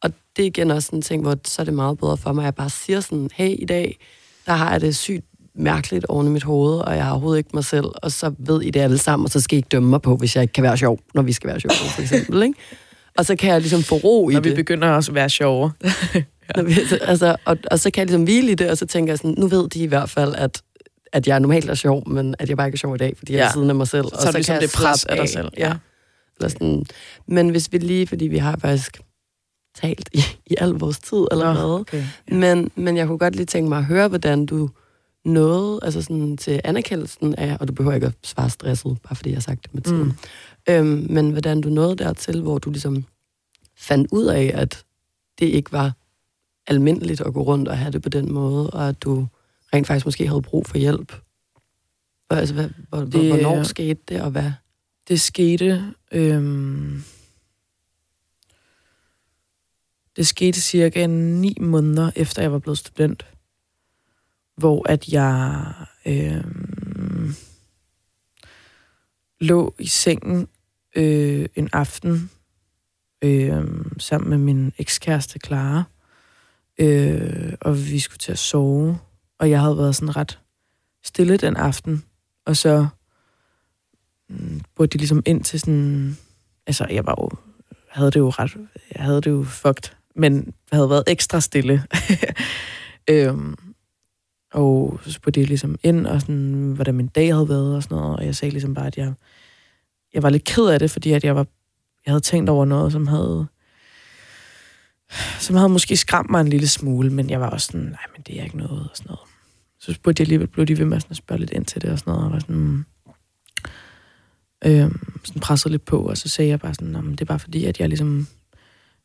Og 0.03 0.13
det 0.37 0.43
er 0.43 0.47
igen 0.47 0.71
også 0.71 0.87
sådan 0.87 0.99
en 0.99 1.03
ting, 1.03 1.23
hvor 1.23 1.37
så 1.45 1.63
er 1.63 1.65
det 1.65 1.75
meget 1.75 1.99
bedre 1.99 2.17
for 2.17 2.33
mig, 2.33 2.43
at 2.43 2.45
jeg 2.45 2.55
bare 2.55 2.71
siger 2.71 3.01
sådan, 3.01 3.31
hey, 3.35 3.57
i 3.59 3.65
dag, 3.65 3.99
der 4.47 4.53
har 4.53 4.71
jeg 4.71 4.81
det 4.81 4.97
sygt 4.97 5.27
mærkeligt 5.55 6.05
oven 6.05 6.27
i 6.27 6.31
mit 6.31 6.43
hoved, 6.43 6.79
og 6.79 6.97
jeg 6.97 7.05
har 7.05 7.11
overhovedet 7.11 7.39
ikke 7.39 7.51
mig 7.55 7.65
selv, 7.65 7.87
og 7.95 8.13
så 8.13 8.35
ved 8.39 8.63
I 8.63 8.71
det 8.71 8.81
alle 8.81 8.99
sammen, 8.99 9.25
og 9.25 9.31
så 9.31 9.41
skal 9.41 9.57
I 9.57 9.59
ikke 9.59 9.69
dømme 9.69 9.91
mig 9.91 10.03
på, 10.03 10.17
hvis 10.17 10.37
jeg 10.37 10.43
ikke 10.43 10.53
kan 10.53 10.65
være 10.65 10.77
sjov, 10.77 10.99
når 11.15 11.23
vi 11.23 11.33
skal 11.33 11.49
være 11.49 11.61
sjov, 11.61 11.71
for 11.95 12.03
eksempel, 12.03 12.43
ikke? 12.43 12.55
Og 13.19 13.27
så 13.27 13.37
kan 13.37 13.51
jeg 13.51 13.61
ligesom 13.61 13.83
få 13.83 13.95
ro 13.95 14.31
i 14.31 14.33
når 14.33 14.41
det. 14.41 14.51
Når 14.51 14.57
vi 14.57 14.63
begynder 14.63 14.89
også 14.89 15.11
at 15.11 15.15
være 15.15 15.29
sjovere. 15.29 15.73
ja. 16.57 16.63
vi, 16.63 16.75
altså, 17.01 17.37
og, 17.45 17.59
og 17.71 17.81
så 17.81 17.91
kan 17.91 18.01
jeg 18.01 18.07
ligesom 18.07 18.25
hvile 18.25 18.53
i 18.53 18.55
det, 18.55 18.71
og 18.71 18.79
så 18.79 18.87
tænker 18.87 19.13
jeg 19.13 19.19
sådan, 19.19 19.35
nu 19.39 19.47
ved 19.47 19.69
de 19.69 19.83
i 19.83 19.87
hvert 19.87 20.11
fald, 20.11 20.35
at 20.35 20.63
at 21.13 21.27
jeg 21.29 21.41
normalt 21.41 21.71
er 21.71 21.75
sjov, 21.75 22.09
men 22.09 22.35
at 22.39 22.49
jeg 22.49 22.57
bare 22.57 22.67
ikke 22.67 22.77
er 22.77 22.79
sjov 22.79 22.95
i 22.95 22.99
dag, 22.99 23.15
fordi 23.19 23.33
jeg 23.33 23.39
ja. 23.39 23.47
er 23.47 23.53
siden 23.53 23.71
af 23.71 23.77
mig 23.77 23.89
selv. 23.89 24.05
Så, 24.05 24.11
og 24.15 24.21
så, 24.21 24.27
så 24.27 24.33
ligesom 24.33 24.55
kan 24.55 24.63
det 24.63 24.73
pres 24.77 25.05
af 25.05 25.17
dig 25.17 25.29
selv. 25.29 25.49
Ja. 25.57 25.75
Eller 26.37 26.49
sådan. 26.49 26.85
Men 27.27 27.49
hvis 27.49 27.73
vi 27.73 27.79
lige, 27.79 28.07
fordi 28.07 28.27
vi 28.27 28.39
har 28.39 28.57
faktisk 28.57 29.01
talt 29.81 30.09
i, 30.13 30.23
i 30.47 30.55
al 30.59 30.71
vores 30.71 30.99
tid 30.99 31.27
allerede, 31.31 31.75
oh, 31.75 31.81
okay. 31.81 32.05
ja. 32.31 32.35
men, 32.35 32.71
men 32.75 32.97
jeg 32.97 33.07
kunne 33.07 33.19
godt 33.19 33.37
lige 33.37 33.47
tænke 33.47 33.69
mig 33.69 33.79
at 33.79 33.85
høre, 33.85 34.09
hvordan 34.09 34.47
du 34.47 34.71
nåede 35.25 35.81
altså 35.83 36.03
sådan, 36.03 36.37
til 36.37 36.61
anerkendelsen 36.65 37.35
af, 37.35 37.57
og 37.61 37.69
du 37.69 37.73
behøver 37.73 37.95
ikke 37.95 38.07
at 38.07 38.15
svare 38.23 38.51
stresset, 38.51 38.99
bare 39.03 39.17
fordi 39.17 39.31
jeg 39.31 39.37
har 39.37 39.41
sagt 39.41 39.63
det 39.63 39.75
med 39.75 39.83
tiden, 39.83 40.05
mm. 40.69 40.75
øhm, 40.75 41.07
men 41.11 41.31
hvordan 41.31 41.61
du 41.61 41.69
nåede 41.69 41.97
dertil, 41.97 42.41
hvor 42.41 42.59
du 42.59 42.71
ligesom 42.71 43.05
fandt 43.77 44.09
ud 44.13 44.27
af, 44.27 44.51
at 44.55 44.85
det 45.39 45.47
ikke 45.47 45.73
var 45.73 45.93
almindeligt 46.67 47.21
at 47.21 47.35
gå 47.35 47.43
rundt 47.43 47.69
og 47.69 47.79
have 47.79 47.93
det 47.93 48.03
på 48.03 48.09
den 48.09 48.33
måde, 48.33 48.71
og 48.71 48.89
at 48.89 49.03
du 49.03 49.27
rent 49.75 49.87
faktisk 49.87 50.07
måske 50.07 50.27
havde 50.27 50.43
brug 50.43 50.67
for 50.67 50.79
hjælp. 50.79 51.13
Altså, 52.31 52.55
hvad, 52.55 52.69
hvor, 52.89 53.01
det, 53.01 53.29
hvornår 53.29 53.63
skete 53.63 54.01
det, 54.09 54.23
og 54.23 54.31
hvad? 54.31 54.53
Det 55.09 55.21
skete... 55.21 55.95
Øhm, 56.13 57.03
det 60.17 60.27
skete 60.27 60.61
cirka 60.61 61.07
ni 61.07 61.57
måneder 61.61 62.11
efter 62.17 62.43
jeg 62.43 62.53
var 62.53 62.59
blevet 62.59 62.79
student, 62.79 63.27
hvor 64.57 64.89
at 64.89 65.09
jeg 65.09 65.65
øh, 66.07 66.45
lå 69.41 69.75
i 69.79 69.87
sengen 69.87 70.49
øh, 70.97 71.47
en 71.55 71.69
aften 71.73 72.31
øh, 73.25 73.65
sammen 73.99 74.31
med 74.31 74.39
min 74.39 74.73
ekskæreste 74.79 75.39
Clara, 75.47 75.85
øh, 76.79 77.53
og 77.61 77.79
vi 77.79 77.99
skulle 77.99 78.19
til 78.19 78.33
at 78.33 78.39
sove, 78.39 78.99
og 79.39 79.51
jeg 79.51 79.61
havde 79.61 79.77
været 79.77 79.97
sådan 79.97 80.17
ret 80.17 80.39
stille 81.05 81.37
den 81.37 81.57
aften, 81.57 82.05
og 82.47 82.57
så 82.57 82.87
mm, 84.29 84.61
burde 84.75 84.91
de 84.91 84.99
ligesom 84.99 85.23
ind 85.27 85.45
til 85.45 85.61
sådan, 85.61 86.17
altså 86.67 86.87
jeg 86.91 87.07
var 87.07 87.17
jo, 87.21 87.31
havde 87.89 88.11
det 88.11 88.19
jo 88.21 88.31
ret, 88.31 88.57
jeg 88.95 89.05
havde 89.05 89.21
det 89.21 89.31
jo 89.31 89.45
fucked, 89.45 89.95
men 90.15 90.55
havde 90.73 90.91
været 90.91 91.05
ekstra 91.07 91.41
stille. 91.41 91.83
øhm, 93.11 93.57
og 94.53 95.01
så 95.05 95.13
spurgte 95.13 95.41
jeg 95.41 95.49
ligesom 95.49 95.79
ind, 95.83 96.07
og 96.07 96.21
sådan, 96.21 96.73
hvordan 96.75 96.95
min 96.95 97.07
dag 97.07 97.35
havde 97.35 97.49
været 97.49 97.77
og 97.77 97.83
sådan 97.83 97.97
noget, 97.97 98.17
og 98.17 98.27
jeg 98.27 98.37
sagde 98.37 98.53
ligesom 98.53 98.75
bare, 98.75 98.87
at 98.87 98.97
jeg, 98.97 99.13
jeg 100.15 100.23
var 100.23 100.31
lidt 100.31 100.45
ked 100.45 100.67
af 100.67 100.79
det, 100.79 100.91
fordi 100.91 101.13
at 101.13 101.25
jeg 101.25 101.37
var 101.37 101.47
jeg 102.07 102.13
havde 102.13 102.21
tænkt 102.21 102.51
over 102.51 102.65
noget, 102.65 102.93
som 102.93 103.07
havde 103.07 103.47
som 105.39 105.57
havde 105.57 105.69
måske 105.69 105.97
skræmt 105.97 106.31
mig 106.31 106.41
en 106.41 106.49
lille 106.49 106.69
smule, 106.69 107.11
men 107.11 107.31
jeg 107.31 107.41
var 107.41 107.51
også 107.51 107.67
sådan, 107.67 107.81
nej, 107.81 108.07
men 108.17 108.23
det 108.27 108.41
er 108.41 108.45
ikke 108.45 108.57
noget, 108.57 108.89
og 108.91 108.97
sådan 108.97 109.09
noget. 109.09 109.21
Så 109.81 109.93
spurgte 109.93 110.21
jeg 110.21 110.25
alligevel, 110.25 110.47
blev 110.47 110.67
de 110.67 110.79
ved 110.79 110.85
med 110.85 111.01
sådan 111.01 111.11
at 111.11 111.17
spørge 111.17 111.39
lidt 111.39 111.51
ind 111.51 111.65
til 111.65 111.83
det 111.83 111.91
og 111.91 111.99
sådan 111.99 112.11
noget, 112.13 112.27
og 112.27 112.33
var 112.33 112.39
sådan, 112.39 112.85
øh, 114.65 114.91
sådan 115.25 115.41
presset 115.41 115.71
lidt 115.71 115.85
på, 115.85 115.99
og 115.99 116.17
så 116.17 116.29
sagde 116.29 116.51
jeg 116.51 116.61
bare 116.61 116.75
sådan, 116.75 117.11
det 117.11 117.21
er 117.21 117.25
bare 117.25 117.39
fordi, 117.39 117.65
at 117.65 117.81
jeg 117.81 117.89
ligesom, 117.89 118.27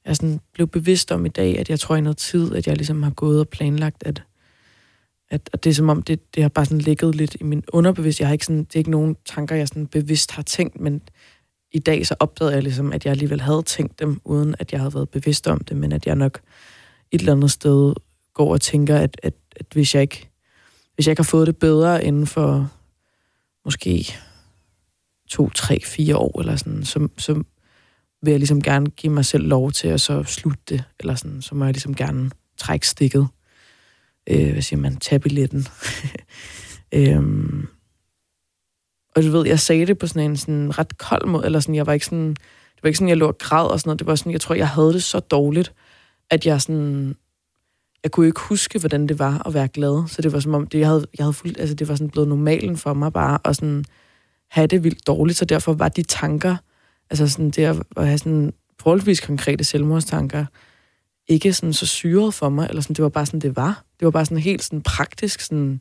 jeg 0.06 0.16
sådan 0.16 0.40
blev 0.54 0.68
bevidst 0.68 1.12
om 1.12 1.26
i 1.26 1.30
dag, 1.30 1.60
at 1.60 1.70
jeg 1.70 1.80
tror 1.80 1.96
i 1.96 2.02
noget 2.02 2.18
tid, 2.18 2.56
at 2.56 2.68
jeg 2.68 2.78
ligesom 2.78 3.04
har 3.04 3.12
gået 3.12 3.40
og 3.40 3.48
planlagt, 3.48 4.04
at, 4.06 4.24
at, 5.30 5.50
at 5.54 5.64
det 5.64 5.70
er 5.70 5.74
som 5.74 5.90
om, 5.90 6.02
det, 6.02 6.36
det 6.36 6.44
har 6.44 6.50
bare 6.50 6.66
sådan 6.66 6.82
ligget 6.82 7.16
lidt 7.16 7.38
i 7.40 7.44
min 7.44 7.64
underbevidst. 7.74 8.20
Jeg 8.20 8.28
har 8.28 8.34
ikke 8.34 8.46
sådan, 8.46 8.64
det 8.64 8.76
er 8.76 8.80
ikke 8.80 8.92
nogen 8.92 9.16
tanker, 9.26 9.56
jeg 9.56 9.68
sådan 9.68 9.88
bevidst 9.88 10.32
har 10.32 10.42
tænkt, 10.42 10.80
men 10.80 11.02
i 11.72 11.80
dag 11.80 12.08
så 12.08 12.16
opdagede 12.20 12.54
jeg 12.54 12.64
ligesom, 12.64 12.94
at 12.94 13.06
jeg 13.06 13.12
alligevel 13.12 13.42
havde 13.42 13.64
tænkt 13.64 14.00
dem, 14.00 14.22
uden 14.26 14.56
at 14.60 14.72
jeg 14.72 14.80
havde 14.80 14.94
været 14.94 15.10
bevidst 15.10 15.48
om 15.48 15.60
det, 15.60 15.78
men 15.78 15.92
at 15.92 16.06
jeg 16.06 16.16
nok 16.16 16.40
et 17.12 17.20
eller 17.20 17.34
andet 17.34 17.52
sted 17.52 17.94
går 18.34 18.54
og 18.54 18.62
tænker, 18.62 18.98
at, 18.98 19.20
at, 19.24 19.34
at 19.56 19.66
hvis, 19.74 19.96
jeg 19.96 20.02
ikke, 20.02 20.30
hvis 20.96 21.08
jeg 21.08 21.12
ikke 21.12 21.20
har 21.20 21.30
fået 21.30 21.48
det 21.48 21.58
bedre 21.58 22.04
inden 22.04 22.28
for 22.28 22.72
måske 23.66 24.14
to, 25.30 25.50
tre, 25.50 25.80
fire 25.86 26.18
år, 26.18 26.40
eller 26.40 26.56
sådan, 26.56 26.86
så, 26.86 27.08
så 27.18 27.34
vil 28.22 28.32
jeg 28.32 28.40
ligesom 28.40 28.62
gerne 28.62 28.90
give 28.90 29.14
mig 29.14 29.26
selv 29.26 29.48
lov 29.48 29.72
til 29.72 29.88
at 29.88 30.02
så 30.02 30.24
slutte 30.24 30.64
det, 30.70 30.84
eller 31.00 31.16
sådan, 31.16 31.42
så 31.42 31.56
må 31.56 31.66
jeg 31.66 31.74
ligesom 31.74 31.96
gerne 31.96 32.32
trække 32.58 32.88
stikket. 32.88 33.28
Øh, 34.30 34.52
hvad 34.52 34.62
siger 34.62 34.80
man? 34.80 34.98
Tage 34.98 35.20
billetten. 35.20 35.68
øhm, 36.94 37.68
og 39.16 39.24
du 39.24 39.32
ved, 39.32 39.48
jeg 39.48 39.60
sagde 39.60 39.86
det 39.86 39.98
på 39.98 40.08
sådan 40.08 40.30
en 40.30 40.38
sådan 40.38 40.80
ret 40.80 40.98
kold 40.98 41.28
måde, 41.28 41.46
eller 41.46 41.60
sådan, 41.60 41.76
jeg 41.76 41.88
var 41.88 41.94
ikke 41.94 42.06
sådan, 42.06 42.30
det 42.30 42.84
var 42.84 42.88
ikke 42.88 42.98
sådan, 42.98 43.10
jeg 43.10 43.18
lå 43.18 43.28
og 43.28 43.38
græd 43.38 43.66
og 43.66 43.80
sådan 43.80 43.90
noget. 43.90 44.00
Det 44.00 44.08
var 44.08 44.16
sådan, 44.16 44.32
jeg 44.32 44.42
tror, 44.42 44.56
jeg 44.56 44.70
havde 44.70 44.94
det 44.94 45.04
så 45.04 45.20
dårligt, 45.20 45.74
at 46.30 46.46
jeg 46.46 46.62
sådan, 46.62 47.16
jeg 48.04 48.12
kunne 48.12 48.26
ikke 48.28 48.40
huske, 48.40 48.80
hvordan 48.80 49.08
det 49.08 49.20
var 49.20 49.48
at 49.48 49.54
være 49.54 49.68
glad. 49.68 50.08
Så 50.08 50.22
det 50.22 50.34
var 50.34 50.40
som 50.40 50.54
om, 50.54 50.68
det, 50.68 50.80
jeg 50.80 50.88
havde, 50.88 51.06
jeg 51.18 51.24
havde 51.24 51.34
fuldt, 51.34 51.60
altså 51.60 51.76
det 51.76 51.88
var 51.88 51.96
sådan 51.96 52.10
blevet 52.10 52.30
normalen 52.30 52.78
for 52.78 52.94
mig 52.94 53.14
bare, 53.14 53.40
at 53.46 53.56
sådan 53.56 53.86
have 54.50 54.68
det 54.68 54.84
vildt 54.84 55.08
dårligt. 55.08 55.38
Så 55.38 55.46
derfor 55.46 55.74
var 55.74 55.90
de 55.90 56.04
tanker, 56.04 56.56
altså 57.10 57.28
sådan 57.28 57.50
det 57.50 57.64
at, 57.64 57.84
at 57.98 58.08
have 58.08 58.18
sådan 58.18 58.54
forholdsvis 58.80 59.22
konkrete 59.22 59.64
selvmordstanker, 59.64 60.46
ikke 61.28 61.54
sådan 61.54 61.74
så 61.74 61.86
syret 61.86 62.34
for 62.34 62.50
mig, 62.50 62.68
eller 62.70 62.82
sådan, 62.82 62.94
det 62.94 63.04
var 63.04 63.10
bare 63.10 63.26
sådan, 63.26 63.40
det 63.40 63.56
var. 63.56 63.84
Det 64.00 64.06
var 64.06 64.12
bare 64.12 64.26
sådan 64.26 64.38
helt 64.38 64.64
sådan 64.64 64.82
praktisk, 64.82 65.42
sådan, 65.42 65.80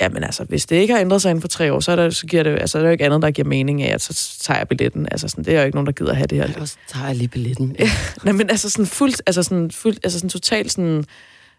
Jamen 0.00 0.24
altså, 0.24 0.44
hvis 0.44 0.66
det 0.66 0.76
ikke 0.76 0.94
har 0.94 1.00
ændret 1.00 1.22
sig 1.22 1.30
inden 1.30 1.40
for 1.40 1.48
tre 1.48 1.72
år, 1.72 1.80
så 1.80 1.92
er, 1.92 1.96
der, 1.96 2.10
så 2.10 2.26
giver 2.26 2.42
det, 2.42 2.50
altså, 2.50 2.78
er 2.78 2.82
der 2.82 2.88
jo 2.88 2.92
ikke 2.92 3.04
andet, 3.04 3.22
der 3.22 3.30
giver 3.30 3.48
mening 3.48 3.82
af, 3.82 3.94
at 3.94 4.00
så 4.00 4.38
tager 4.40 4.58
jeg 4.58 4.68
billetten. 4.68 5.08
Altså, 5.10 5.28
sådan, 5.28 5.44
det 5.44 5.54
er 5.54 5.60
jo 5.60 5.64
ikke 5.64 5.76
nogen, 5.76 5.86
der 5.86 5.92
gider 5.92 6.14
have 6.14 6.26
det 6.26 6.38
her. 6.38 6.48
Ja, 6.58 6.66
så 6.66 6.76
tager 6.88 7.06
jeg 7.06 7.16
lige 7.16 7.28
billetten. 7.28 7.76
Nej, 8.24 8.32
men 8.32 8.50
altså 8.50 8.70
sådan 8.70 8.86
fuldt, 8.86 9.22
altså 9.26 9.42
sådan, 9.42 9.70
fuldt, 9.70 10.00
altså 10.02 10.18
sådan 10.18 10.30
totalt 10.30 10.72
sådan, 10.72 11.04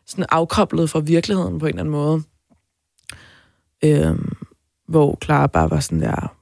sådan 0.05 0.25
afkoblet 0.29 0.89
fra 0.89 0.99
virkeligheden 0.99 1.59
på 1.59 1.65
en 1.65 1.69
eller 1.69 1.81
anden 1.81 1.91
måde. 1.91 2.23
Øhm, 3.83 4.37
hvor 4.87 5.17
Clara 5.23 5.47
bare 5.47 5.69
var 5.69 5.79
sådan 5.79 6.01
der, 6.01 6.35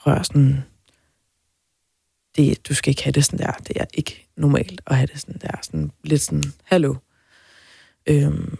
prøv 0.00 0.24
sådan, 0.24 0.64
det, 2.36 2.68
du 2.68 2.74
skal 2.74 2.90
ikke 2.90 3.04
have 3.04 3.12
det 3.12 3.24
sådan 3.24 3.38
der, 3.38 3.52
det 3.52 3.76
er 3.76 3.84
ikke 3.94 4.28
normalt 4.36 4.80
at 4.86 4.96
have 4.96 5.06
det 5.06 5.20
sådan 5.20 5.40
der, 5.42 5.58
sådan 5.62 5.90
lidt 6.04 6.20
sådan, 6.20 6.44
hallo. 6.64 6.94
Øhm, 8.06 8.58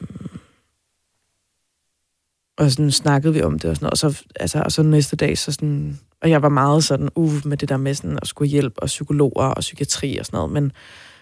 og 2.57 2.71
sådan 2.71 2.91
snakkede 2.91 3.35
vi 3.35 3.43
om 3.43 3.59
det 3.59 3.71
og 3.71 3.77
sådan 3.77 3.85
noget. 3.85 3.93
Og 3.93 3.99
så, 3.99 4.25
altså, 4.41 4.63
og 4.63 4.73
så 4.73 4.83
næste 4.83 5.17
dag, 5.17 5.39
så 5.39 5.53
sådan... 5.53 6.01
Og 6.21 6.31
jeg 6.31 6.43
var 6.43 6.49
meget 6.49 6.85
sådan, 6.85 7.09
uh, 7.15 7.47
med 7.47 7.57
det 7.57 7.69
der 7.69 7.77
med 7.77 7.95
sådan 7.95 8.19
at 8.23 8.29
skulle 8.29 8.51
hjælpe, 8.51 8.83
og 8.83 8.87
psykologer 8.87 9.47
og 9.47 9.61
psykiatri 9.61 10.17
og 10.17 10.27
sådan 10.27 10.37
noget. 10.37 10.53
Men 10.53 10.73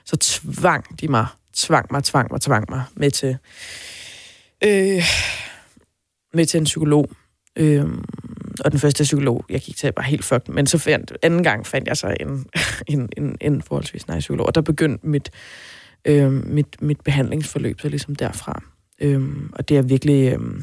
så 0.05 0.17
tvang 0.17 1.01
de 1.01 1.09
mig, 1.09 1.27
tvang 1.55 1.87
mig, 1.91 2.05
tvang 2.05 2.29
mig, 2.31 2.41
tvang 2.41 2.65
mig 2.69 2.83
med 2.95 3.11
til, 3.11 3.37
øh, 4.65 5.05
med 6.35 6.47
til 6.47 6.59
en 6.59 6.65
psykolog. 6.65 7.11
Øh, 7.57 7.87
og 8.65 8.73
den 8.73 8.81
første 8.81 9.03
psykolog, 9.03 9.45
jeg 9.51 9.61
gik 9.61 9.77
til, 9.77 9.93
var 9.97 10.03
helt 10.03 10.25
fucked. 10.25 10.55
Men 10.55 10.67
så 10.67 10.79
fandt, 10.79 11.13
anden 11.23 11.43
gang 11.43 11.67
fandt 11.67 11.89
jeg 11.89 11.97
så 11.97 12.17
en, 12.21 12.47
en, 12.95 13.09
en, 13.17 13.37
en 13.41 13.63
forholdsvis 13.63 14.09
nice 14.09 14.21
psykolog. 14.21 14.47
Og 14.47 14.55
der 14.55 14.61
begyndte 14.61 15.07
mit, 15.07 15.31
øh, 16.05 16.33
mit, 16.33 16.83
mit 16.83 17.01
behandlingsforløb 17.01 17.81
så 17.81 17.89
ligesom 17.89 18.15
derfra. 18.15 18.63
Øh, 19.01 19.23
og 19.53 19.69
det 19.69 19.77
er 19.77 19.83
virkelig... 19.83 20.33
Øh, 20.33 20.63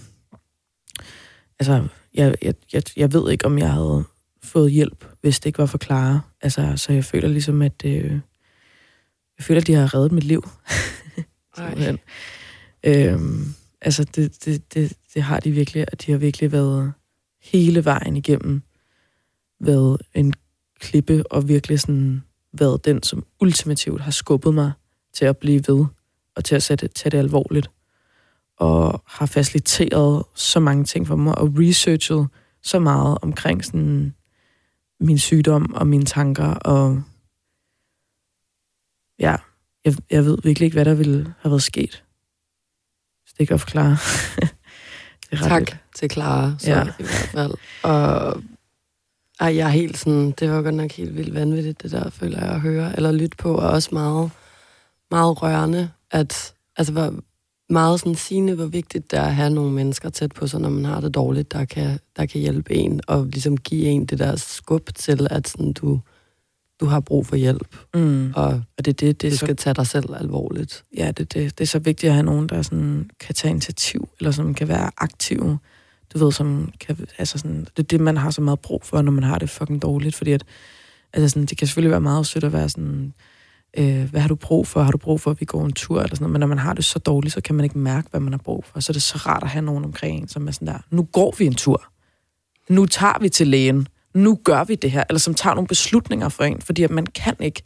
altså, 1.60 1.88
jeg, 2.14 2.36
jeg, 2.42 2.54
jeg, 2.74 2.84
jeg 2.98 3.14
ved 3.14 3.32
ikke, 3.32 3.46
om 3.46 3.58
jeg 3.58 3.72
havde 3.72 4.04
fået 4.44 4.72
hjælp, 4.72 5.06
hvis 5.22 5.40
det 5.40 5.46
ikke 5.46 5.60
var 5.60 5.66
for 5.66 5.78
Clara. 5.78 6.20
Altså, 6.42 6.74
så 6.76 6.94
jeg 6.94 7.06
føler 7.06 7.28
ligesom, 7.28 7.62
at 7.62 7.86
øh, 7.86 8.12
jeg 9.38 9.46
føler, 9.46 9.62
at 9.62 9.68
de 9.68 9.74
har 9.74 9.96
reddet 9.96 10.12
mit 10.12 10.24
liv. 10.24 10.48
øhm, 12.84 13.54
altså, 13.82 14.04
det, 14.04 14.46
det, 14.46 14.74
det, 14.74 14.94
det 15.14 15.24
har 15.24 15.40
de 15.40 15.52
virkelig, 15.52 15.86
og 15.92 16.06
de 16.06 16.12
har 16.12 16.18
virkelig 16.18 16.52
været 16.52 16.94
hele 17.52 17.86
vejen 17.86 18.18
igennem 18.18 18.62
været 19.60 20.02
en 20.14 20.34
klippe, 20.80 21.32
og 21.32 21.48
virkelig 21.48 21.80
sådan 21.80 22.24
været 22.54 22.86
den, 22.86 23.04
som 23.04 23.26
ultimativt 23.42 24.02
har 24.02 24.12
skubbet 24.12 24.54
mig 24.54 24.72
til 25.14 25.26
at 25.26 25.38
blive 25.38 25.64
ved, 25.68 25.86
og 26.36 26.46
til 26.46 26.56
at 26.56 26.64
sætte, 26.64 26.88
tage 26.88 27.12
det 27.12 27.18
alvorligt 27.18 27.70
og 28.58 29.04
har 29.06 29.26
faciliteret 29.26 30.24
så 30.36 30.60
mange 30.60 30.84
ting 30.84 31.08
for 31.08 31.16
mig, 31.16 31.38
og 31.38 31.54
researchet 31.60 32.28
så 32.62 32.80
meget 32.80 33.18
omkring 33.22 33.66
sådan 33.66 34.16
min 35.00 35.18
sygdom 35.18 35.74
og 35.74 35.88
mine 35.88 36.06
tanker, 36.06 36.48
og 36.48 37.04
ja, 39.20 39.36
jeg, 39.86 39.96
jeg 40.10 40.26
ved 40.26 40.38
virkelig 40.44 40.66
ikke, 40.66 40.76
hvad 40.76 40.86
der 40.86 40.94
ville 40.94 41.34
have 41.40 41.52
været 41.52 41.64
sket, 41.64 42.04
hvis 43.24 43.34
ikke 43.40 43.54
jeg 43.54 43.60
forklare. 43.60 43.98
tak 45.36 45.60
vildt. 45.60 45.78
til 45.96 46.12
Clara, 46.12 46.54
så 46.60 46.72
ja. 46.72 46.84
i 46.84 47.04
hvert 47.04 47.30
fald. 47.32 47.54
Og 47.84 48.42
ej, 49.40 49.56
jeg 49.56 49.66
er 49.66 49.70
helt 49.70 49.98
sådan, 49.98 50.32
det 50.32 50.52
var 50.52 50.62
godt 50.62 50.76
nok 50.76 50.92
helt 50.92 51.18
vildt 51.18 51.34
vanvittigt, 51.34 51.84
det 51.84 51.92
der, 51.92 52.10
føler 52.10 52.40
jeg 52.40 52.50
at 52.50 52.62
høre, 52.62 52.96
eller 52.96 53.12
lytte 53.12 53.38
på, 53.38 53.56
og 53.56 53.70
også 53.70 53.90
meget, 53.92 54.32
meget 55.12 55.42
rørende, 55.42 55.90
at, 56.12 56.54
altså, 56.78 56.94
hvor 56.94 57.14
meget 57.70 58.00
sådan 58.00 58.16
sigende, 58.16 58.56
hvor 58.56 58.66
vigtigt 58.66 59.12
det 59.12 59.20
er 59.20 59.24
at 59.24 59.36
have 59.36 59.50
nogle 59.50 59.72
mennesker 59.72 60.10
tæt 60.10 60.32
på 60.32 60.48
sig, 60.48 60.60
når 60.60 60.70
man 60.70 60.86
har 60.86 61.02
det 61.02 61.14
dårligt, 61.14 61.52
der 61.52 61.66
kan, 61.66 62.00
der 62.18 62.26
kan 62.26 62.42
hjælpe 62.42 62.74
en, 62.74 63.02
og 63.08 63.26
ligesom 63.26 63.58
give 63.58 63.86
en 63.86 64.06
det 64.06 64.20
der 64.20 64.36
skub 64.36 64.90
til, 64.96 65.28
at 65.32 65.48
sådan, 65.48 65.74
du, 65.74 66.00
du 66.80 66.86
har 66.86 67.00
brug 67.00 67.26
for 67.28 67.36
hjælp, 67.36 67.78
mm. 67.94 68.34
og, 68.36 68.62
og 68.78 68.86
det, 68.86 69.00
det, 69.00 69.22
det 69.22 69.32
du 69.32 69.38
så, 69.38 69.46
skal 69.46 69.56
tage 69.56 69.74
dig 69.74 69.88
selv 69.88 70.16
alvorligt. 70.16 70.84
Ja, 70.98 71.12
det, 71.12 71.34
det, 71.34 71.58
det 71.58 71.64
er 71.64 71.68
så 71.68 71.80
vigtigt 71.80 72.10
at 72.10 72.14
have 72.14 72.26
nogen, 72.26 72.50
der 72.50 72.62
sådan, 72.62 73.10
kan 73.20 73.36
tage 73.36 73.52
initiativ, 73.52 74.10
eller 74.20 74.32
som 74.32 74.54
kan 74.54 74.68
være 74.68 74.92
aktive, 74.98 75.60
du 76.14 76.26
ved, 76.26 76.32
som 76.32 76.72
kan, 76.80 76.98
altså 77.18 77.38
sådan, 77.38 77.60
det 77.60 77.84
er 77.84 77.88
det, 77.88 78.00
man 78.00 78.18
har 78.18 78.32
så 78.32 78.42
meget 78.42 78.60
brug 78.60 78.84
for, 78.84 79.02
når 79.02 79.12
man 79.12 79.24
har 79.24 79.40
det 79.40 79.50
fucking 79.50 79.82
dårligt, 79.82 80.16
fordi 80.16 80.32
at, 80.32 80.44
altså 81.14 81.30
sådan, 81.30 81.46
det 81.46 81.58
kan 81.58 81.68
selvfølgelig 81.68 81.92
være 81.92 82.02
meget 82.02 82.28
sødt 82.28 82.44
at 82.44 82.54
være 82.54 82.70
sådan, 82.70 83.14
øh, 83.78 84.10
hvad 84.10 84.22
har 84.22 84.28
du 84.28 84.36
brug 84.36 84.68
for? 84.68 84.84
Har 84.84 84.92
du 84.92 84.98
brug 84.98 85.22
for, 85.22 85.32
at 85.32 85.40
vi 85.40 85.46
går 85.46 85.66
en 85.66 85.74
tur? 85.74 86.02
Eller 86.02 86.16
sådan 86.16 86.24
noget. 86.24 86.32
Men 86.32 86.40
når 86.40 86.48
man 86.48 86.58
har 86.58 86.74
det 86.74 86.86
så 86.86 87.00
dårligt, 87.00 87.34
så 87.34 87.42
kan 87.42 87.56
man 87.56 87.64
ikke 87.64 87.78
mærke, 87.78 88.08
hvad 88.12 88.20
man 88.20 88.34
har 88.34 88.38
brug 88.38 88.66
for. 88.66 88.80
Så 88.80 88.92
er 88.92 88.94
det 88.94 89.02
så 89.02 89.18
rart 89.18 89.44
at 89.44 89.50
have 89.50 89.66
nogen 89.66 89.86
omkring 89.86 90.22
en, 90.22 90.28
som 90.28 90.48
er 90.48 90.52
sådan 90.52 90.68
der, 90.68 90.80
nu 90.90 91.04
går 91.04 91.36
vi 91.38 91.46
en 91.46 91.56
tur. 91.56 91.84
Nu 92.70 92.86
tager 92.86 93.20
vi 93.22 93.30
til 93.30 93.48
lægen. 93.48 93.88
Nu 94.18 94.40
gør 94.44 94.64
vi 94.64 94.76
det 94.76 94.92
her. 94.92 95.04
Eller 95.10 95.20
som 95.20 95.34
tager 95.34 95.54
nogle 95.54 95.68
beslutninger 95.68 96.30
for 96.30 96.44
en, 96.44 96.62
fordi 96.62 96.84
at 96.84 96.92
man 96.92 97.06
kan 97.06 97.36
ikke 97.40 97.62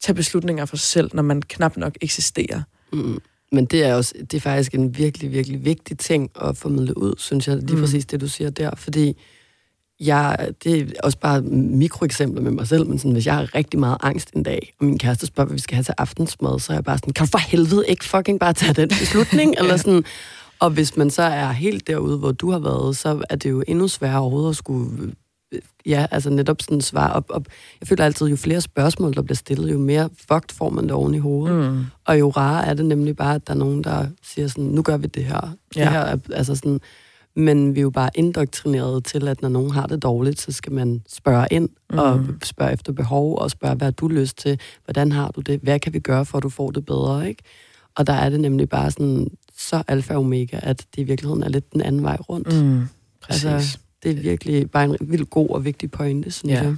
tage 0.00 0.14
beslutninger 0.14 0.64
for 0.64 0.76
sig 0.76 0.86
selv, 0.86 1.10
når 1.14 1.22
man 1.22 1.42
knap 1.42 1.76
nok 1.76 1.92
eksisterer. 2.00 2.62
Mm. 2.92 3.18
Men 3.52 3.64
det 3.64 3.84
er 3.84 3.94
også 3.94 4.14
det 4.20 4.34
er 4.34 4.40
faktisk 4.40 4.74
en 4.74 4.98
virkelig, 4.98 5.32
virkelig 5.32 5.64
vigtig 5.64 5.98
ting 5.98 6.30
at 6.40 6.56
formidle 6.56 6.98
ud, 6.98 7.14
synes 7.18 7.48
jeg, 7.48 7.56
lige 7.56 7.74
mm. 7.74 7.80
præcis 7.80 8.06
det, 8.06 8.20
du 8.20 8.28
siger 8.28 8.50
der. 8.50 8.70
Fordi 8.76 9.16
jeg, 10.00 10.48
det 10.64 10.80
er 10.80 10.86
også 11.02 11.18
bare 11.18 11.42
mikroeksempler 11.42 12.42
med 12.42 12.50
mig 12.50 12.68
selv, 12.68 12.86
men 12.86 12.98
sådan, 12.98 13.12
hvis 13.12 13.26
jeg 13.26 13.34
har 13.34 13.54
rigtig 13.54 13.80
meget 13.80 13.96
angst 14.02 14.30
en 14.30 14.42
dag, 14.42 14.74
og 14.80 14.86
min 14.86 14.98
kæreste 14.98 15.26
spørger, 15.26 15.46
hvad 15.46 15.54
vi 15.54 15.60
skal 15.60 15.74
have 15.74 15.84
til 15.84 15.94
aftensmad, 15.98 16.60
så 16.60 16.72
er 16.72 16.76
jeg 16.76 16.84
bare 16.84 16.98
sådan, 16.98 17.12
kan 17.12 17.26
du 17.26 17.30
for 17.30 17.38
helvede 17.38 17.84
ikke 17.88 18.04
fucking 18.04 18.40
bare 18.40 18.52
tage 18.52 18.72
den 18.72 18.88
beslutning? 18.88 19.54
ja. 19.54 19.62
Eller 19.62 19.76
sådan, 19.76 20.04
og 20.58 20.70
hvis 20.70 20.96
man 20.96 21.10
så 21.10 21.22
er 21.22 21.52
helt 21.52 21.86
derude, 21.86 22.18
hvor 22.18 22.32
du 22.32 22.50
har 22.50 22.58
været, 22.58 22.96
så 22.96 23.24
er 23.30 23.36
det 23.36 23.50
jo 23.50 23.64
endnu 23.68 23.88
sværere 23.88 24.20
overhovedet 24.20 24.50
at 24.50 24.56
skulle 24.56 25.12
ja, 25.86 26.06
altså 26.10 26.30
netop 26.30 26.62
sådan 26.62 26.80
svare 26.80 27.12
op, 27.12 27.24
op. 27.28 27.46
Jeg 27.80 27.88
føler 27.88 28.04
altid, 28.04 28.26
jo 28.26 28.36
flere 28.36 28.60
spørgsmål, 28.60 29.14
der 29.14 29.22
bliver 29.22 29.36
stillet, 29.36 29.72
jo 29.72 29.78
mere 29.78 30.08
fucked 30.28 30.56
får 30.56 30.70
man 30.70 30.84
det 30.84 30.92
oven 30.92 31.14
i 31.14 31.18
hovedet. 31.18 31.72
Mm. 31.72 31.84
Og 32.04 32.20
jo 32.20 32.30
rarere 32.30 32.66
er 32.66 32.74
det 32.74 32.86
nemlig 32.86 33.16
bare, 33.16 33.34
at 33.34 33.46
der 33.46 33.52
er 33.52 33.58
nogen, 33.58 33.84
der 33.84 34.06
siger 34.22 34.48
sådan, 34.48 34.64
nu 34.64 34.82
gør 34.82 34.96
vi 34.96 35.06
det 35.06 35.24
her. 35.24 35.54
Ja. 35.76 35.80
Det 35.80 35.90
her 35.90 36.00
er, 36.00 36.16
altså 36.32 36.54
sådan, 36.54 36.80
men 37.36 37.74
vi 37.74 37.80
er 37.80 37.82
jo 37.82 37.90
bare 37.90 38.10
indoktrineret 38.14 39.04
til, 39.04 39.28
at 39.28 39.42
når 39.42 39.48
nogen 39.48 39.70
har 39.70 39.86
det 39.86 40.02
dårligt, 40.02 40.40
så 40.40 40.52
skal 40.52 40.72
man 40.72 41.02
spørge 41.08 41.46
ind 41.50 41.68
mm. 41.90 41.98
og 41.98 42.26
spørge 42.42 42.72
efter 42.72 42.92
behov 42.92 43.38
og 43.38 43.50
spørge, 43.50 43.74
hvad 43.74 43.86
har 43.86 43.92
du 43.92 44.08
lyst 44.08 44.38
til? 44.38 44.60
Hvordan 44.84 45.12
har 45.12 45.28
du 45.28 45.40
det? 45.40 45.60
Hvad 45.60 45.80
kan 45.80 45.92
vi 45.92 45.98
gøre, 45.98 46.24
for 46.24 46.38
at 46.38 46.42
du 46.42 46.48
får 46.48 46.70
det 46.70 46.86
bedre? 46.86 47.28
Ikke? 47.28 47.42
Og 47.94 48.06
der 48.06 48.12
er 48.12 48.28
det 48.28 48.40
nemlig 48.40 48.68
bare 48.68 48.90
sådan 48.90 49.30
så 49.58 49.82
alfa 49.88 50.14
og 50.14 50.20
omega, 50.20 50.58
at 50.62 50.86
det 50.96 51.02
i 51.02 51.04
virkeligheden 51.04 51.42
er 51.42 51.48
lidt 51.48 51.72
den 51.72 51.80
anden 51.80 52.02
vej 52.02 52.16
rundt. 52.16 52.62
Mm. 52.62 52.82
Præcis. 53.22 53.44
Altså, 53.44 53.78
det 54.04 54.10
er 54.10 54.22
virkelig 54.22 54.70
bare 54.70 54.84
en 54.84 54.96
vildt 55.00 55.30
god 55.30 55.48
og 55.50 55.64
vigtig 55.64 55.90
pointe, 55.90 56.30
synes 56.30 56.52
ja. 56.52 56.62
jeg. 56.62 56.76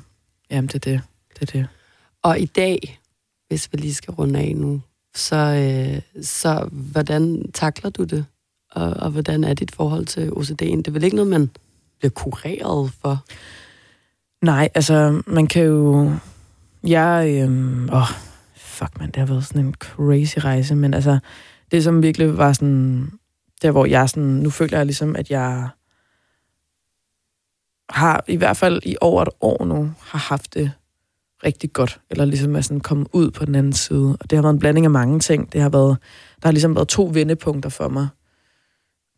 Jamen, 0.50 0.68
det 0.68 0.74
er 0.74 0.78
det. 0.78 1.00
det 1.34 1.42
er 1.42 1.58
det. 1.58 1.68
Og 2.22 2.40
i 2.40 2.46
dag, 2.46 3.00
hvis 3.48 3.72
vi 3.72 3.78
lige 3.78 3.94
skal 3.94 4.14
runde 4.14 4.38
af 4.38 4.56
nu, 4.56 4.80
så, 5.14 5.36
øh, 5.36 6.24
så 6.24 6.68
hvordan 6.72 7.52
takler 7.52 7.90
du 7.90 8.04
det? 8.04 8.24
Og, 8.72 8.90
og 8.90 9.10
hvordan 9.10 9.44
er 9.44 9.54
dit 9.54 9.74
forhold 9.74 10.06
til 10.06 10.28
OCD'en? 10.28 10.76
Det 10.76 10.88
er 10.88 10.92
vel 10.92 11.04
ikke 11.04 11.16
noget, 11.16 11.30
man 11.30 11.50
bliver 11.98 12.10
kureret 12.10 12.92
for? 13.02 13.24
Nej, 14.42 14.68
altså, 14.74 15.22
man 15.26 15.46
kan 15.46 15.62
jo... 15.62 16.12
Jeg... 16.84 17.42
Øhm, 17.42 17.88
åh, 17.92 18.10
fuck, 18.56 18.98
man, 19.00 19.06
det 19.06 19.16
har 19.16 19.26
været 19.26 19.46
sådan 19.46 19.66
en 19.66 19.74
crazy 19.74 20.38
rejse, 20.38 20.74
men 20.74 20.94
altså, 20.94 21.18
det 21.70 21.84
som 21.84 22.02
virkelig 22.02 22.38
var 22.38 22.52
sådan... 22.52 23.12
Der, 23.62 23.70
hvor 23.70 23.86
jeg 23.86 24.08
sådan... 24.08 24.28
Nu 24.28 24.50
føler 24.50 24.78
jeg 24.78 24.86
ligesom, 24.86 25.16
at 25.16 25.30
jeg 25.30 25.68
har 27.91 28.24
i 28.28 28.37
hvert 28.37 28.57
fald 28.57 28.80
i 28.84 28.97
over 29.01 29.22
et 29.22 29.28
år 29.41 29.64
nu, 29.64 29.93
har 30.01 30.18
haft 30.18 30.55
det 30.55 30.72
rigtig 31.45 31.72
godt, 31.72 32.01
eller 32.11 32.24
ligesom 32.24 32.57
er 32.57 32.61
sådan 32.61 32.80
kommet 32.80 33.09
ud 33.12 33.30
på 33.30 33.45
den 33.45 33.55
anden 33.55 33.72
side. 33.72 34.16
Og 34.20 34.30
det 34.30 34.37
har 34.37 34.43
været 34.43 34.55
en 34.55 34.59
blanding 34.59 34.87
af 34.87 34.91
mange 34.91 35.20
ting. 35.20 35.53
Det 35.53 35.61
har 35.61 35.68
været, 35.68 35.97
der 36.43 36.49
har 36.49 36.53
ligesom 36.53 36.74
været 36.74 36.89
to 36.89 37.11
vendepunkter 37.12 37.70
for 37.70 37.89
mig. 37.89 38.09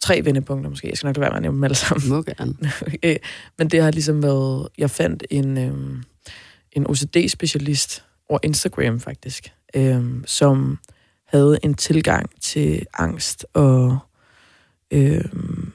Tre 0.01 0.21
vendepunkter 0.25 0.71
måske. 0.71 0.89
Jeg 0.89 0.97
skal 0.97 1.07
nok 1.07 1.17
lade 1.17 1.23
være 1.23 1.31
med 1.31 1.37
at 1.37 1.43
nævne 1.43 1.57
dem 1.57 1.65
alle 1.65 1.75
sammen. 1.75 2.09
Må 2.09 2.25
øh, 3.03 3.17
Men 3.59 3.69
det 3.69 3.83
har 3.83 3.91
ligesom 3.91 4.23
været, 4.23 4.69
jeg 4.79 4.91
fandt 4.91 5.25
en, 5.31 5.59
øhm, 5.59 6.03
en 6.73 6.87
OCD-specialist 6.87 8.05
over 8.29 8.39
Instagram 8.43 9.01
faktisk, 9.01 9.53
øhm, 9.75 10.25
som 10.27 10.79
havde 11.27 11.59
en 11.63 11.75
tilgang 11.75 12.31
til 12.41 12.87
angst 12.95 13.47
og 13.55 13.99
øhm, 14.91 15.73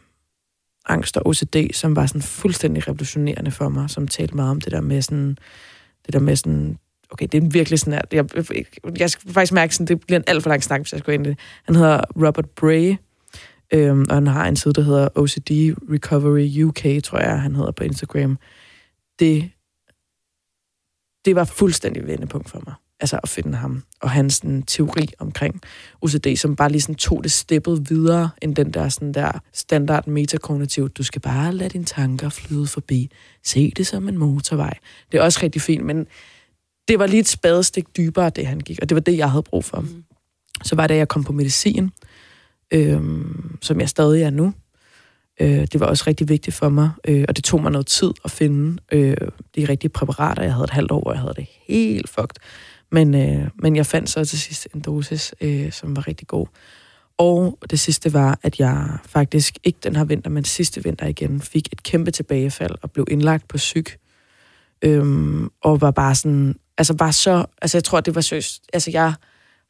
angst 0.86 1.18
og 1.18 1.28
OCD, 1.28 1.74
som 1.74 1.96
var 1.96 2.06
sådan 2.06 2.22
fuldstændig 2.22 2.88
revolutionerende 2.88 3.52
for 3.52 3.70
mig, 3.70 3.90
som 3.90 4.08
talte 4.08 4.36
meget 4.36 4.52
om 4.52 4.62
det 4.62 4.72
der 4.72 4.82
med 4.82 5.02
sådan, 5.02 5.38
det 6.06 6.14
der 6.14 6.20
med 6.20 6.36
sådan, 6.36 6.78
okay, 7.10 7.28
det 7.32 7.44
er 7.44 7.50
virkelig 7.50 7.80
sådan, 7.80 7.94
at 7.94 8.14
jeg, 8.14 8.26
jeg 9.00 9.10
skal 9.10 9.32
faktisk 9.32 9.54
mærke, 9.54 9.76
sådan, 9.76 9.88
det 9.88 10.06
bliver 10.06 10.20
en 10.20 10.26
alt 10.28 10.44
for 10.44 10.50
lang 10.50 10.64
snak, 10.64 10.82
hvis 10.82 10.92
jeg 10.92 11.00
skal 11.00 11.06
gå 11.06 11.12
ind 11.12 11.28
i 11.28 11.30
det. 11.30 11.40
Han 11.64 11.76
hedder 11.76 12.02
Robert 12.28 12.50
Bray, 12.50 12.96
øhm, 13.74 14.06
og 14.10 14.16
han 14.16 14.28
har 14.28 14.48
en 14.48 14.56
side, 14.56 14.74
der 14.74 14.82
hedder 14.82 15.08
OCD 15.16 15.52
Recovery 15.94 16.64
UK, 16.64 17.04
tror 17.04 17.20
jeg, 17.20 17.42
han 17.42 17.56
hedder 17.56 17.72
på 17.72 17.84
Instagram. 17.84 18.38
Det, 19.20 19.52
det 21.26 21.36
var 21.36 21.44
fuldstændig 21.44 22.08
vendepunkt 22.08 22.50
for 22.50 22.62
mig 22.66 22.74
altså 23.04 23.20
at 23.24 23.30
finde 23.30 23.58
ham, 23.58 23.84
og 24.02 24.10
hans 24.10 24.34
sådan, 24.34 24.64
teori 24.64 25.08
omkring 25.20 25.62
OCD, 26.02 26.36
som 26.36 26.56
bare 26.56 26.70
lige 26.70 26.82
sådan 26.82 26.96
tog 26.96 27.24
det 27.24 27.32
steppet 27.32 27.90
videre, 27.90 28.30
end 28.42 28.56
den 28.56 28.72
der, 28.72 28.90
sådan 28.90 29.14
der 29.14 29.32
standard 29.54 30.08
metakognitiv, 30.08 30.90
du 30.90 31.04
skal 31.04 31.22
bare 31.22 31.54
lade 31.54 31.70
dine 31.70 31.86
tanker 31.86 32.30
flyde 32.30 32.68
forbi, 32.68 33.12
se 33.44 33.74
det 33.78 33.88
som 33.88 34.08
en 34.08 34.18
motorvej. 34.18 34.78
Det 35.12 35.18
er 35.18 35.24
også 35.24 35.40
rigtig 35.44 35.62
fint, 35.62 35.86
men 35.86 36.08
det 36.88 37.00
var 37.00 37.08
lige 37.08 37.20
et 37.20 37.28
spadestik 37.28 37.98
dybere, 37.98 38.30
det 38.30 38.48
han 38.48 38.60
gik, 38.60 38.80
og 38.82 38.90
det 38.90 38.96
var 38.96 39.02
det, 39.02 39.18
jeg 39.18 39.32
havde 39.32 39.44
brug 39.44 39.66
for. 39.66 39.80
Mm. 39.80 40.04
Så 40.64 40.76
var 40.76 40.88
det, 40.88 40.96
jeg 40.96 41.08
kom 41.08 41.24
på 41.24 41.34
medicin, 41.34 41.92
øhm, 42.72 43.58
som 43.62 43.80
jeg 43.80 43.90
stadig 43.90 44.22
er 44.22 44.30
nu, 44.30 44.54
Øh, 45.42 45.68
det 45.72 45.80
var 45.80 45.86
også 45.86 46.04
rigtig 46.08 46.30
vigtigt 46.30 46.56
for 46.56 46.70
mig, 46.70 46.90
øh, 47.08 47.26
og 47.28 47.36
det 47.36 47.44
tog 47.44 47.62
mig 47.62 47.72
noget 47.72 47.88
tid 47.88 48.12
at 48.26 48.32
finde 48.32 48.82
øh, 48.92 49.18
de 49.56 49.66
rigtige 49.70 49.90
præparater. 49.90 50.44
Jeg 50.44 50.54
havde 50.54 50.64
et 50.64 50.70
halvt 50.70 50.92
år, 50.92 51.02
hvor 51.02 51.12
jeg 51.12 51.22
havde 51.22 51.34
det 51.36 51.48
helt 51.68 52.10
fucked. 52.10 52.36
Men, 52.94 53.16
øh, 53.16 53.50
men 53.56 53.76
jeg 53.76 53.86
fandt 53.86 54.10
så 54.10 54.26
til 54.26 54.40
sidst 54.40 54.68
en 54.76 54.82
dosis, 54.82 55.36
øh, 55.42 55.72
som 55.72 55.96
var 55.96 56.08
rigtig 56.08 56.28
god. 56.28 56.48
Og 57.18 57.58
det 57.70 57.80
sidste 57.80 58.14
var, 58.14 58.40
at 58.44 58.60
jeg 58.60 58.98
faktisk 59.06 59.58
ikke 59.64 59.80
den 59.84 59.96
her 59.96 60.04
vinter, 60.04 60.30
men 60.30 60.44
sidste 60.44 60.84
vinter 60.84 61.08
igen, 61.08 61.42
fik 61.42 61.68
et 61.72 61.84
kæmpe 61.84 62.12
tilbagefald 62.12 62.76
og 62.82 62.92
blev 62.92 63.06
indlagt 63.12 63.48
på 63.48 63.58
syg. 63.58 63.86
Øhm, 64.82 65.50
og 65.62 65.82
var 65.82 65.92
bare 65.92 66.16
sådan, 66.16 66.56
altså 66.78 66.94
bare 66.96 67.14
så, 67.14 67.46
altså 67.62 67.78
jeg 67.78 67.84
tror, 67.84 68.02
det 68.02 68.16
var 68.16 68.22
søst. 68.22 68.64
altså 68.74 68.92
jeg 68.92 69.14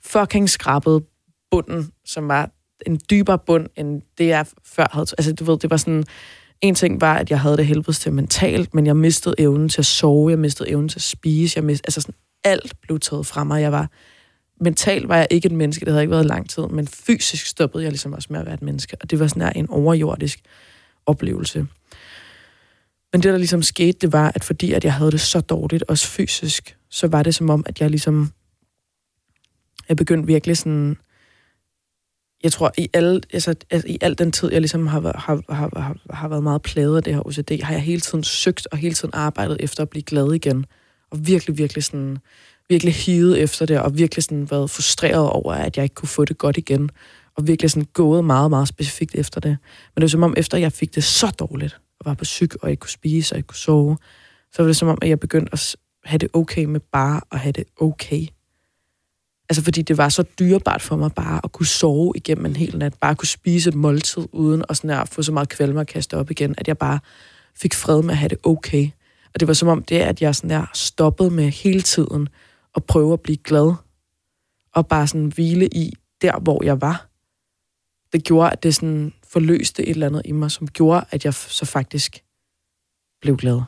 fucking 0.05 0.49
skrabede 0.49 1.01
bunden, 1.51 1.91
som 2.05 2.27
var 2.27 2.49
en 2.85 2.99
dybere 3.09 3.39
bund, 3.39 3.67
end 3.75 4.01
det 4.17 4.27
jeg 4.27 4.45
før 4.65 4.87
havde. 4.91 5.07
Altså 5.17 5.33
du 5.33 5.43
ved, 5.43 5.59
det 5.59 5.69
var 5.69 5.77
sådan, 5.77 6.03
en 6.61 6.75
ting 6.75 7.01
var, 7.01 7.15
at 7.17 7.29
jeg 7.29 7.39
havde 7.39 7.57
det 7.57 7.65
helvedes 7.65 7.99
til 7.99 8.13
mentalt, 8.13 8.73
men 8.73 8.85
jeg 8.85 8.95
mistede 8.95 9.35
evnen 9.37 9.69
til 9.69 9.81
at 9.81 9.85
sove, 9.85 10.29
jeg 10.29 10.39
mistede 10.39 10.69
evnen 10.69 10.89
til 10.89 10.99
at 10.99 11.03
spise, 11.03 11.57
jeg 11.57 11.63
mistede, 11.63 11.87
altså 11.87 12.01
sådan 12.01 12.15
alt 12.43 12.81
blev 12.81 12.99
taget 12.99 13.25
fra 13.25 13.43
mig. 13.43 13.61
Jeg 13.61 13.71
var, 13.71 13.89
mentalt 14.61 15.07
var 15.07 15.17
jeg 15.17 15.27
ikke 15.31 15.45
et 15.45 15.51
menneske, 15.51 15.85
det 15.85 15.93
havde 15.93 16.03
ikke 16.03 16.11
været 16.11 16.25
lang 16.25 16.49
tid, 16.49 16.63
men 16.63 16.87
fysisk 16.87 17.45
stoppede 17.45 17.83
jeg 17.83 17.91
ligesom 17.91 18.13
også 18.13 18.27
med 18.31 18.39
at 18.39 18.45
være 18.45 18.55
et 18.55 18.61
menneske, 18.61 18.97
og 19.01 19.11
det 19.11 19.19
var 19.19 19.27
sådan 19.27 19.53
en 19.55 19.69
overjordisk 19.69 20.39
oplevelse. 21.05 21.67
Men 23.13 23.23
det, 23.23 23.31
der 23.31 23.37
ligesom 23.37 23.61
skete, 23.61 23.97
det 24.01 24.13
var, 24.13 24.31
at 24.35 24.43
fordi 24.43 24.73
at 24.73 24.83
jeg 24.83 24.93
havde 24.93 25.11
det 25.11 25.21
så 25.21 25.41
dårligt, 25.41 25.83
også 25.87 26.07
fysisk, 26.07 26.77
så 26.89 27.07
var 27.07 27.23
det 27.23 27.35
som 27.35 27.49
om, 27.49 27.63
at 27.65 27.81
jeg 27.81 27.89
ligesom, 27.89 28.31
jeg 29.89 29.97
begyndte 29.97 30.27
virkelig 30.27 30.57
sådan, 30.57 30.97
jeg 32.43 32.51
tror, 32.51 32.71
i, 32.77 32.89
alle, 32.93 33.21
altså, 33.33 33.55
altså, 33.69 33.87
i 33.87 33.97
al 34.01 34.17
den 34.17 34.31
tid, 34.31 34.51
jeg 34.51 34.61
ligesom 34.61 34.87
har, 34.87 34.99
har, 35.17 35.53
har, 35.53 35.81
har, 35.81 35.97
har 36.09 36.27
været 36.27 36.43
meget 36.43 36.61
plaget 36.61 36.97
af 36.97 37.03
det 37.03 37.13
her 37.13 37.27
OCD, 37.27 37.63
har 37.63 37.73
jeg 37.73 37.81
hele 37.81 38.01
tiden 38.01 38.23
søgt 38.23 38.67
og 38.71 38.77
hele 38.77 38.95
tiden 38.95 39.13
arbejdet 39.13 39.57
efter 39.59 39.83
at 39.83 39.89
blive 39.89 40.03
glad 40.03 40.33
igen 40.33 40.65
og 41.13 41.27
virkelig, 41.27 41.57
virkelig 41.57 41.83
sådan, 41.83 42.17
virkelig 42.69 42.93
hivet 42.93 43.41
efter 43.41 43.65
det, 43.65 43.79
og 43.79 43.97
virkelig 43.97 44.23
sådan 44.23 44.51
været 44.51 44.69
frustreret 44.69 45.29
over, 45.29 45.53
at 45.53 45.77
jeg 45.77 45.83
ikke 45.83 45.95
kunne 45.95 46.09
få 46.09 46.25
det 46.25 46.37
godt 46.37 46.57
igen, 46.57 46.89
og 47.35 47.47
virkelig 47.47 47.71
sådan 47.71 47.87
gået 47.93 48.25
meget, 48.25 48.49
meget 48.49 48.67
specifikt 48.67 49.15
efter 49.15 49.39
det. 49.39 49.57
Men 49.95 50.01
det 50.01 50.03
var 50.03 50.07
som 50.07 50.23
om, 50.23 50.33
efter 50.37 50.57
jeg 50.57 50.71
fik 50.71 50.95
det 50.95 51.03
så 51.03 51.27
dårligt, 51.39 51.79
og 51.99 52.05
var 52.05 52.13
på 52.13 52.25
syg, 52.25 52.49
og 52.61 52.69
ikke 52.71 52.79
kunne 52.79 52.89
spise, 52.89 53.35
og 53.35 53.37
ikke 53.37 53.47
kunne 53.47 53.57
sove, 53.57 53.97
så 54.53 54.61
var 54.61 54.67
det 54.67 54.75
som 54.75 54.87
om, 54.87 54.97
at 55.01 55.09
jeg 55.09 55.19
begyndte 55.19 55.53
at 55.53 55.75
have 56.05 56.17
det 56.17 56.29
okay 56.33 56.65
med 56.65 56.79
bare 56.79 57.21
at 57.31 57.39
have 57.39 57.51
det 57.51 57.63
okay. 57.79 58.27
Altså 59.49 59.63
fordi 59.63 59.81
det 59.81 59.97
var 59.97 60.09
så 60.09 60.23
dyrebart 60.39 60.81
for 60.81 60.95
mig 60.95 61.11
bare 61.13 61.41
at 61.43 61.51
kunne 61.51 61.65
sove 61.65 62.13
igennem 62.15 62.45
en 62.45 62.55
hel 62.55 62.77
nat, 62.77 62.93
bare 62.93 63.11
at 63.11 63.17
kunne 63.17 63.27
spise 63.27 63.69
et 63.69 63.75
måltid 63.75 64.27
uden 64.31 64.63
at, 64.69 64.77
sådan 64.77 64.89
at 64.89 65.09
få 65.09 65.21
så 65.21 65.31
meget 65.31 65.49
kvalme 65.49 65.79
og 65.79 65.87
kaste 65.87 66.17
op 66.17 66.31
igen, 66.31 66.55
at 66.57 66.67
jeg 66.67 66.77
bare 66.77 66.99
fik 67.55 67.73
fred 67.73 68.01
med 68.01 68.11
at 68.11 68.17
have 68.17 68.29
det 68.29 68.37
okay. 68.43 68.89
Og 69.33 69.39
det 69.39 69.47
var 69.47 69.53
som 69.53 69.67
om 69.67 69.83
det, 69.83 69.99
at 69.99 70.21
jeg 70.21 70.35
sådan 70.35 70.49
der 70.49 70.65
stoppede 70.73 71.29
med 71.29 71.49
hele 71.49 71.81
tiden 71.81 72.29
at 72.75 72.83
prøve 72.83 73.13
at 73.13 73.21
blive 73.21 73.37
glad, 73.37 73.73
og 74.73 74.87
bare 74.87 75.07
sådan 75.07 75.25
hvile 75.25 75.67
i 75.67 75.93
der, 76.21 76.39
hvor 76.39 76.63
jeg 76.63 76.81
var. 76.81 77.09
Det 78.13 78.23
gjorde, 78.23 78.51
at 78.51 78.63
det 78.63 78.75
sådan 78.75 79.13
forløste 79.27 79.83
et 79.83 79.89
eller 79.89 80.07
andet 80.07 80.21
i 80.25 80.31
mig, 80.31 80.51
som 80.51 80.67
gjorde, 80.67 81.05
at 81.11 81.25
jeg 81.25 81.33
så 81.33 81.65
faktisk 81.65 82.23
blev 83.21 83.37
glad. 83.37 83.61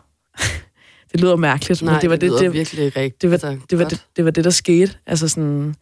det 1.11 1.21
lyder 1.21 1.35
mærkeligt, 1.35 1.81
Nej, 1.81 1.93
men 1.93 2.01
det 2.01 2.09
var 2.09 2.15
det, 2.15 2.29
lyder 2.29 2.39
det, 2.39 2.53
virkelig 2.53 2.95
rigtigt. 2.95 3.21
det 3.21 3.29
var, 3.29 3.33
Altså, 3.33 3.59
det, 3.69 3.77
var 3.77 3.83
godt. 3.83 3.91
det, 3.91 4.05
det 4.15 4.25
var 4.25 4.31
det, 4.31 4.43
der 4.43 4.49
skete. 4.49 4.97
Altså 5.05 5.27
sådan, 5.27 5.75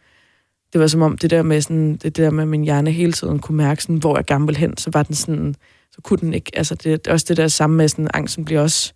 det 0.74 0.82
var 0.82 0.88
som 0.88 1.02
om 1.02 1.18
det 1.18 1.30
der 1.30 1.44
med 1.44 1.62
sådan, 1.62 1.96
det 1.96 2.18
der 2.18 2.30
med 2.30 2.44
at 2.44 2.48
min 2.48 2.64
hjerne 2.64 2.92
hele 2.92 3.12
tiden 3.14 3.40
kunne 3.40 3.58
mærke 3.58 3.84
sådan, 3.84 3.98
hvor 3.98 4.18
jeg 4.18 4.26
gerne 4.26 4.46
ville 4.46 4.60
hen, 4.60 4.78
så 4.78 4.90
var 4.94 5.04
den 5.04 5.16
sådan, 5.16 5.56
så 5.92 6.02
kunne 6.02 6.20
den 6.20 6.34
ikke, 6.34 6.52
altså 6.54 6.76
det, 6.76 6.84
det 7.06 7.08
er 7.08 7.12
også 7.14 7.26
det 7.30 7.38
der 7.38 7.48
samme 7.48 7.76
med 7.76 7.88
sådan, 7.88 8.08
angsten 8.14 8.46
bliver 8.46 8.62
også, 8.62 8.94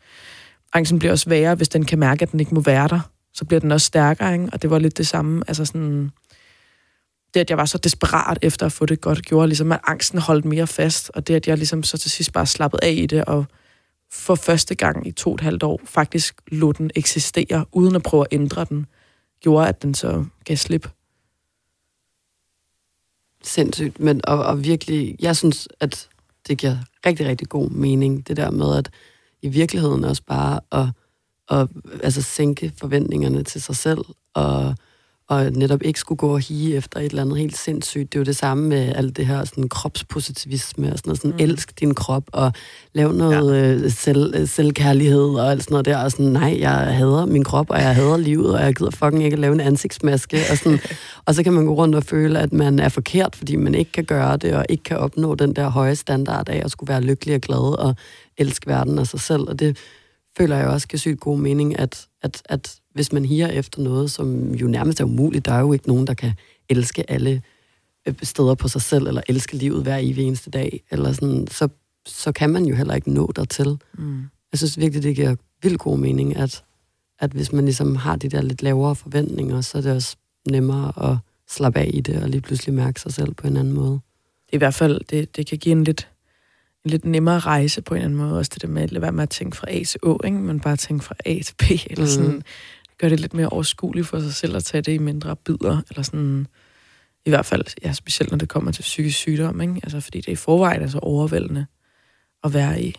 angsten 0.74 1.00
bliver 1.00 1.12
også 1.12 1.30
værre, 1.30 1.56
hvis 1.56 1.70
den 1.70 1.86
kan 1.86 2.00
mærke, 2.00 2.24
at 2.24 2.32
den 2.32 2.40
ikke 2.40 2.56
må 2.56 2.62
være 2.62 2.88
der, 2.88 3.00
så 3.34 3.46
bliver 3.46 3.60
den 3.60 3.72
også 3.72 3.86
stærkere, 3.86 4.34
ikke? 4.34 4.50
og 4.54 4.62
det 4.62 4.70
var 4.70 4.80
lidt 4.80 4.98
det 4.98 5.08
samme, 5.08 5.44
altså 5.48 5.66
sådan, 5.66 6.12
det 7.34 7.40
at 7.40 7.50
jeg 7.50 7.58
var 7.58 7.66
så 7.66 7.78
desperat 7.78 8.38
efter 8.42 8.66
at 8.66 8.72
få 8.72 8.86
det 8.86 9.02
godt, 9.02 9.26
gjorde 9.26 9.48
ligesom, 9.48 9.72
at 9.72 9.80
angsten 9.88 10.20
holdt 10.20 10.46
mere 10.46 10.68
fast, 10.68 11.12
og 11.14 11.28
det 11.28 11.36
at 11.36 11.48
jeg 11.48 11.58
ligesom 11.58 11.84
så 11.84 11.98
til 11.98 12.12
sidst 12.12 12.34
bare 12.34 12.46
slappede 12.46 12.84
af 12.84 12.92
i 12.92 13.06
det, 13.06 13.26
og 13.26 13.46
for 14.12 14.36
første 14.36 14.76
gang 14.76 15.08
i 15.08 15.12
to 15.12 15.30
og 15.30 15.36
et 15.36 15.42
halvt 15.42 15.64
år 15.64 15.82
faktisk 15.86 16.42
lod 16.48 16.74
den 16.74 16.92
eksistere, 16.96 17.66
uden 17.72 17.96
at 17.96 18.04
prøve 18.04 18.22
at 18.22 18.28
ændre 18.32 18.66
den, 18.70 18.86
gjorde, 19.40 19.68
at 19.68 19.82
den 19.82 19.94
så 19.94 20.26
gav 20.46 20.58
slip. 20.58 20.90
Sindssygt, 23.44 24.00
men 24.00 24.22
og, 24.24 24.46
og 24.46 24.64
virkelig, 24.64 25.16
jeg 25.20 25.36
synes, 25.36 25.68
at 25.80 26.10
det 26.48 26.58
giver 26.58 26.78
rigtig, 27.06 27.26
rigtig 27.26 27.50
god 27.50 27.70
mening, 27.70 28.28
det 28.28 28.38
der 28.38 28.52
med, 28.52 28.78
at 28.78 28.90
i 29.42 29.48
virkeligheden 29.48 30.04
også 30.04 30.24
bare 30.28 30.60
at, 30.72 30.88
at 31.50 31.68
altså, 32.04 32.22
sænke 32.22 32.74
forventningerne 32.78 33.44
til 33.44 33.62
sig 33.62 33.76
selv, 33.76 34.02
og, 34.34 34.76
og 35.30 35.52
netop 35.52 35.82
ikke 35.84 36.00
skulle 36.00 36.18
gå 36.18 36.34
og 36.34 36.40
hige 36.40 36.76
efter 36.76 37.00
et 37.00 37.06
eller 37.06 37.22
andet 37.22 37.38
helt 37.38 37.58
sindssygt. 37.58 38.14
Det 38.14 38.18
er 38.18 38.20
jo 38.20 38.26
det 38.26 38.36
samme 38.36 38.68
med 38.68 38.94
alt 38.96 39.18
det 39.18 39.26
her 39.26 39.46
sådan, 39.46 39.70
kropspositivisme, 39.70 40.92
og 40.92 40.98
sådan 40.98 41.10
noget, 41.10 41.22
sådan, 41.22 41.32
mm. 41.32 41.38
elsk 41.40 41.80
din 41.80 41.96
krop, 41.96 42.24
og 42.32 42.52
lav 42.94 43.12
noget 43.12 43.56
ja. 43.56 43.74
øh, 43.74 43.92
selv, 43.92 44.34
øh, 44.36 44.48
selvkærlighed, 44.48 45.30
og 45.30 45.52
alt 45.52 45.64
sådan 45.64 45.74
noget 45.74 45.86
der, 45.86 45.98
og 45.98 46.12
sådan, 46.12 46.26
nej, 46.26 46.58
jeg 46.60 46.72
hader 46.72 47.26
min 47.26 47.44
krop, 47.44 47.70
og 47.70 47.82
jeg 47.82 47.96
hader 47.96 48.18
livet, 48.18 48.56
og 48.56 48.62
jeg 48.62 48.76
gider 48.76 48.92
fucking 48.92 49.24
ikke 49.24 49.36
at 49.36 49.40
lave 49.40 49.54
en 49.54 49.60
ansigtsmaske, 49.60 50.40
og 50.52 50.58
sådan, 50.58 50.80
og 51.26 51.36
så 51.36 51.44
kan 51.44 51.54
man 51.54 51.66
gå 51.66 51.74
rundt 51.74 51.96
og 51.96 52.04
føle, 52.04 52.40
at 52.40 52.54
man 52.54 52.80
er 52.80 52.90
forkert, 52.90 53.36
fordi 53.36 53.56
man 53.56 53.76
ikke 53.76 53.92
kan 53.92 54.06
gøre 54.06 54.38
det, 54.38 54.54
og 54.54 54.66
ikke 54.70 54.84
kan 54.84 54.98
opnå 54.98 55.36
den 55.36 55.54
der 55.54 55.70
høje 55.70 55.96
standard 55.96 56.50
af 56.50 56.62
at 56.66 56.72
skulle 56.72 56.90
være 56.90 57.02
lykkelig 57.02 57.36
og 57.36 57.42
glad, 57.42 57.80
og 57.80 57.96
elske 58.38 58.68
verden 58.68 59.00
og 59.00 59.08
sig 59.08 59.20
selv, 59.20 59.42
og 59.42 59.60
det 59.60 59.78
føler 60.38 60.58
jeg 60.58 60.68
også 60.68 60.88
giver 60.88 61.00
sygt 61.00 61.20
god 61.20 61.38
mening, 61.38 61.80
at, 61.80 62.06
at, 62.22 62.42
at 62.46 62.76
hvis 62.98 63.12
man 63.14 63.26
higer 63.26 63.48
efter 63.48 63.82
noget, 63.82 64.12
som 64.12 64.54
jo 64.56 64.68
nærmest 64.68 65.00
er 65.00 65.06
umuligt, 65.06 65.46
der 65.46 65.52
er 65.54 65.60
jo 65.60 65.74
ikke 65.74 65.88
nogen, 65.88 66.08
der 66.08 66.14
kan 66.14 66.32
elske 66.70 67.12
alle 67.12 67.42
øh, 68.08 68.14
steder 68.24 68.56
på 68.56 68.68
sig 68.68 68.82
selv, 68.82 69.08
eller 69.08 69.22
elske 69.28 69.58
livet 69.58 69.84
hver 69.84 69.98
evig 69.98 70.24
eneste 70.24 70.50
dag, 70.50 70.84
eller 70.92 71.12
sådan, 71.12 71.48
så, 71.52 71.68
så 72.06 72.32
kan 72.32 72.50
man 72.50 72.66
jo 72.66 72.76
heller 72.76 72.94
ikke 72.96 73.12
nå 73.12 73.32
dertil. 73.36 73.78
Mm. 73.98 74.22
Jeg 74.52 74.58
synes 74.58 74.78
virkelig, 74.80 75.04
det 75.04 75.16
giver 75.16 75.36
vildt 75.64 75.80
god 75.80 75.98
mening, 75.98 76.36
at, 76.36 76.64
at 77.20 77.32
hvis 77.32 77.52
man 77.52 77.66
ligesom 77.66 77.96
har 77.96 78.16
de 78.16 78.30
der 78.30 78.42
lidt 78.42 78.64
lavere 78.64 78.96
forventninger, 78.96 79.62
så 79.62 79.78
er 79.78 79.82
det 79.82 79.92
også 79.92 80.16
nemmere 80.50 81.12
at 81.12 81.18
slappe 81.50 81.80
af 81.80 81.92
i 81.94 82.02
det, 82.02 82.24
og 82.24 82.30
lige 82.30 82.42
pludselig 82.42 82.74
mærke 82.76 83.02
sig 83.02 83.14
selv 83.14 83.34
på 83.34 83.48
en 83.48 83.58
anden 83.58 83.74
måde. 83.74 83.92
Det 84.46 84.54
er 84.54 84.58
i 84.58 84.58
hvert 84.58 84.74
fald, 84.74 85.02
det, 85.10 85.36
det 85.38 85.48
kan 85.48 85.58
give 85.58 85.72
en 85.72 85.84
lidt, 85.84 86.08
en 86.86 86.92
lidt 86.92 87.06
nemmere 87.06 87.40
rejse 87.40 87.82
på 87.82 87.94
en 87.94 87.98
eller 87.98 88.06
anden 88.06 88.20
måde. 88.20 88.38
Også 88.40 88.52
det 88.54 88.62
der 88.62 88.68
med 88.68 88.82
at 88.82 88.92
lade 88.92 89.02
være 89.02 89.12
med 89.12 89.24
at 89.24 89.30
tænke 89.30 89.58
fra 89.58 89.68
A 89.72 89.84
til 89.84 90.00
Å, 90.04 90.20
ikke? 90.26 90.38
men 90.38 90.60
bare 90.60 90.76
tænke 90.76 91.04
fra 91.06 91.16
A 91.26 91.40
til 91.46 91.56
B, 91.58 91.64
eller 91.90 92.06
Mhm. 92.06 92.08
sådan, 92.08 92.44
gør 92.98 93.10
det 93.10 93.20
lidt 93.20 93.34
mere 93.34 93.50
overskueligt 93.50 94.08
for 94.08 94.20
sig 94.20 94.34
selv 94.34 94.56
at 94.56 94.64
tage 94.64 94.82
det 94.82 94.92
i 94.94 94.98
mindre 94.98 95.36
bidder, 95.36 95.82
eller 95.90 96.02
sådan, 96.04 96.48
i 97.26 97.30
hvert 97.30 97.46
fald, 97.46 97.64
ja, 97.84 97.94
specielt 97.94 98.32
når 98.32 98.38
det 98.38 98.50
kommer 98.50 98.72
til 98.72 98.82
psykisk 98.82 99.18
sygdom, 99.18 99.62
ikke? 99.62 99.80
Altså, 99.84 100.00
fordi 100.00 100.22
det 100.22 100.32
i 100.32 100.36
forvejen 100.36 100.82
er 100.82 100.88
så 100.88 101.00
overvældende 101.00 101.66
at 102.44 102.54
være 102.54 102.82
i. 102.84 102.96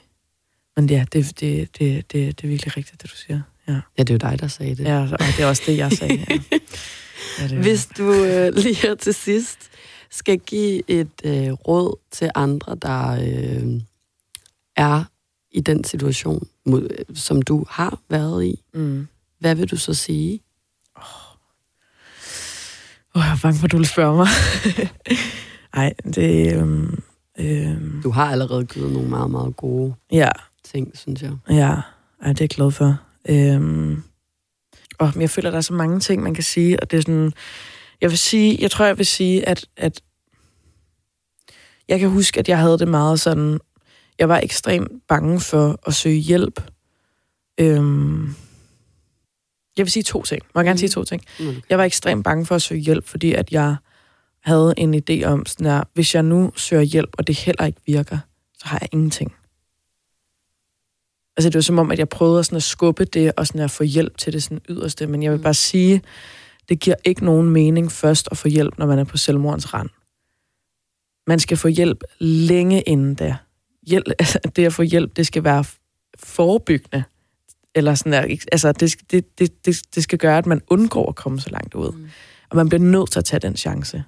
Men 0.76 0.90
ja, 0.90 1.04
det, 1.12 1.40
det, 1.40 1.78
det, 1.78 2.12
det, 2.12 2.40
det 2.40 2.44
er 2.44 2.48
virkelig 2.48 2.76
rigtigt, 2.76 3.02
det 3.02 3.10
du 3.10 3.16
siger. 3.16 3.40
Ja, 3.68 3.80
Ja, 3.98 4.02
det 4.02 4.10
er 4.10 4.14
jo 4.14 4.30
dig, 4.30 4.40
der 4.40 4.48
sagde 4.48 4.74
det. 4.74 4.84
ja 4.84 5.02
og 5.02 5.18
det 5.18 5.40
er 5.40 5.46
også 5.46 5.62
det, 5.66 5.76
jeg 5.76 5.92
sagde. 5.92 6.26
Ja. 6.30 6.38
Ja, 7.38 7.48
det, 7.48 7.58
Hvis 7.58 7.86
du 7.98 8.12
øh, 8.24 8.54
lige 8.54 8.74
her 8.74 8.94
til 8.94 9.14
sidst 9.14 9.58
skal 10.10 10.38
give 10.38 10.82
et 10.90 11.10
øh, 11.24 11.52
råd 11.52 11.98
til 12.10 12.30
andre, 12.34 12.76
der 12.82 13.08
øh, 13.10 13.80
er 14.76 15.04
i 15.50 15.60
den 15.60 15.84
situation, 15.84 16.48
mod, 16.66 16.82
øh, 16.98 17.16
som 17.16 17.42
du 17.42 17.64
har 17.68 18.00
været 18.08 18.44
i, 18.44 18.62
Mm. 18.74 19.06
Hvad 19.40 19.54
vil 19.54 19.70
du 19.70 19.76
så 19.76 19.94
sige? 19.94 20.40
Oh, 23.14 23.22
jeg 23.24 23.32
er 23.32 23.38
bange 23.42 23.58
for, 23.58 23.64
at 23.64 23.72
du 23.72 23.76
vil 23.76 23.86
spørge 23.86 24.16
mig. 24.16 24.26
Ej, 25.74 25.92
det... 26.14 26.56
Øhm, 26.56 27.02
øhm, 27.38 28.00
Du 28.02 28.10
har 28.10 28.30
allerede 28.32 28.66
givet 28.66 28.92
nogle 28.92 29.08
meget, 29.08 29.30
meget 29.30 29.56
gode 29.56 29.94
ja, 30.12 30.28
ting, 30.64 30.98
synes 30.98 31.22
jeg. 31.22 31.32
ja, 31.50 31.70
ej, 32.22 32.28
det 32.28 32.40
er 32.40 32.44
jeg 32.44 32.48
glad 32.48 32.70
for. 32.70 33.00
Øhm, 33.28 34.02
og 34.98 35.12
jeg 35.20 35.30
føler, 35.30 35.50
der 35.50 35.56
er 35.56 35.62
så 35.62 35.72
mange 35.74 36.00
ting, 36.00 36.22
man 36.22 36.34
kan 36.34 36.44
sige, 36.44 36.80
og 36.80 36.90
det 36.90 36.96
er 36.96 37.00
sådan... 37.00 37.32
Jeg 38.00 38.10
vil 38.10 38.18
sige, 38.18 38.58
jeg 38.60 38.70
tror, 38.70 38.84
jeg 38.84 38.98
vil 38.98 39.06
sige, 39.06 39.48
at, 39.48 39.66
at 39.76 40.00
jeg 41.88 42.00
kan 42.00 42.08
huske, 42.10 42.38
at 42.40 42.48
jeg 42.48 42.58
havde 42.58 42.78
det 42.78 42.88
meget 42.88 43.20
sådan... 43.20 43.58
Jeg 44.18 44.28
var 44.28 44.38
ekstremt 44.38 44.92
bange 45.08 45.40
for 45.40 45.80
at 45.86 45.94
søge 45.94 46.18
hjælp. 46.18 46.60
Øhm, 47.60 48.34
jeg 49.78 49.84
vil 49.86 49.92
sige 49.92 50.02
to 50.02 50.22
ting. 50.22 50.42
Må 50.54 50.60
jeg 50.60 50.64
gerne 50.64 50.72
Mhm. 50.74 50.78
sige 50.78 50.88
to 50.88 51.04
ting? 51.04 51.22
Må 51.40 51.46
du- 51.52 51.60
Jeg 51.70 51.78
var 51.78 51.84
ekstremt 51.84 52.24
bange 52.24 52.46
for 52.46 52.54
at 52.54 52.62
søge 52.62 52.80
hjælp, 52.80 53.06
fordi 53.08 53.32
at 53.32 53.52
jeg 53.52 53.76
havde 54.40 54.74
en 54.76 54.94
idé 54.94 55.24
om, 55.24 55.46
sådan 55.46 55.66
der, 55.66 55.82
hvis 55.94 56.14
jeg 56.14 56.22
nu 56.22 56.52
søger 56.56 56.82
hjælp, 56.82 57.10
og 57.18 57.26
det 57.26 57.36
heller 57.38 57.64
ikke 57.66 57.80
virker, 57.86 58.18
så 58.58 58.66
har 58.68 58.78
jeg 58.82 58.88
ingenting. 58.92 59.34
Altså 61.36 61.48
det 61.50 61.54
var 61.54 61.60
som 61.60 61.78
om, 61.78 61.90
at 61.90 61.98
jeg 61.98 62.08
prøvede 62.08 62.44
sådan 62.44 62.56
at 62.56 62.62
skubbe 62.62 63.04
det, 63.04 63.32
og 63.36 63.46
sådan 63.46 63.60
at 63.60 63.70
få 63.70 63.84
hjælp 63.84 64.18
til 64.18 64.32
det 64.32 64.42
sådan 64.42 64.60
yderste, 64.68 65.06
men 65.06 65.22
jeg 65.22 65.30
vil 65.32 65.38
Mm. 65.38 65.42
bare 65.42 65.54
sige, 65.54 66.02
det 66.68 66.80
giver 66.80 66.96
ikke 67.04 67.24
nogen 67.24 67.50
mening 67.50 67.92
først 67.92 68.28
at 68.30 68.36
få 68.38 68.48
hjælp, 68.48 68.78
når 68.78 68.86
man 68.86 68.98
er 68.98 69.04
på 69.04 69.16
selvmordens 69.16 69.74
rand. 69.74 69.88
Man 71.26 71.38
skal 71.38 71.56
få 71.56 71.68
hjælp 71.68 72.02
længe 72.18 72.82
inden 72.82 73.14
da. 73.14 73.36
Hjælp, 73.86 74.06
altså, 74.18 74.38
det 74.56 74.64
at 74.66 74.72
få 74.72 74.82
hjælp, 74.82 75.16
det 75.16 75.26
skal 75.26 75.44
være 75.44 75.64
forebyggende. 76.18 77.04
Eller 77.78 77.94
sådan 77.94 78.12
der, 78.12 78.36
altså 78.52 78.72
det, 78.72 78.94
det, 79.10 79.38
det, 79.38 79.66
det, 79.66 79.80
det 79.94 80.02
skal 80.02 80.18
gøre, 80.18 80.38
at 80.38 80.46
man 80.46 80.60
undgår 80.68 81.08
at 81.08 81.14
komme 81.14 81.40
så 81.40 81.50
langt 81.50 81.74
ud. 81.74 81.92
Mm. 81.92 82.08
Og 82.50 82.56
man 82.56 82.68
bliver 82.68 82.82
nødt 82.82 83.10
til 83.10 83.18
at 83.18 83.24
tage 83.24 83.40
den 83.40 83.56
chance. 83.56 84.04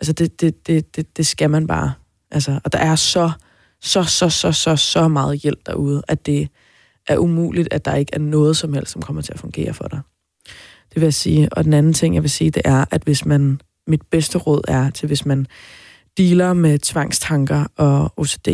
Altså, 0.00 0.12
det, 0.12 0.40
det, 0.40 0.66
det, 0.66 0.96
det, 0.96 1.16
det 1.16 1.26
skal 1.26 1.50
man 1.50 1.66
bare. 1.66 1.92
Altså, 2.30 2.60
og 2.64 2.72
der 2.72 2.78
er 2.78 2.96
så, 2.96 3.30
så, 3.80 4.02
så, 4.02 4.28
så, 4.28 4.52
så, 4.52 4.76
så 4.76 5.08
meget 5.08 5.38
hjælp 5.38 5.66
derude, 5.66 6.02
at 6.08 6.26
det 6.26 6.48
er 7.08 7.16
umuligt, 7.16 7.68
at 7.70 7.84
der 7.84 7.94
ikke 7.94 8.14
er 8.14 8.18
noget 8.18 8.56
som 8.56 8.72
helst, 8.72 8.92
som 8.92 9.02
kommer 9.02 9.22
til 9.22 9.32
at 9.32 9.38
fungere 9.38 9.74
for 9.74 9.88
dig. 9.88 10.00
Det 10.88 11.00
vil 11.00 11.02
jeg 11.02 11.14
sige. 11.14 11.48
Og 11.52 11.64
den 11.64 11.72
anden 11.72 11.92
ting, 11.92 12.14
jeg 12.14 12.22
vil 12.22 12.30
sige, 12.30 12.50
det 12.50 12.62
er, 12.64 12.84
at 12.90 13.02
hvis 13.02 13.24
man, 13.24 13.60
mit 13.86 14.02
bedste 14.10 14.38
råd 14.38 14.60
er 14.68 14.90
til, 14.90 15.06
hvis 15.06 15.26
man 15.26 15.46
dealer 16.18 16.52
med 16.52 16.78
tvangstanker 16.78 17.66
og 17.76 18.12
OCD, 18.16 18.48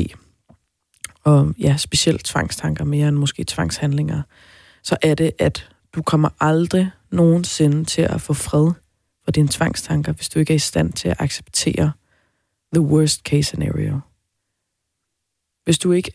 og 1.24 1.54
ja, 1.58 1.76
specielt 1.76 2.24
tvangstanker 2.24 2.84
mere 2.84 3.08
end 3.08 3.16
måske 3.16 3.44
tvangshandlinger, 3.44 4.22
så 4.82 4.96
er 5.02 5.14
det, 5.14 5.32
at 5.38 5.68
du 5.94 6.02
kommer 6.02 6.28
aldrig 6.40 6.90
nogensinde 7.10 7.84
til 7.84 8.02
at 8.02 8.20
få 8.20 8.34
fred 8.34 8.72
for 9.24 9.30
dine 9.30 9.48
tvangstanker, 9.48 10.12
hvis 10.12 10.28
du 10.28 10.38
ikke 10.38 10.52
er 10.52 10.56
i 10.56 10.58
stand 10.58 10.92
til 10.92 11.08
at 11.08 11.16
acceptere 11.18 11.92
the 12.74 12.80
worst 12.80 13.20
case 13.20 13.42
scenario. 13.42 14.00
Hvis 15.64 15.78
du 15.78 15.92
ikke, 15.92 16.12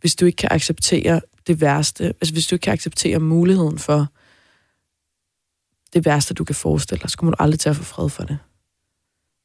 hvis 0.00 0.16
du 0.16 0.26
ikke 0.26 0.36
kan 0.36 0.48
acceptere 0.52 1.20
det 1.46 1.60
værste, 1.60 2.04
altså 2.04 2.32
hvis 2.32 2.46
du 2.46 2.54
ikke 2.54 2.62
kan 2.62 2.72
acceptere 2.72 3.20
muligheden 3.20 3.78
for 3.78 4.06
det 5.92 6.04
værste, 6.04 6.34
du 6.34 6.44
kan 6.44 6.54
forestille 6.54 7.02
dig, 7.02 7.10
så 7.10 7.18
kommer 7.18 7.34
du 7.34 7.42
aldrig 7.42 7.60
til 7.60 7.68
at 7.68 7.76
få 7.76 7.82
fred 7.82 8.08
for 8.08 8.22
det. 8.24 8.38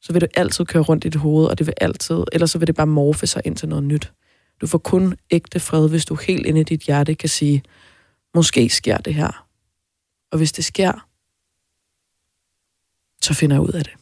Så 0.00 0.12
vil 0.12 0.20
du 0.20 0.26
altid 0.34 0.64
køre 0.64 0.82
rundt 0.82 1.04
i 1.04 1.08
dit 1.08 1.20
hoved, 1.20 1.46
og 1.46 1.58
det 1.58 1.66
vil 1.66 1.74
altid, 1.80 2.24
eller 2.32 2.46
så 2.46 2.58
vil 2.58 2.66
det 2.66 2.74
bare 2.74 2.86
morfe 2.86 3.26
sig 3.26 3.42
ind 3.44 3.56
til 3.56 3.68
noget 3.68 3.84
nyt. 3.84 4.12
Du 4.62 4.66
får 4.66 4.78
kun 4.78 5.14
ægte 5.30 5.60
fred, 5.60 5.88
hvis 5.88 6.04
du 6.04 6.14
helt 6.14 6.46
inde 6.46 6.60
i 6.60 6.64
dit 6.64 6.80
hjerte 6.80 7.14
kan 7.14 7.28
sige, 7.28 7.62
måske 8.34 8.68
sker 8.68 8.96
det 8.96 9.14
her. 9.14 9.46
Og 10.30 10.38
hvis 10.38 10.52
det 10.52 10.64
sker, 10.64 10.92
så 13.20 13.34
finder 13.34 13.56
jeg 13.56 13.62
ud 13.62 13.72
af 13.72 13.84
det. 13.84 13.92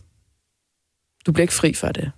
Du 1.27 1.33
bliver 1.33 1.43
ikke 1.43 1.55
fri 1.55 1.75
for 1.75 1.89
det. 1.89 2.13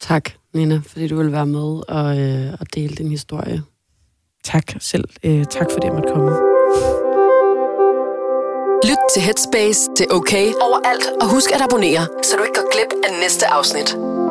Tak, 0.00 0.30
Nina, 0.52 0.82
fordi 0.86 1.08
du 1.08 1.16
vil 1.16 1.32
være 1.32 1.46
med 1.46 1.82
og, 1.88 2.18
øh, 2.20 2.56
og 2.60 2.74
dele 2.74 2.96
din 2.96 3.10
historie. 3.10 3.62
Tak 4.44 4.64
selv. 4.80 5.04
Øh, 5.22 5.44
tak 5.44 5.66
fordi 5.72 5.86
jeg 5.86 5.94
måtte 5.94 6.12
komme. 6.12 6.30
Lyt 8.88 8.98
til 9.14 9.22
Headspace, 9.22 9.90
det 9.96 10.06
er 10.10 10.14
okay 10.14 10.46
overalt. 10.66 11.06
Og 11.20 11.30
husk 11.30 11.50
at 11.52 11.60
abonnere, 11.60 12.06
så 12.22 12.36
du 12.36 12.42
ikke 12.42 12.60
går 12.60 12.72
glip 12.72 12.92
af 13.06 13.20
næste 13.22 13.46
afsnit. 13.46 14.23